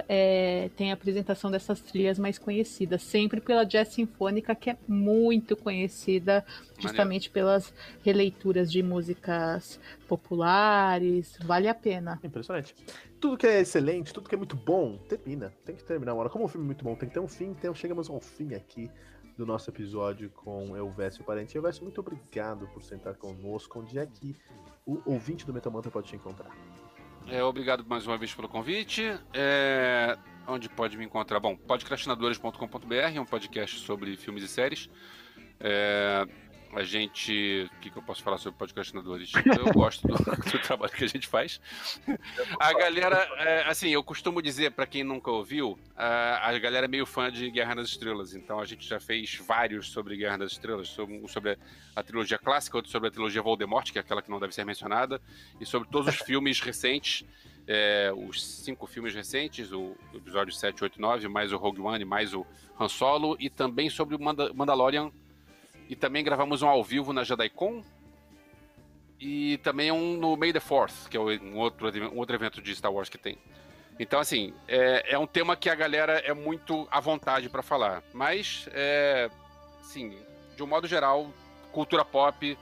é, 0.07 0.69
tem 0.77 0.91
a 0.91 0.93
apresentação 0.93 1.49
dessas 1.49 1.81
trilhas 1.81 2.19
mais 2.19 2.37
conhecidas, 2.37 3.01
sempre 3.01 3.41
pela 3.41 3.63
Jazz 3.63 3.87
Sinfônica, 3.89 4.53
que 4.53 4.69
é 4.69 4.77
muito 4.87 5.57
conhecida 5.57 6.45
justamente 6.77 7.27
pelas 7.31 7.73
releituras 8.03 8.71
de 8.71 8.83
músicas 8.83 9.79
populares, 10.07 11.35
vale 11.43 11.67
a 11.67 11.73
pena. 11.73 12.19
Impressionante. 12.23 12.75
Tudo 13.19 13.35
que 13.35 13.47
é 13.47 13.61
excelente, 13.61 14.13
tudo 14.13 14.29
que 14.29 14.35
é 14.35 14.37
muito 14.37 14.55
bom, 14.55 14.99
termina. 15.09 15.51
Tem 15.65 15.75
que 15.75 15.83
terminar 15.83 16.13
uma 16.13 16.21
hora. 16.21 16.29
Como 16.29 16.45
um 16.45 16.47
filme 16.47 16.65
é 16.65 16.67
muito 16.67 16.85
bom, 16.85 16.95
tem 16.95 17.09
que 17.09 17.15
ter 17.15 17.19
um 17.19 17.27
fim, 17.27 17.45
então 17.45 17.73
chegamos 17.73 18.07
ao 18.07 18.19
fim 18.19 18.53
aqui 18.53 18.91
do 19.35 19.45
nosso 19.45 19.71
episódio 19.71 20.29
com 20.29 20.77
Elvésio 20.77 21.23
Parente. 21.23 21.57
Elvésio, 21.57 21.83
muito 21.83 21.99
obrigado 21.99 22.67
por 22.67 22.83
sentar 22.83 23.15
conosco. 23.15 23.79
Onde 23.79 23.97
é 23.97 24.05
que 24.05 24.35
o 24.85 25.01
ouvinte 25.03 25.47
do 25.47 25.53
Metamantra 25.53 25.89
pode 25.89 26.07
te 26.07 26.15
encontrar? 26.15 26.55
É, 27.28 27.43
obrigado 27.43 27.84
mais 27.88 28.05
uma 28.05 28.17
vez 28.17 28.34
pelo 28.34 28.47
convite. 28.47 29.19
É, 29.34 30.17
onde 30.47 30.69
pode 30.69 30.97
me 30.97 31.05
encontrar? 31.05 31.39
Bom, 31.39 31.55
podcastinadores.com.br 31.55 32.93
é 32.93 33.19
um 33.19 33.26
podcast 33.26 33.80
sobre 33.80 34.15
filmes 34.15 34.43
e 34.43 34.47
séries. 34.47 34.89
É, 35.59 36.28
a 36.76 36.84
gente. 36.84 37.69
O 37.73 37.80
que, 37.80 37.89
que 37.89 37.97
eu 37.97 38.01
posso 38.01 38.21
falar 38.21 38.38
sobre 38.38 38.59
podcastinadores? 38.59 39.32
Eu 39.57 39.73
gosto 39.73 40.07
do, 40.07 40.13
do, 40.51 40.59
trabalho 40.59 40.91
que 40.91 41.03
a 41.03 41.07
gente 41.07 41.28
faz. 41.28 41.59
A 42.59 42.73
galera, 42.73 43.17
é, 43.38 43.63
assim, 43.67 43.89
eu 43.89 44.03
costumo 44.03 44.41
dizer, 44.41 44.71
para 44.71 44.86
quem 44.86 45.03
nunca 45.03 45.32
ouviu, 45.32 45.80
a, 45.95 46.49
a 46.49 46.59
galera 46.59 46.86
é 46.86 46.88
meio 46.88 47.05
fã 47.05 47.32
de 47.32 47.49
Guerra 47.49 47.76
nas 47.76 47.88
Estrelas. 47.88 48.36
Então 48.36 48.59
a 48.59 48.65
gente 48.65 48.88
já 48.88 48.99
fez 48.99 49.36
vários 49.36 49.89
sobre 49.89 50.17
Guerra 50.17 50.38
nas 50.38 50.51
Estrelas, 50.51 50.89
sobre, 50.89 51.15
um 51.15 51.28
sobre 51.28 51.57
a 51.95 52.03
trilogia 52.03 52.38
clássica, 52.38 52.78
outro 52.78 52.91
sobre 52.91 53.07
a 53.07 53.11
trilogia 53.11 53.41
Voldemort, 53.41 53.89
que 53.91 53.97
é 53.97 54.01
aquela 54.01 54.21
que 54.21 54.30
não 54.30 54.39
deve 54.39 54.53
ser 54.53 54.65
mencionada, 54.65 55.21
e 55.59 55.65
sobre 55.65 55.88
todos 55.89 56.07
os 56.13 56.19
filmes 56.26 56.59
recentes. 56.59 57.26
É, 57.67 58.13
os 58.15 58.45
cinco 58.45 58.86
filmes 58.86 59.15
recentes, 59.15 59.71
o 59.71 59.95
episódio 60.13 60.53
7, 60.53 60.84
8 60.84 61.01
9, 61.01 61.28
mais 61.28 61.51
o 61.51 61.57
Rogue 61.57 61.82
One, 61.82 62.05
mais 62.05 62.32
o 62.32 62.45
Han 62.80 62.88
Solo, 62.88 63.36
e 63.39 63.49
também 63.49 63.89
sobre 63.89 64.15
o 64.15 64.21
Manda 64.21 64.53
Mandalorian 64.53 65.11
e 65.89 65.95
também 65.95 66.23
gravamos 66.23 66.61
um 66.61 66.67
ao 66.67 66.83
vivo 66.83 67.13
na 67.13 67.23
JediCon. 67.23 67.83
E 69.19 69.57
também 69.59 69.91
um 69.91 70.17
no 70.17 70.36
May 70.36 70.51
the 70.51 70.59
Fourth, 70.59 71.07
que 71.09 71.15
é 71.15 71.19
um 71.19 71.57
outro, 71.57 71.89
um 72.11 72.17
outro 72.17 72.36
evento 72.36 72.61
de 72.61 72.75
Star 72.75 72.91
Wars 72.91 73.07
que 73.07 73.17
tem. 73.17 73.38
Então, 73.97 74.19
assim, 74.19 74.53
é, 74.67 75.13
é 75.13 75.17
um 75.17 75.25
tema 75.25 75.55
que 75.55 75.69
a 75.69 75.75
galera 75.75 76.19
é 76.19 76.33
muito 76.33 76.88
à 76.91 76.99
vontade 76.99 77.47
para 77.47 77.63
falar. 77.63 78.03
Mas, 78.13 78.67
é, 78.73 79.29
assim, 79.79 80.17
de 80.55 80.61
um 80.61 80.67
modo 80.67 80.86
geral, 80.86 81.31
cultura 81.71 82.03
pop, 82.03 82.57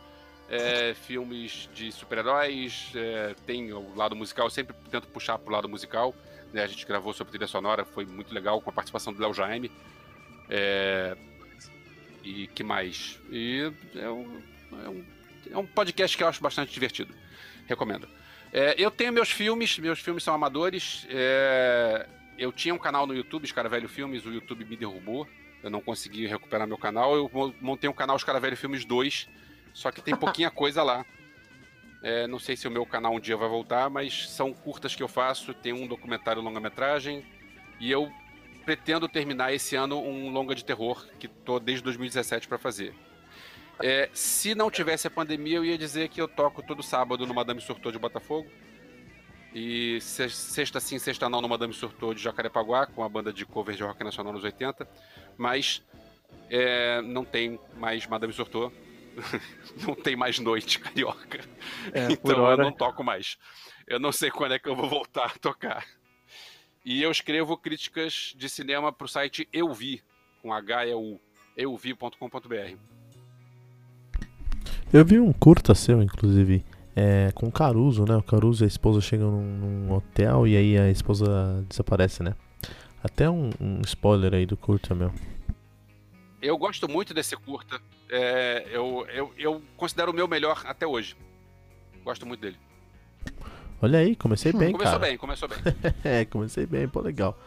é, 0.48 0.94
filmes 0.94 1.68
de 1.74 1.92
super-heróis, 1.92 2.92
é, 2.96 3.36
tem 3.48 3.74
o 3.74 3.96
lado 3.96 4.16
musical, 4.16 4.50
sempre 4.50 4.76
tento 4.92 5.08
puxar 5.08 5.40
pro 5.40 5.52
lado 5.52 5.68
musical. 5.68 6.14
Né? 6.54 6.62
A 6.62 6.68
gente 6.68 6.86
gravou 6.86 7.14
sobre 7.14 7.32
trilha 7.32 7.48
sonora, 7.48 7.84
foi 7.84 8.06
muito 8.06 8.32
legal, 8.34 8.62
com 8.62 8.70
a 8.70 8.74
participação 8.74 9.12
do 9.12 9.20
Léo 9.20 9.34
Jaime. 9.34 9.72
É, 10.48 11.18
e 12.24 12.48
que 12.48 12.64
mais? 12.64 13.20
E 13.30 13.72
é 13.96 14.10
um, 14.10 14.42
é 14.84 14.90
um, 14.90 15.06
é 15.52 15.58
um 15.58 15.66
podcast 15.66 16.16
que 16.16 16.24
eu 16.24 16.28
acho 16.28 16.42
bastante 16.42 16.74
divertido. 16.74 17.14
Recomendo. 17.68 18.08
É, 18.52 18.76
eu 18.78 18.92
tenho 18.92 19.12
meus 19.12 19.32
filmes, 19.32 19.78
meus 19.80 20.00
filmes 20.00 20.24
são 20.24 20.34
amadores. 20.34 21.06
É, 21.10 22.08
eu 22.38 22.52
tinha 22.52 22.74
um 22.74 22.78
canal 22.78 23.06
no 23.06 23.16
YouTube, 23.16 23.44
Os 23.44 23.52
Cara 23.52 23.68
Velho 23.68 23.90
Filmes, 23.90 24.26
o 24.26 24.32
YouTube 24.32 24.66
me 24.66 24.76
derrubou. 24.76 25.28
Eu 25.62 25.70
não 25.70 25.82
consegui 25.82 26.28
recuperar 26.28 26.68
meu 26.68 26.78
canal. 26.78 27.16
Eu 27.16 27.54
montei 27.60 27.90
um 27.90 27.94
canal 27.94 28.16
Os 28.16 28.24
Cara 28.24 28.40
Velho 28.40 28.56
Filmes 28.58 28.86
2, 28.86 29.28
só 29.74 29.92
que 29.92 30.02
tem 30.02 30.16
pouquinha 30.16 30.50
coisa 30.52 30.84
lá. 30.84 31.06
É, 32.04 32.28
não 32.28 32.38
sei 32.38 32.58
se 32.58 32.68
o 32.68 32.72
meu 32.72 32.86
canal 32.86 33.14
um 33.14 33.20
dia 33.20 33.38
vai 33.38 33.48
voltar, 33.48 33.90
mas 33.90 34.30
são 34.30 34.54
curtas 34.54 34.94
que 34.94 35.02
eu 35.02 35.08
faço. 35.08 35.54
Tem 35.54 35.72
um 35.74 35.88
documentário 35.88 36.42
longa-metragem. 36.42 37.26
E 37.80 37.90
eu 37.90 38.12
pretendo 38.66 39.08
terminar 39.08 39.54
esse 39.54 39.76
ano 39.76 40.00
um 40.00 40.30
longa 40.30 40.56
de 40.56 40.64
terror 40.64 41.06
que 41.20 41.28
tô 41.28 41.60
desde 41.60 41.84
2017 41.84 42.48
para 42.48 42.58
fazer. 42.58 42.94
É, 43.82 44.10
se 44.14 44.54
não 44.56 44.70
tivesse 44.70 45.08
a 45.08 45.12
pandemia, 45.12 45.58
eu 45.58 45.66
ia 45.66 45.78
dizer 45.78 46.10
que 46.10 46.22
eu 46.22 46.28
toco 46.28 46.62
todo 46.62 46.84
sábado 46.84 47.26
no 47.26 47.34
Madame 47.34 47.62
Surtou 47.62 47.92
de 47.92 48.00
Botafogo. 48.00 48.50
E 49.54 50.00
sexta 50.02 50.80
sim, 50.80 50.98
sexta 50.98 51.30
não 51.30 51.42
no 51.42 51.48
Madame 51.48 51.74
Surtou 51.74 52.14
de 52.14 52.22
Jacarepaguá, 52.22 52.88
com 52.88 53.04
a 53.04 53.10
banda 53.10 53.32
de 53.32 53.46
cover 53.46 53.76
de 53.76 53.84
rock 53.84 54.04
nacional 54.04 54.34
nos 54.34 54.44
80. 54.44 54.88
Mas 55.38 55.84
é, 56.50 57.02
não 57.02 57.24
tem 57.24 57.60
mais 57.76 58.08
Madame 58.08 58.34
Surtou. 58.34 58.72
não 59.86 59.94
tem 59.94 60.16
mais 60.16 60.40
noite 60.40 60.80
carioca. 60.80 61.42
É, 61.94 62.08
então 62.14 62.50
eu 62.50 62.58
não 62.58 62.72
toco 62.72 63.04
mais. 63.04 63.38
Eu 63.88 64.00
não 64.00 64.12
sei 64.12 64.32
quando 64.32 64.54
é 64.54 64.60
que 64.60 64.70
eu 64.70 64.76
vou 64.76 64.90
voltar 64.90 65.26
a 65.26 65.40
tocar. 65.40 65.86
E 66.86 67.02
eu 67.02 67.10
escrevo 67.10 67.56
críticas 67.56 68.34
de 68.36 68.50
cinema 68.50 68.92
para 68.92 69.06
o 69.06 69.08
site 69.08 69.48
Eu 69.54 69.74
Vi, 69.74 70.04
com 70.42 70.52
H-E-U, 70.52 71.18
euvi.com.br. 71.56 72.78
Eu 74.92 75.06
vi 75.06 75.18
um 75.18 75.32
curta 75.32 75.74
seu, 75.74 76.04
inclusive, 76.04 76.66
é, 76.94 77.32
com 77.34 77.48
o 77.48 77.52
Caruso, 77.52 78.04
né? 78.04 78.18
O 78.18 78.22
Caruso 78.22 78.64
e 78.64 78.66
a 78.66 78.68
esposa 78.68 79.00
chegam 79.00 79.32
num, 79.32 79.86
num 79.88 79.94
hotel 79.94 80.46
e 80.46 80.58
aí 80.58 80.78
a 80.78 80.92
esposa 80.92 81.66
desaparece, 81.70 82.22
né? 82.22 82.36
Até 83.02 83.30
um, 83.30 83.50
um, 83.62 83.80
spoiler 83.86 84.34
aí 84.34 84.46
do 84.46 84.58
curta, 84.58 84.94
meu. 84.94 85.14
Eu 86.42 86.58
gosto 86.58 86.90
muito 86.90 87.14
desse 87.14 87.38
curta. 87.38 87.82
É, 88.10 88.68
eu, 88.70 89.08
eu, 89.08 89.34
eu 89.38 89.62
considero 89.78 90.12
o 90.12 90.14
meu 90.14 90.28
melhor 90.28 90.62
até 90.66 90.86
hoje. 90.86 91.16
Gosto 92.04 92.26
muito 92.26 92.42
dele. 92.42 92.58
Olha 93.84 94.00
aí, 94.00 94.16
comecei 94.16 94.54
bem, 94.54 94.72
começou 94.72 94.98
cara. 94.98 95.18
Começou 95.18 95.50
bem, 95.50 95.50
começou 95.50 95.84
bem. 95.84 95.94
é, 96.22 96.24
comecei 96.24 96.66
bem, 96.66 96.88
pô, 96.88 97.02
legal. 97.02 97.38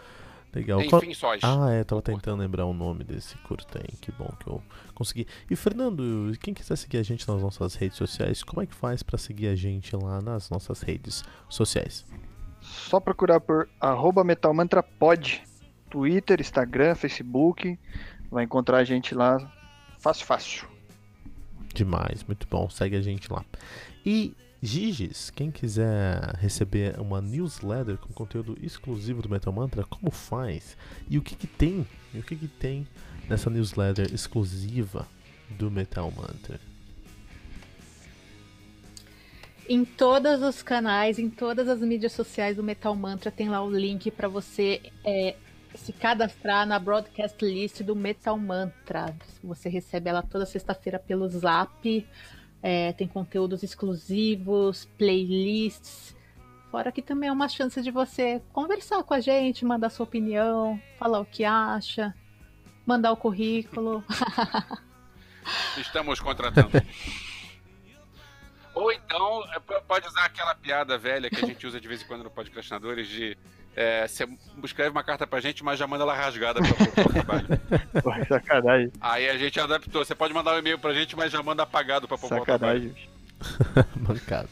Legal. 0.55 0.83
Enfim, 0.83 1.15
sós. 1.15 1.41
Ah, 1.43 1.71
é, 1.71 1.83
tava 1.83 2.03
tentando 2.03 2.41
lembrar 2.41 2.67
o 2.67 2.75
nome 2.75 3.05
desse 3.05 3.39
curta 3.39 3.79
aí. 3.79 3.97
Que 3.99 4.13
bom 4.13 4.31
que 4.39 4.47
eu 4.47 4.63
consegui. 4.95 5.27
E 5.51 5.57
Fernando, 5.57 6.31
quem 6.39 6.53
quiser 6.53 6.77
seguir 6.77 6.99
a 6.99 7.03
gente 7.03 7.27
nas 7.27 7.41
nossas 7.41 7.75
redes 7.75 7.97
sociais, 7.97 8.43
como 8.43 8.61
é 8.61 8.67
que 8.67 8.75
faz 8.75 9.03
para 9.03 9.17
seguir 9.17 9.49
a 9.49 9.55
gente 9.55 9.97
lá 9.97 10.21
nas 10.21 10.51
nossas 10.51 10.83
redes 10.83 11.25
sociais? 11.49 12.05
Só 12.61 13.01
procurar 13.01 13.41
por 13.41 13.67
metalmantrapod, 14.23 15.43
Twitter, 15.89 16.39
Instagram, 16.39 16.95
Facebook, 16.97 17.79
vai 18.31 18.45
encontrar 18.45 18.77
a 18.77 18.85
gente 18.85 19.15
lá 19.15 19.39
fácil, 19.99 20.27
fácil. 20.27 20.69
Demais, 21.73 22.25
muito 22.25 22.47
bom. 22.47 22.69
Segue 22.69 22.97
a 22.97 23.03
gente 23.03 23.33
lá. 23.33 23.43
E 24.05 24.37
Giges, 24.67 25.31
quem 25.31 25.49
quiser 25.49 26.35
receber 26.41 26.99
uma 26.99 27.21
newsletter 27.21 27.97
com 27.99 28.13
conteúdo 28.13 28.59
exclusivo 28.61 29.23
do 29.23 29.29
Metal 29.29 29.53
Mantra, 29.53 29.85
como 29.85 30.11
faz? 30.11 30.77
E 31.09 31.17
o 31.17 31.23
que, 31.23 31.37
que 31.37 31.47
tem? 31.47 31.87
E 32.13 32.19
o 32.19 32.23
que, 32.25 32.35
que 32.35 32.49
tem 32.49 32.85
nessa 33.29 33.49
newsletter 33.49 34.13
exclusiva 34.13 35.07
do 35.51 35.71
Metal 35.71 36.11
Mantra? 36.11 36.61
Em 39.69 39.85
todos 39.85 40.43
os 40.43 40.63
canais, 40.63 41.21
em 41.21 41.31
todas 41.31 41.69
as 41.69 41.81
mídias 41.81 42.13
sociais 42.13 42.57
do 42.57 42.63
Metal 42.63 42.95
Mantra, 42.95 43.31
tem 43.31 43.49
lá 43.49 43.63
o 43.63 43.71
link 43.71 44.11
para 44.11 44.27
você 44.27 44.81
é, 45.05 45.37
se 45.77 45.93
cadastrar 45.93 46.67
na 46.67 46.79
broadcast 46.81 47.45
list 47.45 47.83
do 47.83 47.95
Metal 47.95 48.37
Mantra. 48.37 49.15
Você 49.45 49.69
recebe 49.69 50.11
ela 50.11 50.23
toda 50.23 50.45
sexta-feira 50.45 50.99
pelo 50.99 51.29
Zap. 51.29 52.07
É, 52.69 52.93
tem 52.93 53.07
conteúdos 53.07 53.63
exclusivos, 53.63 54.87
playlists. 54.99 56.17
Fora 56.69 56.91
que 56.91 57.01
também 57.01 57.29
é 57.29 57.33
uma 57.33 57.49
chance 57.49 57.81
de 57.81 57.93
você 57.93 58.43
conversar 58.53 59.05
com 59.05 59.15
a 59.15 59.21
gente, 59.21 59.65
mandar 59.65 59.89
sua 59.89 60.03
opinião, 60.03 60.77
falar 60.99 61.21
o 61.21 61.25
que 61.25 61.45
acha, 61.45 62.13
mandar 62.85 63.13
o 63.13 63.17
currículo. 63.17 64.03
Estamos 65.79 66.19
contratando. 66.19 66.71
Ou 68.75 68.91
então, 68.91 69.45
é, 69.55 69.61
pode 69.61 70.09
usar 70.09 70.25
aquela 70.25 70.57
piada 70.57 70.99
velha 70.99 71.31
que 71.31 71.37
a 71.37 71.47
gente 71.47 71.65
usa 71.69 71.81
de 71.81 71.87
vez 71.87 72.03
em 72.03 72.07
quando 72.09 72.25
no 72.25 72.33
podcastinadores 72.33 73.07
de 73.07 73.39
é, 73.77 74.09
você 74.09 74.27
escreve 74.65 74.91
uma 74.91 75.05
carta 75.05 75.27
pra 75.27 75.39
gente, 75.39 75.63
mas 75.63 75.79
já 75.79 75.87
manda 75.87 76.03
ela 76.03 76.15
rasgada 76.15 76.61
pra 76.63 77.05
o 77.05 77.13
trabalho. 77.13 77.47
Pô, 78.03 78.11
sacanagem. 78.27 78.91
Aí 78.99 79.29
a 79.29 79.37
gente 79.37 79.61
adaptou. 79.61 80.03
Você 80.03 80.15
pode 80.15 80.33
mandar 80.33 80.55
um 80.55 80.59
e-mail 80.59 80.79
pra 80.79 80.95
gente, 80.95 81.15
mas 81.15 81.31
já 81.31 81.43
manda 81.43 81.63
apagado 81.63 82.09
pra 82.09 82.17
poupar 82.17 82.39
Sacanagem. 82.39 82.95
Mancado. 84.01 84.49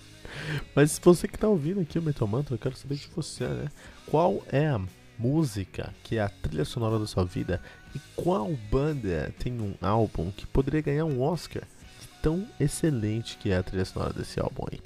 Mas 0.75 1.01
você 1.03 1.27
que 1.27 1.39
tá 1.39 1.49
ouvindo 1.49 1.81
aqui 1.81 1.99
o 1.99 2.03
Metal 2.03 2.29
Mantra, 2.29 2.55
eu 2.55 2.59
quero 2.59 2.77
saber 2.77 2.97
de 2.97 3.09
você, 3.16 3.47
né? 3.47 3.68
Qual 4.07 4.43
é 4.53 4.66
a 4.66 4.81
música 5.18 5.95
que 6.03 6.18
é 6.18 6.20
a 6.20 6.29
trilha 6.29 6.66
sonora 6.66 6.99
da 6.99 7.07
sua 7.07 7.25
vida 7.25 7.62
e 7.95 7.99
qual 8.14 8.51
banda 8.70 9.33
tem 9.39 9.59
um 9.59 9.75
álbum 9.81 10.31
que 10.33 10.47
poderia 10.47 10.83
ganhar 10.83 11.07
um 11.07 11.22
Oscar 11.22 11.62
de 12.01 12.09
tão 12.20 12.47
excelente 12.61 13.39
que 13.39 13.51
é 13.51 13.57
a 13.57 13.62
trilha 13.62 13.87
sonora 13.87 14.12
desse 14.12 14.39
álbum 14.39 14.66
aí? 14.70 14.81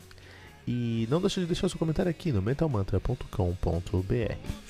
E 0.70 1.08
não 1.10 1.18
deixe 1.18 1.40
de 1.40 1.46
deixar 1.46 1.66
seu 1.70 1.78
comentário 1.78 2.10
aqui 2.10 2.30
no 2.30 2.42
mentalmantra.com.br. 2.42 4.68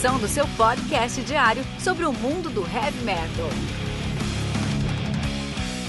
Edição 0.00 0.18
do 0.18 0.28
seu 0.28 0.46
podcast 0.56 1.20
diário 1.22 1.62
sobre 1.78 2.04
o 2.04 2.12
mundo 2.12 2.48
do 2.50 2.62
heavy 2.62 3.04
metal. 3.04 3.79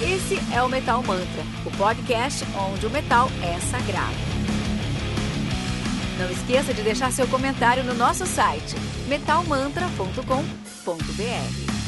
Esse 0.03 0.39
é 0.51 0.59
o 0.63 0.67
Metal 0.67 1.03
Mantra, 1.03 1.43
o 1.63 1.69
podcast 1.77 2.43
onde 2.57 2.87
o 2.87 2.89
metal 2.89 3.29
é 3.43 3.59
sagrado. 3.59 4.15
Não 6.17 6.27
esqueça 6.31 6.73
de 6.73 6.81
deixar 6.81 7.11
seu 7.11 7.27
comentário 7.27 7.83
no 7.83 7.93
nosso 7.93 8.25
site 8.25 8.75
metalmantra.com.br. 9.07 11.80